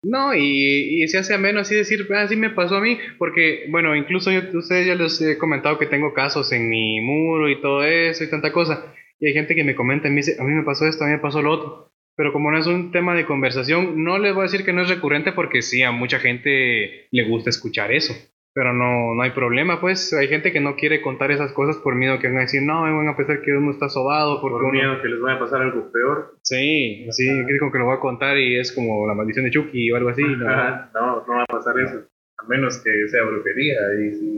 No, 0.02 0.34
y, 0.34 1.02
y 1.02 1.08
se 1.08 1.18
hace 1.18 1.36
menos 1.38 1.62
así 1.62 1.74
decir, 1.74 2.06
así 2.14 2.34
ah, 2.34 2.38
me 2.38 2.50
pasó 2.50 2.76
a 2.76 2.80
mí, 2.80 2.98
porque, 3.18 3.66
bueno, 3.68 3.96
incluso 3.96 4.30
yo, 4.30 4.40
ustedes 4.56 4.86
ya 4.86 4.94
les 4.94 5.20
he 5.20 5.38
comentado 5.38 5.76
que 5.78 5.86
tengo 5.86 6.14
casos 6.14 6.52
en 6.52 6.68
mi 6.68 7.00
muro 7.00 7.50
y 7.50 7.60
todo 7.60 7.82
eso 7.82 8.22
y 8.22 8.30
tanta 8.30 8.52
cosa, 8.52 8.94
y 9.18 9.26
hay 9.26 9.32
gente 9.32 9.56
que 9.56 9.64
me 9.64 9.74
comenta 9.74 10.06
y 10.06 10.10
me 10.10 10.18
dice, 10.18 10.36
a 10.38 10.44
mí 10.44 10.52
me 10.52 10.62
pasó 10.62 10.86
esto, 10.86 11.02
a 11.02 11.08
mí 11.08 11.14
me 11.14 11.18
pasó 11.18 11.42
lo 11.42 11.50
otro, 11.50 11.92
pero 12.16 12.32
como 12.32 12.52
no 12.52 12.58
es 12.58 12.68
un 12.68 12.92
tema 12.92 13.16
de 13.16 13.26
conversación, 13.26 14.04
no 14.04 14.18
les 14.18 14.34
voy 14.34 14.42
a 14.42 14.50
decir 14.50 14.64
que 14.64 14.72
no 14.72 14.82
es 14.82 14.88
recurrente 14.88 15.32
porque 15.32 15.62
sí, 15.62 15.82
a 15.82 15.90
mucha 15.90 16.20
gente 16.20 17.08
le 17.10 17.24
gusta 17.24 17.50
escuchar 17.50 17.92
eso 17.92 18.14
pero 18.58 18.74
no, 18.74 19.14
no 19.14 19.22
hay 19.22 19.30
problema, 19.30 19.80
pues 19.80 20.12
hay 20.12 20.26
gente 20.26 20.50
que 20.50 20.58
no 20.58 20.74
quiere 20.74 21.00
contar 21.00 21.30
esas 21.30 21.52
cosas 21.52 21.76
por 21.76 21.94
miedo 21.94 22.18
que 22.18 22.26
van 22.26 22.38
a 22.38 22.40
decir, 22.40 22.60
no, 22.60 22.82
van 22.82 23.06
a 23.06 23.16
pensar 23.16 23.40
que 23.40 23.52
uno 23.52 23.70
está 23.70 23.88
sobado. 23.88 24.40
Porque 24.40 24.64
por 24.64 24.72
miedo 24.72 25.00
que 25.00 25.06
les 25.06 25.20
vaya 25.20 25.36
a 25.36 25.38
pasar 25.38 25.62
algo 25.62 25.92
peor. 25.92 26.34
Sí, 26.42 27.06
así, 27.08 27.28
como 27.60 27.70
que 27.70 27.78
lo 27.78 27.84
voy 27.84 27.96
a 27.96 28.00
contar 28.00 28.36
y 28.36 28.58
es 28.58 28.72
como 28.72 29.06
la 29.06 29.14
maldición 29.14 29.44
de 29.44 29.52
Chucky 29.52 29.92
o 29.92 29.96
algo 29.96 30.08
así. 30.08 30.22
No, 30.22 30.36
no, 30.36 31.24
no 31.24 31.34
va 31.34 31.44
a 31.44 31.46
pasar 31.46 31.78
eso, 31.78 32.02
a 32.36 32.48
menos 32.48 32.78
que 32.78 32.90
sea 33.06 33.22
brujería 33.22 33.76
y 34.00 34.14
sí 34.14 34.34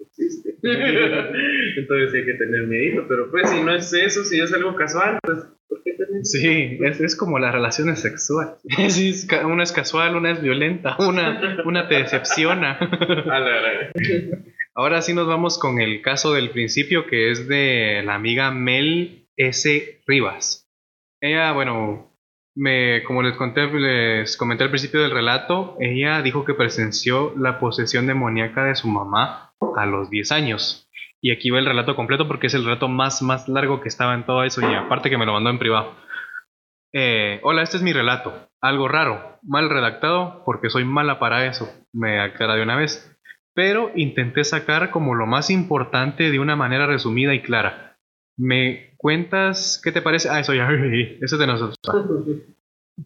existe. 0.00 0.56
Entonces 1.78 2.14
hay 2.14 2.24
que 2.24 2.34
tener 2.34 2.66
miedo, 2.66 3.04
pero 3.08 3.30
pues 3.30 3.48
si 3.48 3.62
no 3.62 3.76
es 3.76 3.92
eso, 3.92 4.24
si 4.24 4.40
es 4.40 4.52
algo 4.52 4.74
casual, 4.74 5.20
pues 5.22 5.38
Sí, 6.22 6.78
es, 6.82 7.00
es, 7.00 7.16
como 7.16 7.38
las 7.38 7.52
relaciones 7.52 8.00
sexuales. 8.00 8.54
una 9.44 9.62
es 9.62 9.72
casual, 9.72 10.16
una 10.16 10.32
es 10.32 10.42
violenta, 10.42 10.96
una, 10.98 11.62
una 11.64 11.88
te 11.88 11.96
decepciona. 11.96 12.78
Ahora 14.74 15.02
sí 15.02 15.14
nos 15.14 15.26
vamos 15.26 15.58
con 15.58 15.80
el 15.80 16.00
caso 16.02 16.32
del 16.32 16.50
principio 16.50 17.06
que 17.06 17.30
es 17.30 17.48
de 17.48 18.02
la 18.04 18.14
amiga 18.14 18.50
Mel 18.50 19.26
S. 19.36 20.00
Rivas. 20.06 20.68
Ella, 21.20 21.52
bueno, 21.52 22.12
me, 22.54 23.02
como 23.04 23.22
les 23.22 23.36
conté, 23.36 23.66
les 23.66 24.36
comenté 24.36 24.64
al 24.64 24.70
principio 24.70 25.00
del 25.00 25.10
relato, 25.10 25.76
ella 25.80 26.22
dijo 26.22 26.44
que 26.44 26.54
presenció 26.54 27.34
la 27.36 27.58
posesión 27.58 28.06
demoníaca 28.06 28.64
de 28.64 28.74
su 28.74 28.88
mamá 28.88 29.52
a 29.76 29.86
los 29.86 30.10
10 30.10 30.32
años. 30.32 30.81
Y 31.22 31.30
aquí 31.30 31.50
va 31.50 31.60
el 31.60 31.66
relato 31.66 31.94
completo 31.94 32.26
porque 32.26 32.48
es 32.48 32.54
el 32.54 32.64
relato 32.64 32.88
más, 32.88 33.22
más 33.22 33.48
largo 33.48 33.80
que 33.80 33.88
estaba 33.88 34.14
en 34.14 34.26
todo 34.26 34.42
eso 34.42 34.60
y 34.60 34.74
aparte 34.74 35.08
que 35.08 35.16
me 35.16 35.24
lo 35.24 35.32
mandó 35.32 35.50
en 35.50 35.58
privado. 35.58 35.94
Eh, 36.92 37.40
hola, 37.44 37.62
este 37.62 37.76
es 37.76 37.82
mi 37.82 37.92
relato. 37.92 38.48
Algo 38.60 38.88
raro, 38.88 39.38
mal 39.42 39.70
redactado 39.70 40.42
porque 40.44 40.68
soy 40.68 40.84
mala 40.84 41.20
para 41.20 41.46
eso, 41.46 41.72
me 41.92 42.20
aclara 42.20 42.56
de 42.56 42.62
una 42.62 42.76
vez. 42.76 43.08
Pero 43.54 43.92
intenté 43.94 44.42
sacar 44.42 44.90
como 44.90 45.14
lo 45.14 45.26
más 45.26 45.48
importante 45.48 46.30
de 46.30 46.38
una 46.40 46.56
manera 46.56 46.86
resumida 46.86 47.34
y 47.34 47.42
clara. 47.42 47.96
¿Me 48.36 48.94
cuentas 48.96 49.80
qué 49.82 49.92
te 49.92 50.02
parece? 50.02 50.28
Ah, 50.28 50.40
eso 50.40 50.54
ya, 50.54 50.68
eso 51.20 51.36
es 51.36 51.38
de 51.38 51.46
nosotros. 51.46 51.78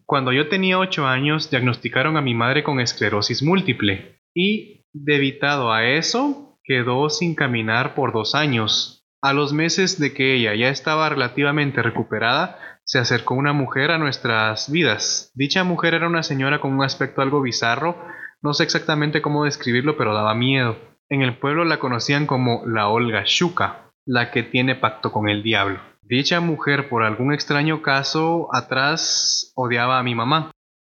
Cuando 0.05 0.31
yo 0.31 0.49
tenía 0.49 0.79
8 0.79 1.05
años, 1.05 1.51
diagnosticaron 1.51 2.17
a 2.17 2.21
mi 2.21 2.33
madre 2.33 2.63
con 2.63 2.79
esclerosis 2.79 3.43
múltiple. 3.43 4.19
Y, 4.33 4.85
debitado 4.93 5.71
a 5.71 5.85
eso, 5.85 6.46
quedó 6.67 7.09
sin 7.09 7.33
caminar 7.33 7.95
por 7.95 8.11
dos 8.11 8.35
años. 8.35 9.05
A 9.21 9.33
los 9.33 9.53
meses 9.53 9.99
de 9.99 10.13
que 10.13 10.35
ella 10.35 10.53
ya 10.53 10.67
estaba 10.67 11.09
relativamente 11.09 11.81
recuperada, 11.81 12.59
se 12.83 12.99
acercó 12.99 13.33
una 13.33 13.53
mujer 13.53 13.89
a 13.89 13.97
nuestras 13.97 14.69
vidas. 14.69 15.31
Dicha 15.33 15.63
mujer 15.63 15.93
era 15.93 16.07
una 16.07 16.23
señora 16.23 16.59
con 16.59 16.73
un 16.73 16.83
aspecto 16.83 17.21
algo 17.21 17.41
bizarro, 17.41 17.97
no 18.41 18.53
sé 18.53 18.63
exactamente 18.63 19.21
cómo 19.21 19.45
describirlo, 19.45 19.97
pero 19.97 20.13
daba 20.13 20.35
miedo. 20.35 20.77
En 21.09 21.21
el 21.21 21.37
pueblo 21.37 21.63
la 21.63 21.79
conocían 21.79 22.27
como 22.27 22.63
la 22.67 22.89
Olga 22.89 23.23
Shuka, 23.25 23.91
la 24.05 24.29
que 24.29 24.43
tiene 24.43 24.75
pacto 24.75 25.11
con 25.11 25.29
el 25.29 25.41
diablo. 25.43 25.79
Dicha 26.01 26.39
mujer, 26.41 26.89
por 26.89 27.03
algún 27.03 27.33
extraño 27.33 27.81
caso 27.81 28.49
atrás, 28.53 29.51
odiaba 29.55 29.99
a 29.99 30.03
mi 30.03 30.15
mamá. 30.15 30.51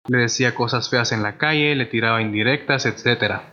Le 0.07 0.19
decía 0.19 0.55
cosas 0.55 0.89
feas 0.89 1.11
en 1.11 1.23
la 1.23 1.37
calle, 1.37 1.75
le 1.75 1.85
tiraba 1.85 2.21
indirectas, 2.21 2.85
etc. 2.85 3.52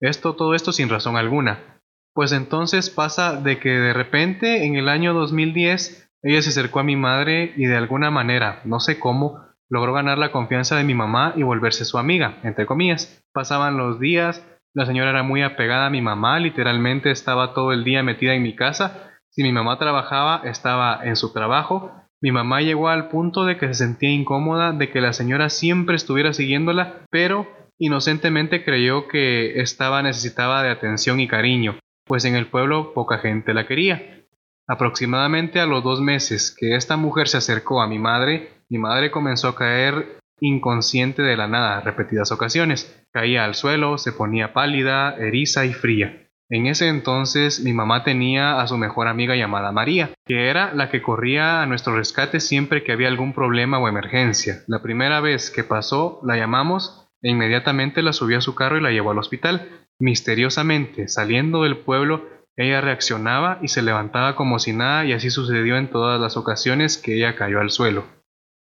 Esto, 0.00 0.34
todo 0.34 0.54
esto 0.54 0.72
sin 0.72 0.88
razón 0.88 1.16
alguna. 1.16 1.80
Pues 2.14 2.32
entonces 2.32 2.90
pasa 2.90 3.40
de 3.40 3.58
que 3.58 3.70
de 3.70 3.92
repente, 3.92 4.64
en 4.64 4.76
el 4.76 4.88
año 4.88 5.14
2010, 5.14 6.10
ella 6.22 6.42
se 6.42 6.50
acercó 6.50 6.80
a 6.80 6.84
mi 6.84 6.96
madre 6.96 7.52
y 7.56 7.66
de 7.66 7.76
alguna 7.76 8.10
manera, 8.10 8.60
no 8.64 8.80
sé 8.80 8.98
cómo, 8.98 9.40
logró 9.68 9.92
ganar 9.92 10.18
la 10.18 10.32
confianza 10.32 10.76
de 10.76 10.84
mi 10.84 10.94
mamá 10.94 11.32
y 11.36 11.42
volverse 11.42 11.84
su 11.84 11.98
amiga, 11.98 12.38
entre 12.42 12.66
comillas. 12.66 13.22
Pasaban 13.32 13.76
los 13.76 14.00
días, 14.00 14.44
la 14.74 14.86
señora 14.86 15.10
era 15.10 15.22
muy 15.22 15.42
apegada 15.42 15.86
a 15.86 15.90
mi 15.90 16.02
mamá, 16.02 16.38
literalmente 16.38 17.10
estaba 17.10 17.54
todo 17.54 17.72
el 17.72 17.84
día 17.84 18.02
metida 18.02 18.34
en 18.34 18.42
mi 18.42 18.54
casa. 18.54 19.10
Si 19.30 19.42
mi 19.42 19.52
mamá 19.52 19.78
trabajaba, 19.78 20.42
estaba 20.44 21.00
en 21.04 21.16
su 21.16 21.32
trabajo. 21.32 21.92
Mi 22.22 22.32
mamá 22.32 22.60
llegó 22.60 22.88
al 22.88 23.08
punto 23.08 23.44
de 23.44 23.58
que 23.58 23.68
se 23.68 23.74
sentía 23.74 24.10
incómoda 24.10 24.72
de 24.72 24.90
que 24.90 25.00
la 25.00 25.12
señora 25.12 25.50
siempre 25.50 25.96
estuviera 25.96 26.32
siguiéndola, 26.32 27.06
pero 27.10 27.46
inocentemente 27.78 28.64
creyó 28.64 29.08
que 29.08 29.60
estaba 29.60 30.02
necesitada 30.02 30.62
de 30.62 30.70
atención 30.70 31.20
y 31.20 31.28
cariño, 31.28 31.78
pues 32.06 32.24
en 32.24 32.34
el 32.36 32.46
pueblo 32.46 32.92
poca 32.94 33.18
gente 33.18 33.54
la 33.54 33.66
quería. 33.66 34.24
Aproximadamente 34.68 35.60
a 35.60 35.66
los 35.66 35.84
dos 35.84 36.00
meses 36.00 36.54
que 36.58 36.74
esta 36.74 36.96
mujer 36.96 37.28
se 37.28 37.36
acercó 37.36 37.82
a 37.82 37.86
mi 37.86 37.98
madre, 37.98 38.50
mi 38.68 38.78
madre 38.78 39.10
comenzó 39.10 39.48
a 39.48 39.56
caer 39.56 40.18
inconsciente 40.40 41.22
de 41.22 41.36
la 41.36 41.48
nada 41.48 41.80
repetidas 41.80 42.32
ocasiones. 42.32 43.04
Caía 43.12 43.44
al 43.44 43.54
suelo, 43.54 43.96
se 43.98 44.12
ponía 44.12 44.52
pálida, 44.52 45.16
eriza 45.16 45.64
y 45.64 45.72
fría. 45.72 46.26
En 46.48 46.66
ese 46.66 46.88
entonces 46.88 47.60
mi 47.64 47.72
mamá 47.72 48.04
tenía 48.04 48.60
a 48.60 48.66
su 48.68 48.76
mejor 48.76 49.08
amiga 49.08 49.34
llamada 49.34 49.72
María, 49.72 50.10
que 50.24 50.48
era 50.48 50.72
la 50.74 50.90
que 50.90 51.02
corría 51.02 51.62
a 51.62 51.66
nuestro 51.66 51.96
rescate 51.96 52.38
siempre 52.38 52.84
que 52.84 52.92
había 52.92 53.08
algún 53.08 53.32
problema 53.32 53.78
o 53.78 53.88
emergencia. 53.88 54.62
La 54.68 54.80
primera 54.80 55.20
vez 55.20 55.50
que 55.50 55.64
pasó, 55.64 56.20
la 56.22 56.36
llamamos 56.36 57.05
e 57.26 57.30
inmediatamente 57.30 58.02
la 58.02 58.12
subió 58.12 58.38
a 58.38 58.40
su 58.40 58.54
carro 58.54 58.78
y 58.78 58.80
la 58.80 58.92
llevó 58.92 59.10
al 59.10 59.18
hospital. 59.18 59.68
Misteriosamente, 59.98 61.08
saliendo 61.08 61.64
del 61.64 61.76
pueblo, 61.76 62.24
ella 62.56 62.80
reaccionaba 62.80 63.58
y 63.60 63.66
se 63.66 63.82
levantaba 63.82 64.36
como 64.36 64.60
si 64.60 64.72
nada 64.72 65.04
y 65.04 65.12
así 65.12 65.30
sucedió 65.30 65.76
en 65.76 65.90
todas 65.90 66.20
las 66.20 66.36
ocasiones 66.36 66.98
que 66.98 67.16
ella 67.16 67.34
cayó 67.34 67.60
al 67.60 67.70
suelo. 67.70 68.04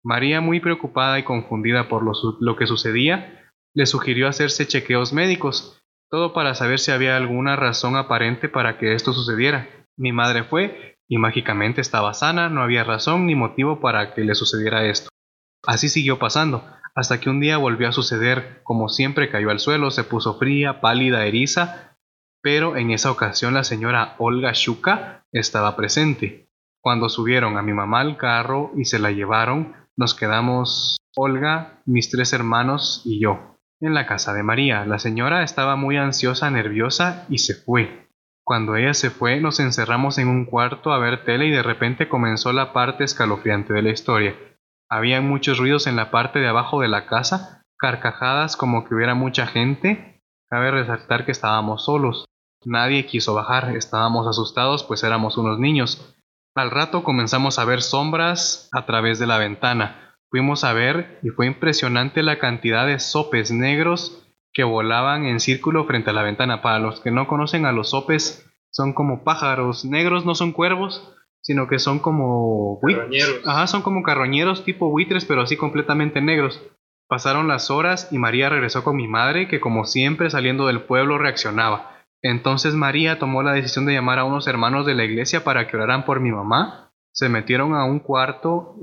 María, 0.03 0.39
muy 0.39 0.59
preocupada 0.59 1.17
y 1.17 1.23
confundida 1.23 1.89
por 1.89 2.03
lo, 2.03 2.55
que 2.55 2.67
sucedía, 2.67 3.51
le 3.73 3.87
sugirió 3.87 4.27
hacerse 4.27 4.67
chequeos 4.67 5.13
médicos, 5.13 5.81
todo 6.11 6.31
para 6.33 6.53
saber 6.53 6.77
si 6.77 6.91
había 6.91 7.17
alguna 7.17 7.55
razón 7.55 7.95
aparente 7.95 8.49
para 8.49 8.77
que 8.77 8.93
esto 8.93 9.13
sucediera. 9.13 9.67
Mi 9.97 10.11
madre 10.11 10.43
fue 10.43 10.99
y 11.07 11.17
mágicamente 11.17 11.81
estaba 11.81 12.13
sana, 12.13 12.49
no 12.49 12.61
había 12.61 12.83
razón 12.83 13.25
ni 13.25 13.33
motivo 13.33 13.79
para 13.79 14.13
que 14.13 14.21
le 14.21 14.35
sucediera 14.35 14.85
esto. 14.85 15.09
Así 15.65 15.89
siguió 15.89 16.19
pasando, 16.19 16.63
hasta 16.95 17.19
que 17.19 17.29
un 17.29 17.39
día 17.39 17.57
volvió 17.57 17.89
a 17.89 17.93
suceder, 17.93 18.61
como 18.63 18.89
siempre 18.89 19.29
cayó 19.29 19.49
al 19.49 19.59
suelo, 19.59 19.91
se 19.91 20.03
puso 20.03 20.37
fría, 20.37 20.81
pálida, 20.81 21.25
eriza 21.25 21.93
pero 22.43 22.75
en 22.75 22.91
esa 22.91 23.09
ocasión 23.09 23.53
la 23.53 23.63
señora 23.63 24.15
Olga 24.19 24.51
Shuka 24.53 25.25
estaba 25.31 25.77
presente. 25.77 26.49
Cuando 26.81 27.07
subieron 27.07 27.57
a 27.57 27.61
mi 27.61 27.71
mamá 27.71 28.01
al 28.01 28.17
carro 28.17 28.71
y 28.75 28.83
se 28.83 28.99
la 28.99 29.11
llevaron, 29.11 29.73
nos 29.95 30.13
quedamos 30.13 30.97
Olga, 31.15 31.81
mis 31.85 32.09
tres 32.11 32.33
hermanos 32.33 33.01
y 33.05 33.21
yo, 33.21 33.57
en 33.79 33.93
la 33.93 34.05
casa 34.05 34.33
de 34.33 34.43
María. 34.43 34.85
La 34.85 34.99
señora 34.99 35.43
estaba 35.43 35.77
muy 35.77 35.95
ansiosa, 35.95 36.51
nerviosa 36.51 37.25
y 37.29 37.37
se 37.37 37.55
fue. 37.55 38.09
Cuando 38.43 38.75
ella 38.75 38.93
se 38.93 39.09
fue, 39.09 39.39
nos 39.39 39.61
encerramos 39.61 40.17
en 40.17 40.27
un 40.27 40.43
cuarto 40.43 40.91
a 40.91 40.99
ver 40.99 41.23
tele 41.23 41.45
y 41.45 41.51
de 41.51 41.63
repente 41.63 42.09
comenzó 42.09 42.51
la 42.51 42.73
parte 42.73 43.05
escalofriante 43.05 43.73
de 43.73 43.83
la 43.83 43.91
historia. 43.91 44.35
Había 44.93 45.21
muchos 45.21 45.57
ruidos 45.57 45.87
en 45.87 45.95
la 45.95 46.11
parte 46.11 46.37
de 46.37 46.47
abajo 46.47 46.79
de 46.79 46.87
la 46.87 47.07
casa, 47.07 47.63
carcajadas 47.79 48.55
como 48.55 48.85
que 48.85 48.93
hubiera 48.93 49.15
mucha 49.15 49.47
gente. 49.47 50.21
Cabe 50.51 50.69
resaltar 50.69 51.25
que 51.25 51.31
estábamos 51.31 51.85
solos. 51.85 52.25
Nadie 52.63 53.07
quiso 53.07 53.33
bajar, 53.33 53.75
estábamos 53.75 54.27
asustados 54.27 54.83
pues 54.83 55.03
éramos 55.03 55.35
unos 55.35 55.57
niños. 55.57 56.15
Al 56.53 56.69
rato 56.69 57.03
comenzamos 57.03 57.57
a 57.57 57.65
ver 57.65 57.81
sombras 57.81 58.69
a 58.71 58.85
través 58.85 59.17
de 59.17 59.25
la 59.25 59.39
ventana. 59.39 60.15
Fuimos 60.29 60.63
a 60.63 60.73
ver 60.73 61.19
y 61.23 61.29
fue 61.29 61.47
impresionante 61.47 62.21
la 62.21 62.37
cantidad 62.37 62.85
de 62.85 62.99
sopes 62.99 63.49
negros 63.49 64.23
que 64.53 64.63
volaban 64.63 65.25
en 65.25 65.39
círculo 65.39 65.85
frente 65.85 66.11
a 66.11 66.13
la 66.13 66.21
ventana. 66.21 66.61
Para 66.61 66.77
los 66.77 66.99
que 66.99 67.09
no 67.09 67.25
conocen 67.25 67.65
a 67.65 67.71
los 67.71 67.89
sopes, 67.89 68.47
son 68.69 68.93
como 68.93 69.23
pájaros 69.23 69.85
negros, 69.85 70.23
no 70.23 70.35
son 70.35 70.51
cuervos, 70.51 71.15
sino 71.43 71.67
que 71.67 71.77
son 71.77 71.99
como 71.99 72.79
carroñeros. 72.81 73.41
Ajá, 73.45 73.67
son 73.67 73.83
como 73.83 74.01
carroñeros 74.01 74.63
tipo 74.63 74.89
buitres, 74.89 75.25
pero 75.25 75.41
así 75.41 75.57
completamente 75.57 76.21
negros. 76.21 76.61
Pasaron 77.07 77.47
las 77.47 77.69
horas 77.69 78.07
y 78.11 78.17
María 78.17 78.49
regresó 78.49 78.83
con 78.83 78.95
mi 78.95 79.07
madre, 79.07 79.47
que 79.47 79.59
como 79.59 79.85
siempre 79.85 80.29
saliendo 80.29 80.65
del 80.65 80.81
pueblo 80.81 81.17
reaccionaba. 81.17 81.91
Entonces 82.23 82.73
María 82.73 83.19
tomó 83.19 83.43
la 83.43 83.53
decisión 83.53 83.85
de 83.85 83.93
llamar 83.93 84.17
a 84.17 84.23
unos 84.23 84.47
hermanos 84.47 84.85
de 84.85 84.95
la 84.95 85.03
iglesia 85.03 85.43
para 85.43 85.67
que 85.67 85.77
oraran 85.77 86.05
por 86.05 86.21
mi 86.21 86.31
mamá. 86.31 86.91
Se 87.11 87.29
metieron 87.29 87.75
a 87.75 87.85
un 87.85 87.99
cuarto 87.99 88.75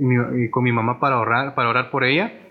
con 0.52 0.62
mi 0.62 0.70
mamá 0.70 1.00
para 1.00 1.18
orar, 1.18 1.54
para 1.54 1.70
orar 1.70 1.90
por 1.90 2.04
ella 2.04 2.46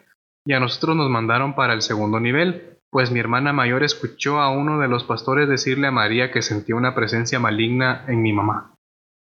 y 0.49 0.53
a 0.53 0.59
nosotros 0.59 0.95
nos 0.95 1.09
mandaron 1.09 1.53
para 1.53 1.73
el 1.73 1.83
segundo 1.83 2.19
nivel, 2.19 2.79
pues 2.89 3.11
mi 3.11 3.19
hermana 3.19 3.53
mayor 3.53 3.83
escuchó 3.83 4.39
a 4.39 4.49
uno 4.49 4.79
de 4.79 4.87
los 4.87 5.03
pastores 5.03 5.47
decirle 5.47 5.87
a 5.87 5.91
María 5.91 6.31
que 6.31 6.41
sentía 6.41 6.75
una 6.75 6.95
presencia 6.95 7.39
maligna 7.39 8.03
en 8.07 8.23
mi 8.23 8.33
mamá. 8.33 8.73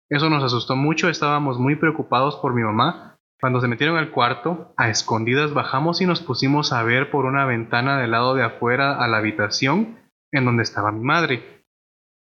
Eso 0.08 0.30
nos 0.30 0.44
asustó 0.44 0.76
mucho, 0.76 1.08
estábamos 1.08 1.58
muy 1.58 1.76
preocupados 1.76 2.36
por 2.36 2.54
mi 2.54 2.62
mamá. 2.62 3.16
Cuando 3.40 3.60
se 3.60 3.68
metieron 3.68 3.96
al 3.96 4.10
cuarto, 4.12 4.72
a 4.76 4.88
escondidas 4.88 5.52
bajamos 5.52 6.00
y 6.00 6.06
nos 6.06 6.20
pusimos 6.20 6.72
a 6.72 6.82
ver 6.84 7.10
por 7.10 7.24
una 7.24 7.44
ventana 7.44 7.98
del 7.98 8.12
lado 8.12 8.34
de 8.34 8.44
afuera 8.44 9.02
a 9.02 9.08
la 9.08 9.18
habitación 9.18 9.98
en 10.32 10.44
donde 10.44 10.62
estaba 10.62 10.92
mi 10.92 11.04
madre. 11.04 11.64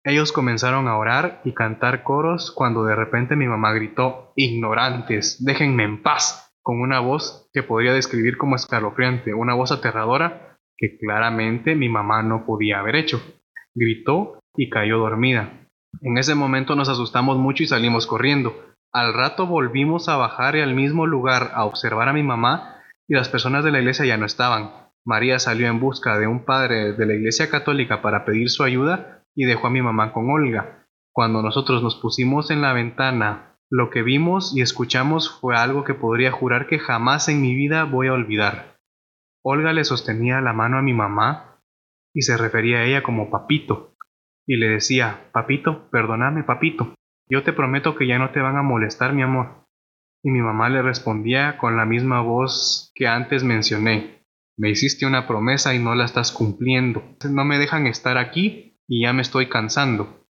Ellos 0.03 0.31
comenzaron 0.31 0.87
a 0.87 0.97
orar 0.97 1.41
y 1.43 1.53
cantar 1.53 2.03
coros 2.03 2.51
cuando 2.51 2.83
de 2.85 2.95
repente 2.95 3.35
mi 3.35 3.47
mamá 3.47 3.73
gritó, 3.73 4.31
Ignorantes, 4.35 5.43
déjenme 5.43 5.83
en 5.83 6.01
paz, 6.01 6.55
con 6.63 6.81
una 6.81 6.99
voz 6.99 7.49
que 7.53 7.63
podría 7.63 7.93
describir 7.93 8.37
como 8.37 8.55
escalofriante, 8.55 9.33
una 9.33 9.53
voz 9.53 9.71
aterradora 9.71 10.57
que 10.77 10.97
claramente 10.97 11.75
mi 11.75 11.89
mamá 11.89 12.23
no 12.23 12.45
podía 12.45 12.79
haber 12.79 12.95
hecho. 12.95 13.21
Gritó 13.75 14.39
y 14.55 14.69
cayó 14.69 14.97
dormida. 14.97 15.60
En 15.99 16.17
ese 16.17 16.35
momento 16.35 16.75
nos 16.75 16.89
asustamos 16.89 17.37
mucho 17.37 17.63
y 17.63 17.67
salimos 17.67 18.07
corriendo. 18.07 18.55
Al 18.93 19.13
rato 19.13 19.45
volvimos 19.45 20.09
a 20.09 20.15
bajar 20.15 20.55
y 20.55 20.61
al 20.61 20.73
mismo 20.73 21.05
lugar 21.05 21.51
a 21.53 21.65
observar 21.65 22.09
a 22.09 22.13
mi 22.13 22.23
mamá 22.23 22.77
y 23.07 23.15
las 23.15 23.29
personas 23.29 23.63
de 23.63 23.71
la 23.71 23.79
iglesia 23.79 24.05
ya 24.05 24.17
no 24.17 24.25
estaban. 24.25 24.71
María 25.05 25.39
salió 25.39 25.67
en 25.67 25.79
busca 25.79 26.17
de 26.17 26.27
un 26.27 26.45
padre 26.45 26.93
de 26.93 27.05
la 27.05 27.13
iglesia 27.13 27.49
católica 27.49 28.01
para 28.01 28.25
pedir 28.25 28.49
su 28.49 28.63
ayuda 28.63 29.23
y 29.35 29.45
dejó 29.45 29.67
a 29.67 29.71
mi 29.71 29.81
mamá 29.81 30.13
con 30.13 30.29
Olga. 30.29 30.85
Cuando 31.13 31.41
nosotros 31.41 31.83
nos 31.83 31.95
pusimos 31.95 32.51
en 32.51 32.61
la 32.61 32.73
ventana, 32.73 33.57
lo 33.69 33.89
que 33.89 34.03
vimos 34.03 34.55
y 34.55 34.61
escuchamos 34.61 35.29
fue 35.39 35.55
algo 35.55 35.83
que 35.83 35.93
podría 35.93 36.31
jurar 36.31 36.67
que 36.67 36.79
jamás 36.79 37.29
en 37.29 37.41
mi 37.41 37.55
vida 37.55 37.85
voy 37.85 38.07
a 38.07 38.13
olvidar. 38.13 38.77
Olga 39.43 39.73
le 39.73 39.83
sostenía 39.83 40.41
la 40.41 40.53
mano 40.53 40.77
a 40.77 40.81
mi 40.81 40.93
mamá 40.93 41.57
y 42.13 42.21
se 42.21 42.37
refería 42.37 42.79
a 42.79 42.83
ella 42.83 43.03
como 43.03 43.29
papito, 43.29 43.90
y 44.47 44.57
le 44.57 44.69
decía, 44.69 45.29
papito, 45.31 45.89
perdóname, 45.89 46.43
papito, 46.43 46.95
yo 47.29 47.43
te 47.43 47.53
prometo 47.53 47.95
que 47.95 48.07
ya 48.07 48.19
no 48.19 48.31
te 48.31 48.41
van 48.41 48.57
a 48.57 48.61
molestar, 48.61 49.13
mi 49.13 49.21
amor. 49.21 49.65
Y 50.23 50.29
mi 50.31 50.41
mamá 50.41 50.69
le 50.69 50.81
respondía 50.81 51.57
con 51.57 51.77
la 51.77 51.85
misma 51.85 52.21
voz 52.21 52.91
que 52.93 53.07
antes 53.07 53.43
mencioné, 53.43 54.21
me 54.57 54.69
hiciste 54.69 55.05
una 55.05 55.27
promesa 55.27 55.73
y 55.73 55.79
no 55.79 55.95
la 55.95 56.05
estás 56.05 56.31
cumpliendo. 56.31 57.03
No 57.29 57.45
me 57.45 57.57
dejan 57.57 57.87
estar 57.87 58.17
aquí 58.17 58.77
y 58.87 59.03
ya 59.03 59.13
me 59.13 59.21
estoy 59.21 59.49
cansando. 59.49 60.27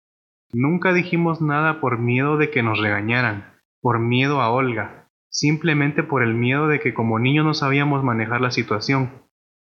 Nunca 0.53 0.93
dijimos 0.93 1.41
nada 1.41 1.81
por 1.81 1.97
miedo 1.97 2.37
de 2.37 2.49
que 2.49 2.63
nos 2.63 2.79
regañaran, 2.79 3.59
por 3.81 3.99
miedo 3.99 4.41
a 4.41 4.49
Olga, 4.51 5.09
simplemente 5.29 6.03
por 6.03 6.23
el 6.23 6.33
miedo 6.33 6.67
de 6.67 6.79
que 6.79 6.93
como 6.93 7.19
niños 7.19 7.45
no 7.45 7.53
sabíamos 7.53 8.03
manejar 8.03 8.41
la 8.41 8.51
situación. 8.51 9.11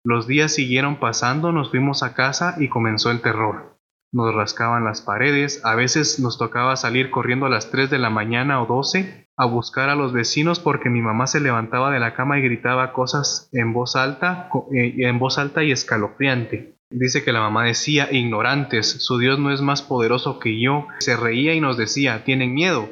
Los 0.05 0.27
días 0.27 0.53
siguieron 0.53 0.97
pasando, 0.97 1.51
nos 1.51 1.71
fuimos 1.71 2.03
a 2.03 2.13
casa 2.13 2.55
y 2.57 2.67
comenzó 2.67 3.11
el 3.11 3.21
terror. 3.21 3.72
Nos 4.13 4.33
rascaban 4.35 4.85
las 4.85 5.01
paredes, 5.01 5.65
a 5.65 5.73
veces 5.73 6.19
nos 6.19 6.37
tocaba 6.37 6.75
salir 6.75 7.09
corriendo 7.09 7.47
a 7.47 7.49
las 7.49 7.71
3 7.71 7.89
de 7.89 7.97
la 7.97 8.11
mañana 8.11 8.61
o 8.61 8.67
12 8.67 9.27
a 9.35 9.45
buscar 9.45 9.89
a 9.89 9.95
los 9.95 10.13
vecinos 10.13 10.59
porque 10.59 10.91
mi 10.91 11.01
mamá 11.01 11.25
se 11.25 11.39
levantaba 11.39 11.89
de 11.89 11.99
la 11.99 12.13
cama 12.13 12.37
y 12.37 12.43
gritaba 12.43 12.93
cosas 12.93 13.49
en 13.53 13.73
voz 13.73 13.95
alta, 13.95 14.49
eh, 14.71 14.93
en 14.99 15.17
voz 15.17 15.39
alta 15.39 15.63
y 15.63 15.71
escalofriante. 15.71 16.77
Dice 16.91 17.23
que 17.23 17.33
la 17.33 17.39
mamá 17.39 17.65
decía, 17.65 18.07
ignorantes, 18.11 19.03
su 19.03 19.17
Dios 19.17 19.39
no 19.39 19.51
es 19.51 19.61
más 19.61 19.81
poderoso 19.81 20.37
que 20.37 20.61
yo. 20.61 20.85
Se 20.99 21.17
reía 21.17 21.55
y 21.55 21.59
nos 21.59 21.75
decía, 21.75 22.23
tienen 22.23 22.53
miedo, 22.53 22.87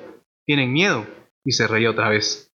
tienen 0.47 0.73
miedo. 0.73 1.05
Y 1.45 1.51
se 1.51 1.67
reía 1.67 1.91
otra 1.91 2.09
vez. 2.09 2.51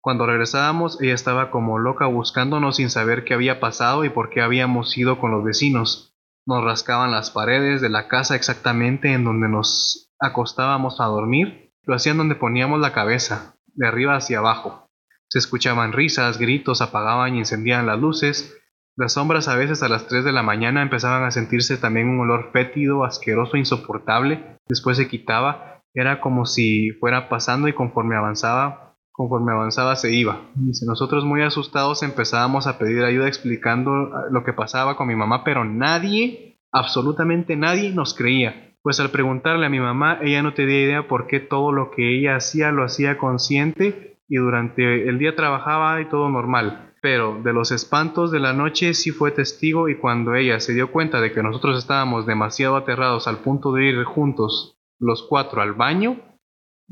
Cuando 0.00 0.26
regresábamos, 0.26 1.00
ella 1.00 1.14
estaba 1.14 1.52
como 1.52 1.78
loca 1.78 2.06
buscándonos 2.06 2.76
sin 2.76 2.90
saber 2.90 3.22
qué 3.22 3.34
había 3.34 3.60
pasado 3.60 4.04
y 4.04 4.08
por 4.08 4.30
qué 4.30 4.40
habíamos 4.40 4.98
ido 4.98 5.20
con 5.20 5.30
los 5.30 5.44
vecinos. 5.44 6.11
Nos 6.44 6.64
rascaban 6.64 7.12
las 7.12 7.30
paredes 7.30 7.80
de 7.80 7.88
la 7.88 8.08
casa 8.08 8.34
exactamente 8.34 9.12
en 9.12 9.24
donde 9.24 9.48
nos 9.48 10.12
acostábamos 10.18 11.00
a 11.00 11.04
dormir. 11.04 11.72
Lo 11.84 11.94
hacían 11.94 12.16
donde 12.16 12.34
poníamos 12.34 12.80
la 12.80 12.92
cabeza, 12.92 13.54
de 13.74 13.86
arriba 13.86 14.16
hacia 14.16 14.38
abajo. 14.38 14.90
Se 15.28 15.38
escuchaban 15.38 15.92
risas, 15.92 16.38
gritos, 16.38 16.82
apagaban 16.82 17.36
y 17.36 17.38
encendían 17.38 17.86
las 17.86 17.98
luces. 17.98 18.56
Las 18.96 19.14
sombras 19.14 19.48
a 19.48 19.56
veces 19.56 19.82
a 19.82 19.88
las 19.88 20.06
3 20.08 20.24
de 20.24 20.32
la 20.32 20.42
mañana 20.42 20.82
empezaban 20.82 21.24
a 21.24 21.30
sentirse 21.30 21.76
también 21.78 22.08
un 22.08 22.20
olor 22.20 22.50
fétido, 22.52 23.04
asqueroso, 23.04 23.56
insoportable. 23.56 24.58
Después 24.68 24.96
se 24.96 25.08
quitaba. 25.08 25.80
Era 25.94 26.20
como 26.20 26.44
si 26.44 26.90
fuera 27.00 27.28
pasando 27.28 27.68
y 27.68 27.72
conforme 27.72 28.16
avanzaba, 28.16 28.91
conforme 29.22 29.52
avanzaba 29.52 29.94
se 29.94 30.12
iba. 30.12 30.40
Dice, 30.54 30.84
nosotros 30.84 31.24
muy 31.24 31.42
asustados 31.42 32.02
empezábamos 32.02 32.66
a 32.66 32.78
pedir 32.78 33.04
ayuda 33.04 33.28
explicando 33.28 34.10
lo 34.30 34.42
que 34.42 34.52
pasaba 34.52 34.96
con 34.96 35.06
mi 35.06 35.14
mamá, 35.14 35.44
pero 35.44 35.64
nadie, 35.64 36.58
absolutamente 36.72 37.56
nadie 37.56 37.90
nos 37.90 38.14
creía. 38.14 38.74
Pues 38.82 38.98
al 38.98 39.10
preguntarle 39.10 39.66
a 39.66 39.70
mi 39.70 39.78
mamá, 39.78 40.18
ella 40.22 40.42
no 40.42 40.54
tenía 40.54 40.82
idea 40.82 41.06
por 41.06 41.28
qué 41.28 41.38
todo 41.38 41.70
lo 41.70 41.92
que 41.92 42.18
ella 42.18 42.34
hacía 42.34 42.72
lo 42.72 42.84
hacía 42.84 43.16
consciente 43.16 44.18
y 44.28 44.36
durante 44.36 45.08
el 45.08 45.18
día 45.20 45.36
trabajaba 45.36 46.00
y 46.00 46.08
todo 46.08 46.28
normal. 46.28 46.92
Pero 47.00 47.40
de 47.42 47.52
los 47.52 47.70
espantos 47.70 48.32
de 48.32 48.40
la 48.40 48.52
noche 48.52 48.94
sí 48.94 49.12
fue 49.12 49.30
testigo 49.30 49.88
y 49.88 49.96
cuando 49.96 50.34
ella 50.34 50.58
se 50.58 50.74
dio 50.74 50.90
cuenta 50.90 51.20
de 51.20 51.32
que 51.32 51.44
nosotros 51.44 51.78
estábamos 51.78 52.26
demasiado 52.26 52.74
aterrados 52.74 53.28
al 53.28 53.38
punto 53.38 53.72
de 53.72 53.84
ir 53.84 54.04
juntos 54.04 54.78
los 54.98 55.22
cuatro 55.28 55.62
al 55.62 55.74
baño, 55.74 56.16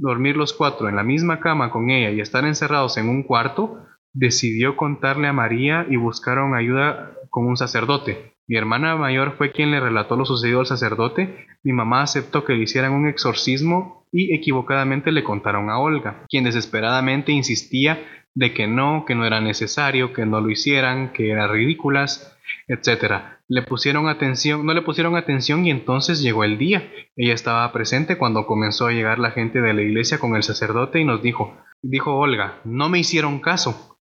dormir 0.01 0.37
los 0.37 0.53
cuatro 0.53 0.89
en 0.89 0.97
la 0.97 1.03
misma 1.03 1.41
cama 1.41 1.71
con 1.71 1.91
ella 1.91 2.11
y 2.11 2.21
estar 2.21 2.45
encerrados 2.45 2.97
en 2.97 3.09
un 3.09 3.23
cuarto, 3.23 3.79
decidió 4.13 4.77
contarle 4.77 5.29
a 5.29 5.33
María 5.33 5.87
y 5.89 5.97
buscaron 5.97 6.55
ayuda 6.55 7.13
con 7.29 7.47
un 7.47 7.57
sacerdote. 7.57 8.35
Mi 8.49 8.57
hermana 8.57 8.97
mayor 8.97 9.37
fue 9.37 9.53
quien 9.53 9.71
le 9.71 9.79
relató 9.79 10.17
lo 10.17 10.25
sucedido 10.25 10.61
al 10.61 10.67
sacerdote. 10.67 11.47
Mi 11.63 11.73
mamá 11.73 12.03
aceptó 12.03 12.45
que 12.45 12.55
le 12.55 12.65
hicieran 12.65 12.93
un 12.93 13.07
exorcismo 13.07 14.07
y 14.11 14.35
equivocadamente 14.35 15.13
le 15.13 15.23
contaron 15.23 15.71
a 15.71 15.79
Olga, 15.79 16.25
quien 16.29 16.43
desesperadamente 16.43 17.31
insistía 17.31 18.01
de 18.35 18.53
que 18.53 18.67
no, 18.67 19.05
que 19.07 19.15
no 19.15 19.25
era 19.25 19.41
necesario, 19.41 20.13
que 20.13 20.27
no 20.27 20.41
lo 20.41 20.51
hicieran, 20.51 21.13
que 21.13 21.31
eran 21.31 21.53
ridículas, 21.53 22.37
etc. 22.73 23.39
Le 23.49 23.63
pusieron 23.63 24.09
atención, 24.09 24.65
no 24.65 24.75
le 24.75 24.83
pusieron 24.83 25.17
atención 25.17 25.67
y 25.67 25.71
entonces 25.71 26.23
llegó 26.23 26.45
el 26.45 26.59
día. 26.59 26.91
Ella 27.17 27.35
estaba 27.35 27.71
presente 27.73 28.17
cuando 28.17 28.47
comenzó 28.47 28.87
a 28.87 28.93
llegar 28.93 29.19
la 29.19 29.33
gente 29.33 29.61
de 29.61 29.75
la 29.75 29.83
iglesia 29.83 30.19
con 30.19 30.37
el 30.37 30.43
sacerdote 30.43 31.01
y 31.01 31.05
nos 31.05 31.23
dijo, 31.23 31.57
dijo 31.83 32.17
Olga, 32.17 32.61
no 32.65 32.89
me 32.89 32.99
hicieron 32.99 33.41
caso. 33.41 33.99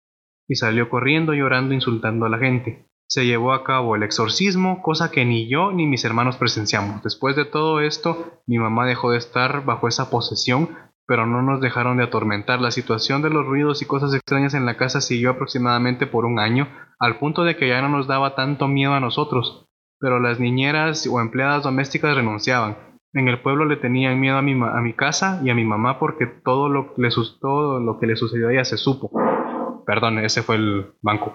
Y 0.47 0.55
salió 0.55 0.89
corriendo 0.89 1.33
llorando 1.33 1.73
insultando 1.73 2.25
a 2.25 2.29
la 2.29 2.39
gente 2.39 2.89
se 3.09 3.25
llevó 3.25 3.53
a 3.53 3.63
cabo 3.63 3.95
el 3.95 4.03
exorcismo, 4.03 4.83
cosa 4.83 5.09
que 5.09 5.25
ni 5.25 5.49
yo 5.49 5.71
ni 5.71 5.87
mis 5.87 6.05
hermanos 6.05 6.37
presenciamos. 6.37 7.01
Después 7.01 7.35
de 7.35 7.43
todo 7.43 7.81
esto, 7.81 8.39
mi 8.45 8.59
mamá 8.59 8.85
dejó 8.85 9.09
de 9.09 9.17
estar 9.17 9.65
bajo 9.65 9.87
esa 9.87 10.11
posesión, 10.11 10.77
pero 11.09 11.25
no 11.25 11.41
nos 11.41 11.59
dejaron 11.59 11.97
de 11.97 12.03
atormentar. 12.03 12.61
La 12.61 12.69
situación 12.69 13.23
de 13.23 13.31
los 13.31 13.43
ruidos 13.43 13.81
y 13.81 13.87
cosas 13.87 14.13
extrañas 14.13 14.53
en 14.53 14.67
la 14.67 14.77
casa 14.77 15.01
siguió 15.01 15.31
aproximadamente 15.31 16.05
por 16.05 16.23
un 16.23 16.37
año, 16.37 16.67
al 16.99 17.17
punto 17.17 17.43
de 17.43 17.57
que 17.57 17.67
ya 17.67 17.81
no 17.81 17.89
nos 17.89 18.05
daba 18.05 18.35
tanto 18.35 18.67
miedo 18.67 18.93
a 18.93 18.99
nosotros, 18.99 19.65
pero 19.99 20.19
las 20.19 20.39
niñeras 20.39 21.09
o 21.11 21.19
empleadas 21.19 21.63
domésticas 21.63 22.15
renunciaban. 22.15 22.77
En 23.13 23.27
el 23.27 23.41
pueblo 23.41 23.65
le 23.65 23.77
tenían 23.77 24.19
miedo 24.19 24.37
a 24.37 24.43
mi, 24.43 24.51
a 24.51 24.81
mi 24.81 24.93
casa 24.93 25.41
y 25.43 25.49
a 25.49 25.55
mi 25.55 25.65
mamá 25.65 25.97
porque 25.97 26.27
todo 26.27 26.69
lo, 26.69 26.93
le, 26.95 27.09
todo 27.41 27.79
lo 27.79 27.99
que 27.99 28.05
le 28.05 28.15
sucedió 28.15 28.49
a 28.49 28.53
ella 28.53 28.63
se 28.63 28.77
supo. 28.77 29.09
Perdón, 29.87 30.19
ese 30.19 30.43
fue 30.43 30.57
el 30.57 30.93
banco. 31.01 31.33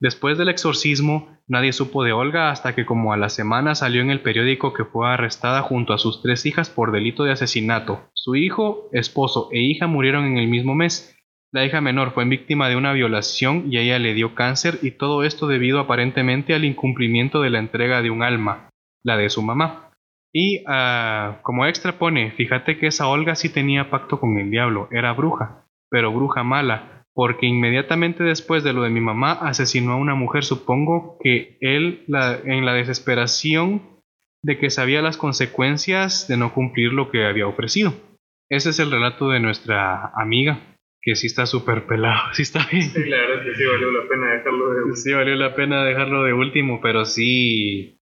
Después 0.00 0.36
del 0.36 0.48
exorcismo, 0.48 1.38
nadie 1.46 1.72
supo 1.72 2.04
de 2.04 2.12
Olga 2.12 2.50
hasta 2.50 2.74
que 2.74 2.84
como 2.84 3.12
a 3.12 3.16
la 3.16 3.28
semana 3.28 3.74
salió 3.74 4.02
en 4.02 4.10
el 4.10 4.20
periódico 4.20 4.72
que 4.72 4.84
fue 4.84 5.08
arrestada 5.08 5.62
junto 5.62 5.92
a 5.92 5.98
sus 5.98 6.22
tres 6.22 6.46
hijas 6.46 6.70
por 6.70 6.92
delito 6.92 7.24
de 7.24 7.32
asesinato. 7.32 8.08
Su 8.12 8.36
hijo, 8.36 8.88
esposo 8.92 9.48
e 9.52 9.60
hija 9.60 9.86
murieron 9.86 10.24
en 10.24 10.38
el 10.38 10.48
mismo 10.48 10.74
mes. 10.74 11.16
La 11.52 11.64
hija 11.64 11.80
menor 11.80 12.12
fue 12.12 12.24
víctima 12.24 12.68
de 12.68 12.76
una 12.76 12.92
violación 12.92 13.66
y 13.70 13.78
ella 13.78 13.98
le 13.98 14.12
dio 14.12 14.34
cáncer 14.34 14.78
y 14.82 14.92
todo 14.92 15.22
esto 15.22 15.46
debido 15.46 15.78
aparentemente 15.78 16.54
al 16.54 16.64
incumplimiento 16.64 17.40
de 17.40 17.50
la 17.50 17.60
entrega 17.60 18.02
de 18.02 18.10
un 18.10 18.22
alma, 18.22 18.70
la 19.04 19.16
de 19.16 19.30
su 19.30 19.40
mamá. 19.40 19.92
Y 20.32 20.62
uh, 20.62 21.40
como 21.42 21.64
extra 21.64 21.96
pone, 21.96 22.32
fíjate 22.32 22.76
que 22.76 22.88
esa 22.88 23.06
Olga 23.06 23.36
sí 23.36 23.50
tenía 23.50 23.88
pacto 23.88 24.18
con 24.18 24.36
el 24.36 24.50
diablo, 24.50 24.88
era 24.90 25.12
bruja, 25.12 25.64
pero 25.88 26.12
bruja 26.12 26.42
mala, 26.42 26.93
porque 27.14 27.46
inmediatamente 27.46 28.24
después 28.24 28.64
de 28.64 28.72
lo 28.72 28.82
de 28.82 28.90
mi 28.90 29.00
mamá 29.00 29.32
asesinó 29.32 29.92
a 29.92 29.96
una 29.96 30.14
mujer. 30.14 30.44
Supongo 30.44 31.16
que 31.22 31.56
él, 31.60 32.04
en 32.08 32.64
la 32.66 32.74
desesperación 32.74 33.82
de 34.42 34.58
que 34.58 34.68
sabía 34.68 35.00
las 35.00 35.16
consecuencias 35.16 36.28
de 36.28 36.36
no 36.36 36.52
cumplir 36.52 36.92
lo 36.92 37.10
que 37.10 37.24
había 37.24 37.46
ofrecido. 37.46 37.94
Ese 38.50 38.70
es 38.70 38.78
el 38.78 38.90
relato 38.90 39.30
de 39.30 39.40
nuestra 39.40 40.12
amiga, 40.16 40.76
que 41.00 41.14
sí 41.14 41.28
está 41.28 41.46
súper 41.46 41.86
pelado, 41.86 42.20
sí 42.32 42.42
está 42.42 42.66
bien. 42.70 42.90
Sí, 42.90 43.04
la 43.06 43.16
verdad 43.16 43.38
es 43.38 43.44
que 43.46 43.54
sí 43.54 43.64
valió 43.64 43.90
la 43.90 44.08
pena 44.08 44.32
dejarlo 44.34 44.70
de 44.70 44.82
último. 44.82 44.96
Sí, 44.96 45.12
valió 45.12 45.34
la 45.36 45.54
pena 45.54 45.84
dejarlo 45.84 46.24
de 46.24 46.32
último, 46.34 46.80
pero 46.82 47.04
sí 47.04 47.98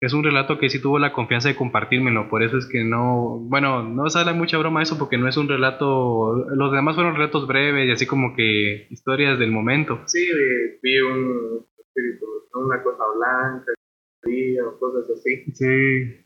es 0.00 0.14
un 0.14 0.24
relato 0.24 0.58
que 0.58 0.70
sí 0.70 0.80
tuvo 0.80 0.98
la 0.98 1.12
confianza 1.12 1.48
de 1.48 1.56
compartírmelo, 1.56 2.30
por 2.30 2.42
eso 2.42 2.56
es 2.56 2.66
que 2.66 2.84
no, 2.84 3.38
bueno, 3.42 3.82
no 3.82 4.08
sale 4.08 4.32
mucha 4.32 4.56
broma 4.56 4.82
eso 4.82 4.98
porque 4.98 5.18
no 5.18 5.28
es 5.28 5.36
un 5.36 5.48
relato, 5.48 6.46
los 6.54 6.72
demás 6.72 6.94
fueron 6.94 7.14
relatos 7.14 7.46
breves 7.46 7.86
y 7.86 7.92
así 7.92 8.06
como 8.06 8.34
que 8.34 8.86
historias 8.88 9.38
del 9.38 9.52
momento. 9.52 10.00
Sí, 10.06 10.26
vi 10.82 11.00
un 11.00 11.66
espíritu, 11.78 12.26
una 12.54 12.82
cosa 12.82 13.04
blanca, 13.14 13.72
o 14.66 14.78
cosas 14.78 15.10
así. 15.10 15.44
Sí, 15.52 16.24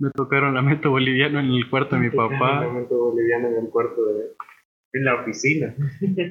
me 0.00 0.10
tocaron 0.10 0.54
lamento 0.54 0.90
boliviano 0.90 1.38
en 1.38 1.52
el 1.52 1.70
cuarto 1.70 1.94
de 1.94 2.02
mi 2.02 2.10
papá. 2.16 2.64
Lamento 2.64 2.96
boliviano 2.96 3.48
en 3.48 3.64
el 3.64 3.70
cuarto 3.70 4.04
de 4.06 4.34
en 4.94 5.04
la 5.04 5.16
oficina. 5.16 5.74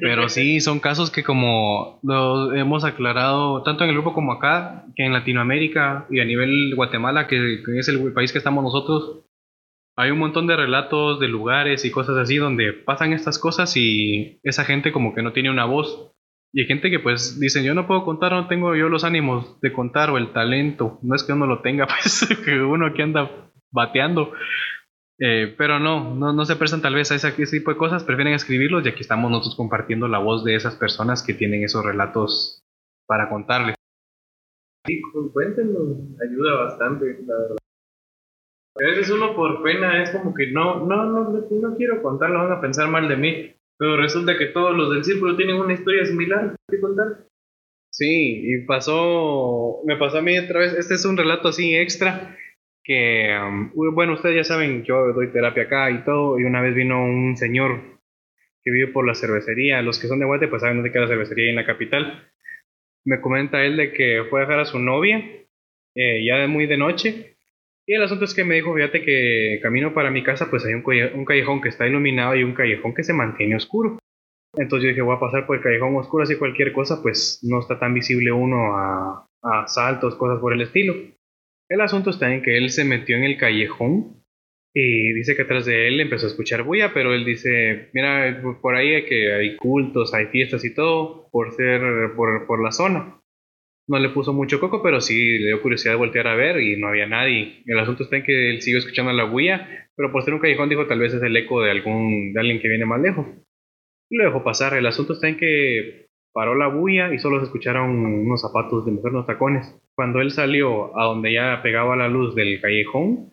Pero 0.01 0.29
sí, 0.29 0.61
son 0.61 0.79
casos 0.79 1.11
que 1.11 1.23
como 1.23 1.99
lo 2.01 2.53
hemos 2.53 2.85
aclarado 2.85 3.61
tanto 3.61 3.83
en 3.83 3.89
el 3.89 3.95
grupo 3.95 4.13
como 4.13 4.31
acá, 4.31 4.85
que 4.95 5.05
en 5.05 5.13
Latinoamérica 5.13 6.07
y 6.09 6.21
a 6.21 6.25
nivel 6.25 6.73
Guatemala, 6.75 7.27
que, 7.27 7.61
es 7.77 7.87
el 7.89 8.13
país 8.13 8.31
que 8.31 8.37
estamos 8.37 8.63
nosotros, 8.63 9.25
hay 9.97 10.11
un 10.11 10.17
montón 10.17 10.47
de 10.47 10.55
relatos 10.55 11.19
de 11.19 11.27
lugares 11.27 11.83
y 11.83 11.91
cosas 11.91 12.17
así 12.17 12.37
donde 12.37 12.71
pasan 12.73 13.11
estas 13.11 13.37
cosas 13.37 13.75
y 13.75 14.39
esa 14.43 14.63
gente 14.63 14.91
como 14.93 15.13
que 15.13 15.21
no 15.21 15.33
tiene 15.33 15.51
una 15.51 15.65
voz. 15.65 16.11
Y 16.53 16.61
hay 16.61 16.67
gente 16.67 16.89
que 16.89 16.99
pues 16.99 17.39
dicen, 17.39 17.65
yo 17.65 17.73
no 17.73 17.85
puedo 17.85 18.05
contar, 18.05 18.31
no 18.31 18.47
tengo 18.47 18.75
yo 18.75 18.87
los 18.87 19.03
ánimos 19.03 19.59
de 19.59 19.73
contar 19.73 20.09
o 20.09 20.17
el 20.17 20.31
talento. 20.31 20.99
No 21.01 21.15
es 21.15 21.23
que 21.23 21.33
uno 21.33 21.47
lo 21.47 21.61
tenga, 21.61 21.85
pues 22.01 22.27
que 22.45 22.61
uno 22.61 22.87
aquí 22.87 23.01
anda 23.01 23.29
bateando. 23.71 24.31
Eh, 25.25 25.55
pero 25.57 25.79
no, 25.79 26.13
no, 26.13 26.33
no, 26.33 26.43
se 26.43 26.57
prestan 26.57 26.81
tal 26.81 26.95
vez 26.95 27.09
a 27.09 27.15
ese, 27.15 27.31
tipo 27.31 27.71
de 27.71 27.77
cosas, 27.77 28.03
prefieren 28.03 28.33
escribirlos 28.33 28.85
y 28.85 28.89
aquí 28.89 29.03
estamos 29.03 29.31
nosotros 29.31 29.55
compartiendo 29.55 30.09
la 30.09 30.19
voz 30.19 30.43
de 30.43 30.53
esas 30.53 30.75
personas 30.75 31.23
que 31.23 31.33
tienen 31.33 31.63
esos 31.63 31.85
relatos 31.85 32.61
para 33.07 33.29
contarles. 33.29 33.75
Sí, 34.85 35.01
cuéntenlo, 35.31 35.95
ayuda 36.21 36.65
bastante, 36.65 37.05
la 37.25 37.35
verdad. 37.35 37.55
A 38.75 38.83
veces 38.83 39.09
uno 39.11 39.33
por 39.33 39.63
pena 39.63 40.03
es 40.03 40.09
como 40.11 40.33
que 40.33 40.51
no, 40.51 40.85
no, 40.85 41.05
no, 41.05 41.29
no 41.29 41.77
quiero 41.77 42.01
contarlo, 42.01 42.39
van 42.39 42.51
a 42.51 42.59
pensar 42.59 42.89
mal 42.89 43.07
de 43.07 43.15
mí, 43.15 43.55
pero 43.77 43.95
resulta 43.95 44.37
que 44.37 44.47
todos 44.47 44.75
los 44.75 44.93
del 44.93 45.05
círculo 45.05 45.37
tienen 45.37 45.55
una 45.55 45.73
historia 45.73 46.05
similar 46.05 46.53
que 46.69 46.81
contar. 46.81 47.27
Sí, 47.93 48.41
y 48.43 48.65
pasó, 48.65 49.83
me 49.85 49.95
pasó 49.95 50.17
a 50.17 50.21
mí 50.21 50.37
otra 50.37 50.59
vez, 50.59 50.73
este 50.73 50.95
es 50.95 51.05
un 51.05 51.15
relato 51.15 51.47
así 51.47 51.73
extra, 51.77 52.35
que, 52.83 53.29
um, 53.37 53.71
bueno, 53.93 54.13
ustedes 54.13 54.35
ya 54.35 54.43
saben, 54.43 54.83
yo 54.83 55.13
doy 55.13 55.31
terapia 55.31 55.63
acá 55.63 55.91
y 55.91 56.03
todo, 56.03 56.39
y 56.39 56.43
una 56.43 56.61
vez 56.61 56.75
vino 56.75 57.03
un 57.03 57.37
señor 57.37 57.81
que 58.61 58.71
vive 58.71 58.87
por 58.87 59.07
la 59.07 59.15
cervecería, 59.15 59.81
los 59.81 59.99
que 59.99 60.07
son 60.07 60.19
de 60.19 60.25
Guate 60.25 60.47
pues 60.47 60.61
saben 60.61 60.77
dónde 60.77 60.91
queda 60.91 61.03
la 61.03 61.09
cervecería 61.09 61.49
en 61.49 61.55
la 61.55 61.65
capital, 61.65 62.29
me 63.05 63.21
comenta 63.21 63.63
él 63.63 63.77
de 63.77 63.91
que 63.93 64.23
fue 64.29 64.39
a 64.39 64.45
dejar 64.45 64.59
a 64.59 64.65
su 64.65 64.79
novia, 64.79 65.23
eh, 65.95 66.25
ya 66.25 66.47
muy 66.47 66.65
de 66.65 66.77
noche, 66.77 67.37
y 67.85 67.93
el 67.95 68.03
asunto 68.03 68.25
es 68.25 68.33
que 68.33 68.45
me 68.45 68.55
dijo, 68.55 68.73
fíjate 68.73 69.03
que 69.03 69.59
camino 69.61 69.93
para 69.93 70.09
mi 70.09 70.23
casa 70.23 70.49
pues 70.49 70.65
hay 70.65 70.73
un, 70.73 71.25
callejón 71.25 71.61
que 71.61 71.69
está 71.69 71.85
iluminado 71.85 72.35
y 72.35 72.43
un 72.43 72.53
callejón 72.53 72.93
que 72.93 73.03
se 73.03 73.13
mantiene 73.13 73.57
oscuro. 73.57 73.99
Entonces 74.55 74.83
yo 74.83 74.89
dije, 74.89 75.01
voy 75.01 75.17
a 75.17 75.19
pasar 75.19 75.45
por 75.45 75.57
el 75.57 75.63
callejón 75.63 75.95
oscuro, 75.97 76.23
así 76.23 76.37
cualquier 76.37 76.71
cosa, 76.71 77.01
pues 77.01 77.39
no 77.43 77.59
está 77.59 77.79
tan 77.79 77.93
visible 77.93 78.31
uno 78.31 78.77
a, 78.77 79.27
a 79.41 79.67
saltos, 79.67 80.15
cosas 80.15 80.39
por 80.39 80.53
el 80.53 80.61
estilo. 80.61 80.93
El 81.73 81.81
asunto 81.81 82.11
está 82.11 82.31
en 82.31 82.43
que 82.43 82.55
él 82.55 82.69
se 82.69 82.85
metió 82.85 83.17
en 83.17 83.23
el 83.23 83.35
callejón 83.35 84.23
y 84.75 85.11
dice 85.13 85.35
que 85.35 85.41
atrás 85.41 85.65
de 85.65 85.87
él 85.87 85.99
empezó 85.99 86.27
a 86.27 86.29
escuchar 86.29 86.61
bulla, 86.61 86.93
pero 86.93 87.15
él 87.15 87.25
dice, 87.25 87.89
mira, 87.93 88.43
por 88.61 88.75
ahí 88.75 88.93
hay 88.93 89.55
cultos, 89.55 90.13
hay 90.13 90.27
fiestas 90.27 90.63
y 90.65 90.75
todo, 90.75 91.29
por 91.31 91.51
ser, 91.53 91.81
por, 92.15 92.45
por 92.45 92.63
la 92.63 92.71
zona. 92.71 93.19
no 93.87 93.97
le 93.97 94.09
puso 94.09 94.33
mucho 94.33 94.59
coco, 94.59 94.83
pero 94.83 95.01
sí 95.01 95.39
le 95.39 95.47
dio 95.47 95.63
curiosidad 95.63 95.93
de 95.93 95.97
voltear 95.97 96.27
a 96.27 96.35
ver 96.35 96.61
y 96.61 96.77
no 96.77 96.89
había 96.89 97.07
nadie. 97.07 97.63
El 97.65 97.79
asunto 97.79 98.03
está 98.03 98.17
en 98.17 98.23
que 98.23 98.51
él 98.51 98.61
siguió 98.61 98.77
escuchando 98.77 99.11
la 99.11 99.23
bulla, 99.23 99.89
pero 99.95 100.11
por 100.11 100.23
ser 100.23 100.35
un 100.35 100.41
callejón 100.41 100.69
dijo 100.69 100.85
tal 100.85 100.99
vez 100.99 101.15
es 101.15 101.23
el 101.23 101.35
eco 101.35 101.63
de 101.63 101.71
algún 101.71 102.33
de 102.33 102.39
alguien 102.39 102.61
que 102.61 102.69
viene 102.69 102.85
más 102.85 103.01
lejos. 103.01 103.25
Y 104.11 104.17
lo 104.17 104.25
dejó 104.25 104.43
pasar. 104.43 104.75
El 104.75 104.85
asunto 104.85 105.13
está 105.13 105.27
en 105.27 105.37
que 105.37 106.05
paró 106.33 106.55
la 106.55 106.67
bulla 106.67 107.13
y 107.13 107.19
solo 107.19 107.39
se 107.39 107.45
escucharon 107.45 107.91
unos 107.91 108.41
zapatos 108.41 108.85
de 108.85 108.91
mujer, 108.91 109.11
unos 109.11 109.27
tacones. 109.27 109.79
Cuando 109.95 110.19
él 110.19 110.31
salió 110.31 110.97
a 110.99 111.05
donde 111.05 111.33
ya 111.33 111.61
pegaba 111.61 111.95
la 111.95 112.07
luz 112.07 112.35
del 112.35 112.59
callejón, 112.59 113.31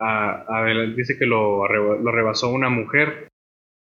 a, 0.00 0.64
dice 0.96 1.18
que 1.18 1.26
lo, 1.26 1.66
rebasó 1.66 2.50
una 2.50 2.68
mujer. 2.68 3.28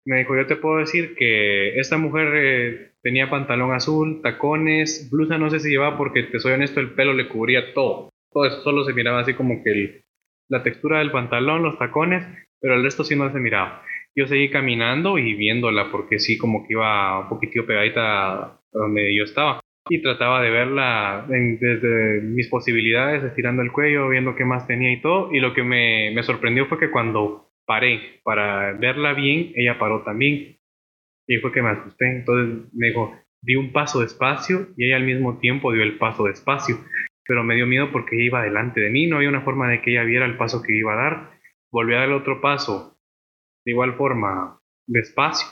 Me 0.05 0.18
dijo, 0.18 0.36
yo 0.36 0.47
te 0.47 0.57
puedo 0.57 0.78
decir 0.78 1.14
que 1.14 1.78
esta 1.78 1.97
mujer 1.97 2.32
eh, 2.34 2.93
tenía 3.03 3.30
pantalón 3.30 3.72
azul, 3.72 4.20
tacones, 4.20 5.09
blusa 5.12 5.38
no 5.38 5.49
sé 5.49 5.61
si 5.61 5.70
llevaba 5.70 5.97
porque 5.97 6.24
te 6.24 6.40
soy 6.40 6.53
honesto, 6.53 6.80
el 6.80 6.95
pelo 6.95 7.12
le 7.12 7.28
cubría 7.28 7.72
todo. 7.72 8.11
Todo 8.32 8.51
solo 8.62 8.84
se 8.84 8.95
miraba 8.95 9.20
así 9.20 9.34
como 9.34 9.62
que 9.62 10.03
la 10.49 10.64
textura 10.64 10.99
del 10.99 11.12
pantalón, 11.12 11.62
los 11.62 11.78
tacones, 11.78 12.26
pero 12.61 12.74
el 12.74 12.82
resto 12.82 13.05
sí 13.05 13.14
no 13.14 13.30
se 13.32 13.38
miraba. 13.38 13.84
Yo 14.14 14.26
seguí 14.26 14.50
caminando 14.50 15.18
y 15.18 15.34
viéndola 15.34 15.90
porque 15.90 16.18
sí 16.18 16.36
como 16.36 16.66
que 16.66 16.74
iba 16.74 17.20
un 17.20 17.28
poquitito 17.28 17.66
pegadita 17.66 18.60
donde 18.72 19.14
yo 19.16 19.24
estaba. 19.24 19.60
Y 19.88 20.00
trataba 20.00 20.40
de 20.42 20.50
verla 20.50 21.26
desde 21.28 22.20
mis 22.20 22.48
posibilidades, 22.48 23.24
estirando 23.24 23.62
el 23.62 23.72
cuello, 23.72 24.08
viendo 24.08 24.36
qué 24.36 24.44
más 24.44 24.66
tenía 24.66 24.92
y 24.92 25.00
todo. 25.00 25.32
Y 25.34 25.40
lo 25.40 25.54
que 25.54 25.64
me, 25.64 26.12
me 26.14 26.22
sorprendió 26.22 26.66
fue 26.66 26.78
que 26.78 26.90
cuando 26.90 27.52
paré 27.66 28.20
para 28.22 28.72
verla 28.72 29.12
bien, 29.14 29.52
ella 29.56 29.78
paró 29.78 30.02
también. 30.02 30.58
Y 31.26 31.36
fue 31.38 31.52
que 31.52 31.62
me 31.62 31.70
asusté. 31.70 32.06
Entonces 32.10 32.72
me 32.72 32.88
dijo, 32.88 33.16
di 33.42 33.56
un 33.56 33.72
paso 33.72 34.00
despacio 34.00 34.68
y 34.76 34.86
ella 34.86 34.96
al 34.96 35.04
mismo 35.04 35.38
tiempo 35.38 35.72
dio 35.72 35.82
el 35.82 35.98
paso 35.98 36.24
despacio. 36.24 36.76
Pero 37.26 37.44
me 37.44 37.54
dio 37.54 37.66
miedo 37.66 37.90
porque 37.92 38.16
iba 38.22 38.42
delante 38.42 38.80
de 38.80 38.90
mí, 38.90 39.06
no 39.06 39.16
había 39.16 39.28
una 39.28 39.42
forma 39.42 39.68
de 39.68 39.80
que 39.80 39.92
ella 39.92 40.04
viera 40.04 40.26
el 40.26 40.36
paso 40.36 40.62
que 40.62 40.76
iba 40.76 40.92
a 40.92 40.96
dar. 40.96 41.30
Volví 41.70 41.94
a 41.94 41.98
dar 41.98 42.08
el 42.08 42.14
otro 42.14 42.40
paso, 42.40 42.91
de 43.64 43.72
igual 43.72 43.94
forma, 43.94 44.60
despacio. 44.86 45.48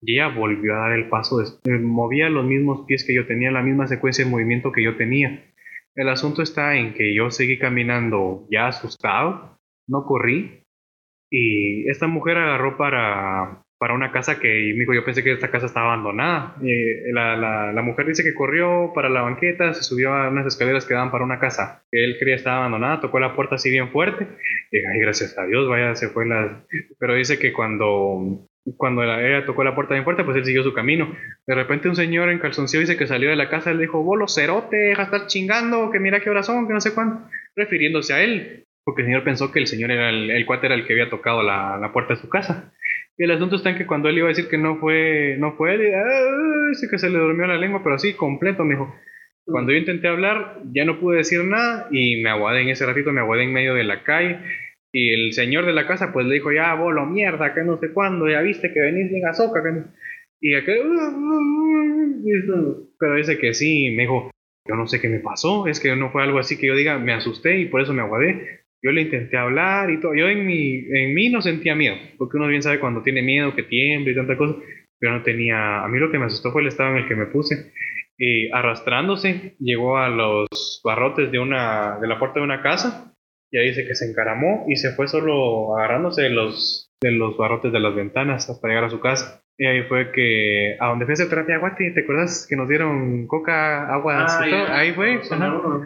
Y 0.00 0.14
ella 0.14 0.28
volvió 0.28 0.74
a 0.74 0.78
dar 0.88 0.92
el 0.92 1.08
paso, 1.08 1.42
eh, 1.42 1.70
movía 1.78 2.28
los 2.28 2.44
mismos 2.44 2.86
pies 2.86 3.04
que 3.04 3.14
yo 3.14 3.26
tenía, 3.26 3.50
la 3.50 3.62
misma 3.62 3.88
secuencia 3.88 4.24
de 4.24 4.30
movimiento 4.30 4.70
que 4.70 4.84
yo 4.84 4.96
tenía. 4.96 5.52
El 5.96 6.08
asunto 6.08 6.42
está 6.42 6.76
en 6.76 6.94
que 6.94 7.14
yo 7.14 7.30
seguí 7.30 7.58
caminando 7.58 8.46
ya 8.50 8.68
asustado, 8.68 9.58
no 9.88 10.04
corrí, 10.04 10.62
y 11.30 11.88
esta 11.90 12.06
mujer 12.06 12.36
agarró 12.38 12.76
para 12.76 13.64
para 13.78 13.94
una 13.94 14.10
casa 14.10 14.40
que 14.40 14.48
me 14.48 14.80
dijo, 14.80 14.94
yo 14.94 15.04
pensé 15.04 15.22
que 15.22 15.32
esta 15.32 15.50
casa 15.50 15.66
estaba 15.66 15.92
abandonada. 15.92 16.56
la, 17.12 17.72
la, 17.72 17.82
mujer 17.82 18.06
dice 18.06 18.24
que 18.24 18.34
corrió 18.34 18.92
para 18.94 19.08
la 19.08 19.22
banqueta, 19.22 19.72
se 19.72 19.82
subió 19.82 20.12
a 20.12 20.28
unas 20.28 20.46
escaleras 20.46 20.84
que 20.84 20.94
daban 20.94 21.10
para 21.10 21.24
una 21.24 21.38
casa 21.38 21.82
él 21.90 22.16
creía 22.18 22.36
estaba 22.36 22.58
abandonada, 22.58 23.00
tocó 23.00 23.18
la 23.18 23.34
puerta 23.34 23.54
así 23.56 23.70
bien 23.70 23.90
fuerte. 23.90 24.26
Y 24.70 24.78
ay, 24.78 25.00
gracias 25.00 25.38
a 25.38 25.46
Dios, 25.46 25.68
vaya, 25.68 25.94
se 25.94 26.08
fue 26.08 26.26
la... 26.26 26.64
Pero 26.98 27.14
dice 27.14 27.38
que 27.38 27.52
cuando, 27.52 28.46
cuando 28.76 29.02
ella 29.02 29.46
tocó 29.46 29.64
la 29.64 29.74
puerta 29.74 29.94
bien 29.94 30.04
fuerte, 30.04 30.24
pues 30.24 30.36
él 30.36 30.44
siguió 30.44 30.62
su 30.62 30.74
camino. 30.74 31.14
De 31.46 31.54
repente 31.54 31.88
un 31.88 31.96
señor 31.96 32.30
en 32.30 32.38
calzoncillo 32.38 32.80
dice 32.80 32.96
que 32.96 33.06
salió 33.06 33.30
de 33.30 33.36
la 33.36 33.48
casa 33.48 33.70
y 33.70 33.74
le 33.74 33.82
dijo, 33.82 34.02
bolo, 34.02 34.28
cerote, 34.28 34.76
deja 34.76 35.04
estar 35.04 35.26
chingando, 35.26 35.90
que 35.90 36.00
mira 36.00 36.20
qué 36.20 36.30
horas 36.30 36.46
son, 36.46 36.66
que 36.66 36.74
no 36.74 36.80
sé 36.80 36.94
cuándo, 36.94 37.28
refiriéndose 37.56 38.12
a 38.12 38.22
él. 38.22 38.64
Porque 38.84 39.02
el 39.02 39.08
señor 39.08 39.24
pensó 39.24 39.52
que 39.52 39.58
el 39.58 39.66
señor 39.66 39.90
era 39.90 40.08
el, 40.08 40.30
el 40.30 40.46
cuate 40.46 40.66
era 40.66 40.74
el 40.74 40.86
que 40.86 40.94
había 40.94 41.10
tocado 41.10 41.42
la, 41.42 41.76
la 41.78 41.92
puerta 41.92 42.14
de 42.14 42.20
su 42.20 42.28
casa. 42.28 42.72
Y 43.18 43.24
el 43.24 43.32
asunto 43.32 43.56
está 43.56 43.70
en 43.70 43.76
que 43.76 43.86
cuando 43.86 44.08
él 44.08 44.18
iba 44.18 44.26
a 44.26 44.28
decir 44.28 44.48
que 44.48 44.58
no 44.58 44.78
fue, 44.78 45.36
no 45.40 45.56
fue 45.56 45.74
él, 45.74 45.92
dice 46.70 46.88
que 46.88 46.98
se 46.98 47.10
le 47.10 47.18
durmió 47.18 47.48
la 47.48 47.58
lengua, 47.58 47.82
pero 47.82 47.96
así, 47.96 48.14
completo, 48.14 48.64
me 48.64 48.74
dijo. 48.74 48.94
Cuando 49.44 49.72
yo 49.72 49.78
intenté 49.78 50.08
hablar, 50.08 50.60
ya 50.72 50.84
no 50.84 51.00
pude 51.00 51.18
decir 51.18 51.42
nada 51.42 51.88
y 51.90 52.22
me 52.22 52.30
aguadé 52.30 52.62
en 52.62 52.68
ese 52.68 52.86
ratito, 52.86 53.12
me 53.12 53.20
aguadé 53.20 53.44
en 53.44 53.52
medio 53.52 53.74
de 53.74 53.82
la 53.82 54.04
calle. 54.04 54.38
Y 54.92 55.12
el 55.14 55.32
señor 55.32 55.66
de 55.66 55.72
la 55.72 55.86
casa, 55.86 56.12
pues 56.12 56.26
le 56.26 56.34
dijo, 56.34 56.52
ya, 56.52 56.74
bolo, 56.74 57.06
mierda, 57.06 57.54
que 57.54 57.62
no 57.62 57.78
sé 57.78 57.92
cuándo, 57.92 58.28
ya 58.28 58.40
viste 58.40 58.72
que 58.72 58.80
venís 58.80 59.10
bien 59.10 59.26
azoka. 59.26 59.62
Que 59.62 59.82
Y 60.40 60.54
aquel, 60.54 60.82
pero 63.00 63.14
dice 63.16 63.38
que 63.38 63.52
sí, 63.52 63.90
me 63.96 64.02
dijo, 64.02 64.30
yo 64.66 64.76
no 64.76 64.86
sé 64.86 65.00
qué 65.00 65.08
me 65.08 65.20
pasó, 65.20 65.66
es 65.66 65.80
que 65.80 65.96
no 65.96 66.10
fue 66.10 66.22
algo 66.22 66.38
así 66.38 66.58
que 66.58 66.66
yo 66.68 66.76
diga, 66.76 66.98
me 66.98 67.14
asusté 67.14 67.58
y 67.58 67.66
por 67.66 67.80
eso 67.80 67.94
me 67.94 68.02
aguadé. 68.02 68.57
Yo 68.82 68.92
le 68.92 69.02
intenté 69.02 69.36
hablar 69.36 69.90
y 69.90 70.00
todo. 70.00 70.14
Yo 70.14 70.28
en, 70.28 70.46
mi, 70.46 70.84
en 70.90 71.14
mí 71.14 71.28
no 71.30 71.42
sentía 71.42 71.74
miedo, 71.74 71.96
porque 72.16 72.36
uno 72.36 72.46
bien 72.46 72.62
sabe 72.62 72.78
cuando 72.78 73.02
tiene 73.02 73.22
miedo, 73.22 73.54
que 73.54 73.64
tiembla 73.64 74.12
y 74.12 74.14
tanta 74.14 74.36
cosa. 74.36 74.54
Pero 74.98 75.12
no 75.12 75.22
tenía. 75.22 75.84
A 75.84 75.88
mí 75.88 75.98
lo 75.98 76.10
que 76.10 76.18
me 76.18 76.26
asustó 76.26 76.52
fue 76.52 76.62
el 76.62 76.68
estado 76.68 76.90
en 76.90 76.98
el 76.98 77.08
que 77.08 77.16
me 77.16 77.26
puse. 77.26 77.72
Y 78.16 78.50
arrastrándose, 78.50 79.54
llegó 79.60 79.96
a 79.98 80.08
los 80.08 80.80
barrotes 80.84 81.30
de, 81.30 81.38
una, 81.38 81.98
de 82.00 82.08
la 82.08 82.18
puerta 82.18 82.40
de 82.40 82.44
una 82.44 82.62
casa. 82.62 83.14
Y 83.50 83.58
ahí 83.58 83.68
dice 83.68 83.86
que 83.86 83.94
se 83.94 84.10
encaramó 84.10 84.66
y 84.68 84.76
se 84.76 84.92
fue 84.92 85.08
solo 85.08 85.76
agarrándose 85.76 86.22
de 86.22 86.30
los, 86.30 86.90
de 87.00 87.12
los 87.12 87.36
barrotes 87.36 87.72
de 87.72 87.80
las 87.80 87.94
ventanas 87.94 88.50
hasta 88.50 88.68
llegar 88.68 88.84
a 88.84 88.90
su 88.90 89.00
casa. 89.00 89.42
Y 89.56 89.66
ahí 89.66 89.82
fue 89.84 90.12
que, 90.12 90.76
a 90.78 90.88
donde 90.88 91.04
fue 91.04 91.14
ese 91.14 91.26
terapia 91.26 91.56
aguate, 91.56 91.90
¿te 91.90 92.02
acuerdas 92.02 92.46
que 92.48 92.56
nos 92.56 92.68
dieron 92.68 93.26
coca, 93.26 93.92
agua? 93.92 94.26
Ah, 94.28 94.78
ahí 94.78 94.92
fue. 94.92 95.20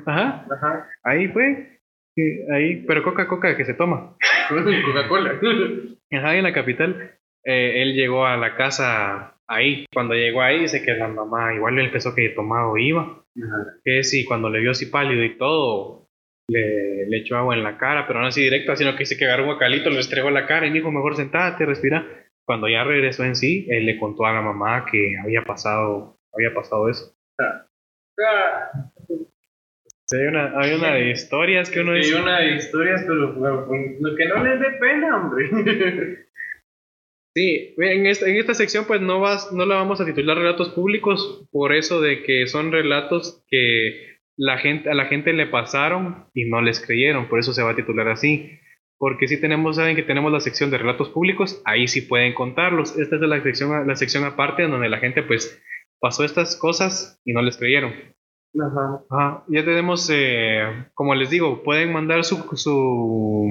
Ajá. 0.05 0.47
Ajá. 0.51 0.88
Ahí 1.05 1.28
fue 1.28 1.71
ahí, 2.52 2.84
pero 2.86 3.02
Coca-Cola 3.02 3.56
que 3.56 3.64
se 3.64 3.74
toma. 3.74 4.16
Coca-Cola. 4.48 5.38
Ajá, 6.12 6.36
en 6.36 6.44
la 6.44 6.52
capital. 6.52 7.18
Eh, 7.44 7.82
él 7.82 7.94
llegó 7.94 8.26
a 8.26 8.36
la 8.36 8.56
casa 8.56 9.36
ahí. 9.46 9.86
Cuando 9.92 10.14
llegó 10.14 10.42
ahí, 10.42 10.60
dice 10.60 10.82
que 10.82 10.92
la 10.94 11.08
mamá 11.08 11.54
igual 11.54 11.76
le 11.76 11.84
empezó 11.84 12.14
que 12.14 12.28
tomado 12.30 12.76
iba. 12.78 13.24
Que 13.84 14.04
sí, 14.04 14.24
cuando 14.24 14.50
le 14.50 14.60
vio 14.60 14.72
así 14.72 14.86
pálido 14.86 15.24
y 15.24 15.36
todo, 15.38 16.08
le, 16.48 17.06
le, 17.06 17.18
echó 17.18 17.36
agua 17.36 17.54
en 17.54 17.64
la 17.64 17.78
cara, 17.78 18.06
pero 18.06 18.20
no 18.20 18.26
así 18.26 18.42
directo, 18.42 18.76
sino 18.76 18.92
que 18.92 19.00
dice 19.00 19.16
que 19.16 19.24
agarró 19.24 19.44
un 19.44 19.54
bocalito, 19.54 19.88
le 19.88 20.00
estregó 20.00 20.30
la 20.30 20.46
cara 20.46 20.66
y 20.66 20.70
dijo, 20.70 20.90
mejor 20.90 21.16
sentate, 21.16 21.64
respira. 21.64 22.06
Cuando 22.44 22.68
ya 22.68 22.84
regresó 22.84 23.24
en 23.24 23.36
sí, 23.36 23.66
él 23.70 23.86
le 23.86 23.98
contó 23.98 24.26
a 24.26 24.32
la 24.32 24.42
mamá 24.42 24.84
que 24.90 25.16
había 25.22 25.42
pasado, 25.42 26.18
había 26.32 26.52
pasado 26.52 26.90
eso. 26.90 27.14
Ah. 27.40 27.66
Ah 28.20 28.91
hay 30.12 30.26
una, 30.26 30.58
hay 30.58 30.74
una 30.74 30.94
de 30.94 31.10
historias 31.10 31.70
que 31.70 31.80
uno 31.80 31.94
dice. 31.94 32.14
Hay 32.14 32.22
una 32.22 32.40
de 32.40 32.56
historias, 32.56 33.02
pero 33.02 33.16
lo 33.16 34.16
que 34.16 34.24
no 34.26 34.44
les 34.44 34.60
dé 34.60 34.70
pena, 34.78 35.16
hombre. 35.16 36.26
Sí, 37.34 37.74
en 37.78 38.04
esta, 38.04 38.28
en 38.28 38.36
esta 38.36 38.52
sección 38.52 38.84
pues 38.86 39.00
no, 39.00 39.18
vas, 39.18 39.52
no 39.52 39.64
la 39.64 39.76
vamos 39.76 40.00
a 40.00 40.04
titular 40.04 40.36
relatos 40.36 40.68
públicos 40.70 41.48
por 41.50 41.72
eso 41.72 42.02
de 42.02 42.22
que 42.24 42.46
son 42.46 42.72
relatos 42.72 43.42
que 43.48 44.18
la 44.36 44.58
gente, 44.58 44.90
a 44.90 44.94
la 44.94 45.06
gente 45.06 45.32
le 45.32 45.46
pasaron 45.46 46.26
y 46.34 46.44
no 46.44 46.60
les 46.60 46.80
creyeron, 46.80 47.28
por 47.28 47.38
eso 47.38 47.54
se 47.54 47.62
va 47.62 47.70
a 47.70 47.76
titular 47.76 48.08
así. 48.08 48.58
Porque 48.98 49.26
si 49.28 49.40
tenemos, 49.40 49.76
saben 49.76 49.96
que 49.96 50.02
tenemos 50.02 50.30
la 50.30 50.40
sección 50.40 50.70
de 50.70 50.78
relatos 50.78 51.08
públicos, 51.08 51.60
ahí 51.64 51.88
sí 51.88 52.02
pueden 52.02 52.34
contarlos. 52.34 52.96
Esta 52.98 53.16
es 53.16 53.22
la 53.22 53.42
sección, 53.42 53.86
la 53.86 53.96
sección 53.96 54.24
aparte 54.24 54.62
donde 54.62 54.88
la 54.88 54.98
gente 54.98 55.22
pues 55.22 55.60
pasó 56.00 56.24
estas 56.24 56.56
cosas 56.56 57.20
y 57.24 57.32
no 57.32 57.42
les 57.42 57.56
creyeron. 57.56 57.94
Ajá. 58.61 59.44
Ya 59.48 59.64
tenemos, 59.64 60.11
eh, 60.12 60.86
como 60.94 61.14
les 61.14 61.30
digo, 61.30 61.62
pueden 61.62 61.92
mandar 61.92 62.24
su, 62.24 62.36
su, 62.55 63.48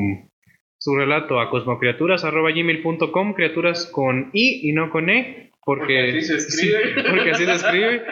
su 0.78 0.95
relato 0.95 1.39
a 1.39 1.49
cosmocriaturas.gmail.com, 1.49 3.34
criaturas 3.34 3.88
con 3.88 4.30
I 4.34 4.70
y 4.70 4.74
no 4.74 4.89
con 4.91 5.10
E, 5.10 5.52
porque, 5.64 6.10
así 6.10 6.22
se 6.22 6.36
escribe. 6.36 7.04
porque 7.10 7.32
así 7.32 7.45
se 7.45 7.54
escribe. 7.54 8.04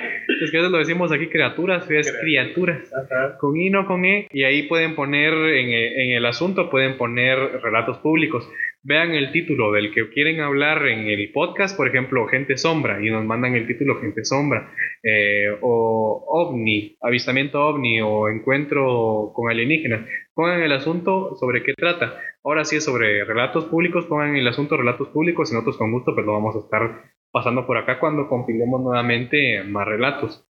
Es 0.42 0.52
que 0.52 0.58
eso 0.58 0.70
lo 0.70 0.78
decimos 0.78 1.12
aquí, 1.12 1.28
criaturas, 1.28 1.90
es 1.90 2.12
criaturas. 2.22 2.92
Con 3.40 3.58
I, 3.58 3.70
no 3.70 3.86
con 3.86 4.06
E. 4.06 4.28
Y 4.32 4.44
ahí 4.44 4.64
pueden 4.64 4.96
poner, 4.96 5.34
en, 5.34 5.70
en 5.70 6.12
el 6.16 6.26
asunto, 6.26 6.70
pueden 6.70 6.98
poner 6.98 7.38
relatos 7.62 7.98
públicos 8.00 8.50
vean 8.84 9.12
el 9.12 9.32
título 9.32 9.72
del 9.72 9.94
que 9.94 10.10
quieren 10.10 10.40
hablar 10.40 10.88
en 10.88 11.08
el 11.08 11.32
podcast, 11.32 11.76
por 11.76 11.88
ejemplo, 11.88 12.28
Gente 12.28 12.58
Sombra, 12.58 13.04
y 13.06 13.10
nos 13.10 13.26
mandan 13.26 13.56
el 13.56 13.68
título 13.68 14.00
Gente 14.00 14.24
Sombra, 14.24 14.72
eh, 15.04 15.48
o 15.62 16.26
OVNI, 16.28 16.98
avistamiento 17.02 17.62
OVNI, 17.62 18.02
o 18.02 18.30
encuentro 18.30 19.32
con 19.34 19.50
alienígenas. 19.52 20.08
Pongan 20.34 20.62
el 20.62 20.72
asunto 20.72 21.36
sobre 21.36 21.64
qué 21.64 21.74
trata. 21.74 22.20
Ahora 22.44 22.64
sí 22.64 22.78
es 22.78 22.86
sobre 22.86 23.26
relatos 23.26 23.66
públicos, 23.66 24.06
pongan 24.06 24.36
el 24.36 24.48
asunto 24.48 24.78
relatos 24.78 25.10
públicos, 25.10 25.52
y 25.52 25.54
nosotros 25.54 25.78
con 25.78 25.92
gusto 25.92 26.14
pues 26.14 26.26
lo 26.26 26.34
vamos 26.34 26.56
a 26.56 26.60
estar 26.60 27.04
pasando 27.32 27.68
por 27.68 27.78
acá 27.78 28.00
cuando 28.00 28.28
compilemos 28.28 28.82
nuevamente 28.82 29.64
más 29.64 29.88
relatos. 29.88 30.46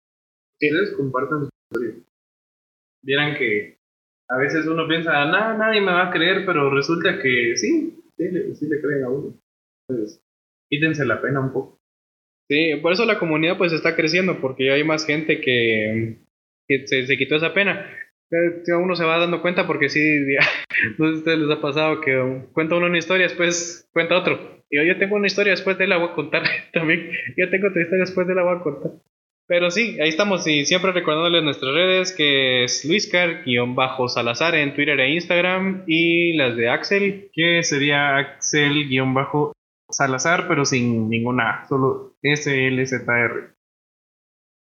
Ustedes 0.59 0.95
compartan. 0.97 1.49
Vieran 3.03 3.37
que 3.37 3.77
a 4.27 4.37
veces 4.37 4.65
uno 4.65 4.87
piensa, 4.87 5.11
nada, 5.25 5.55
nadie 5.55 5.81
me 5.81 5.91
va 5.91 6.07
a 6.07 6.11
creer, 6.11 6.45
pero 6.45 6.71
resulta 6.71 7.21
que 7.21 7.55
sí, 7.55 8.04
sí 8.17 8.31
le, 8.31 8.55
sí 8.55 8.67
le 8.67 8.81
creen 8.81 9.03
a 9.03 9.09
uno. 9.09 9.39
Entonces, 9.87 10.23
quítense 10.69 11.05
la 11.05 11.21
pena 11.21 11.39
un 11.39 11.53
poco. 11.53 11.81
Sí, 12.49 12.75
por 12.81 12.93
eso 12.93 13.05
la 13.05 13.17
comunidad 13.17 13.57
pues 13.57 13.73
está 13.73 13.95
creciendo, 13.95 14.39
porque 14.39 14.71
hay 14.71 14.83
más 14.83 15.05
gente 15.05 15.41
que, 15.41 16.19
que 16.67 16.87
se, 16.87 17.07
se, 17.07 17.17
quitó 17.17 17.35
esa 17.35 17.53
pena. 17.53 17.89
Uno 18.79 18.95
se 18.95 19.05
va 19.05 19.19
dando 19.19 19.41
cuenta 19.41 19.65
porque 19.65 19.89
sí, 19.89 19.99
no 20.97 21.07
a 21.07 21.13
ustedes 21.13 21.39
les 21.39 21.57
ha 21.57 21.61
pasado 21.61 22.01
que 22.01 22.43
cuenta 22.53 22.75
uno 22.75 22.87
una 22.87 22.97
historia, 22.97 23.27
después 23.27 23.89
cuenta 23.93 24.17
otro. 24.17 24.63
Y 24.69 24.85
yo, 24.85 24.97
tengo 24.97 25.15
una 25.15 25.27
historia, 25.27 25.51
después 25.51 25.77
de 25.77 25.87
la 25.87 25.97
voy 25.97 26.09
a 26.09 26.13
contar 26.13 26.43
también. 26.73 27.11
Yo 27.37 27.49
tengo 27.49 27.67
otra 27.67 27.81
historia, 27.81 28.05
después 28.05 28.27
de 28.27 28.35
la 28.35 28.43
voy 28.43 28.57
a 28.57 28.63
contar. 28.63 28.91
Pero 29.47 29.69
sí, 29.69 29.99
ahí 30.01 30.09
estamos 30.09 30.47
y 30.47 30.65
siempre 30.65 30.91
recordándoles 30.91 31.43
nuestras 31.43 31.71
redes 31.73 32.11
que 32.15 32.63
es 32.63 32.83
Luiscar-Salazar 32.83 34.55
en 34.55 34.73
Twitter 34.73 34.99
e 34.99 35.13
Instagram 35.13 35.83
y 35.85 36.33
las 36.33 36.55
de 36.55 36.67
Axel. 36.69 37.29
Que 37.31 37.61
sería 37.61 38.17
Axel-Salazar 38.17 40.47
pero 40.47 40.65
sin 40.65 41.07
ninguna 41.09 41.63
solo 41.69 42.17
SLZR. 42.23 43.53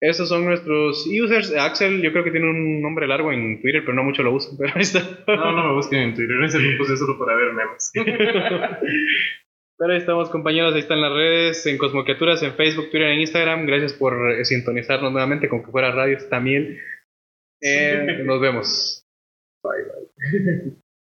Esos 0.01 0.27
son 0.27 0.43
nuestros 0.43 1.07
users. 1.07 1.55
Axel, 1.55 2.01
yo 2.01 2.11
creo 2.11 2.25
que 2.25 2.31
tiene 2.31 2.49
un 2.49 2.81
nombre 2.81 3.07
largo 3.07 3.31
en 3.31 3.61
Twitter, 3.61 3.81
pero 3.81 3.93
no 3.95 4.03
mucho 4.03 4.23
lo 4.23 4.33
usan. 4.33 4.57
Pero 4.57 4.73
ahí 4.75 4.81
está. 4.81 4.99
No, 5.25 5.53
no 5.53 5.69
me 5.69 5.73
busquen 5.73 5.99
en 5.99 6.13
Twitter. 6.13 6.35
Ese 6.43 6.59
lo 6.59 6.77
puse 6.77 6.97
solo 6.97 7.17
para 7.17 7.33
ver 7.37 7.53
memes. 7.53 7.93
Pero 9.77 9.91
ahí 9.91 9.99
están 9.99 10.15
compañeros, 10.29 10.73
ahí 10.73 10.79
están 10.79 11.01
las 11.01 11.11
redes, 11.11 11.65
en 11.65 11.77
Cosmocriaturas, 11.77 12.41
en 12.43 12.55
Facebook, 12.55 12.89
Twitter, 12.91 13.09
en 13.09 13.19
Instagram. 13.19 13.65
Gracias 13.65 13.93
por 13.93 14.31
eh, 14.31 14.45
sintonizarnos 14.45 15.11
nuevamente, 15.11 15.49
como 15.49 15.63
que 15.63 15.71
fuera 15.71 15.91
radio 15.91 16.17
también. 16.29 16.79
Eh, 17.61 18.23
nos 18.23 18.39
vemos. 18.39 19.05
Bye, 19.63 19.83
bye. 19.83 20.75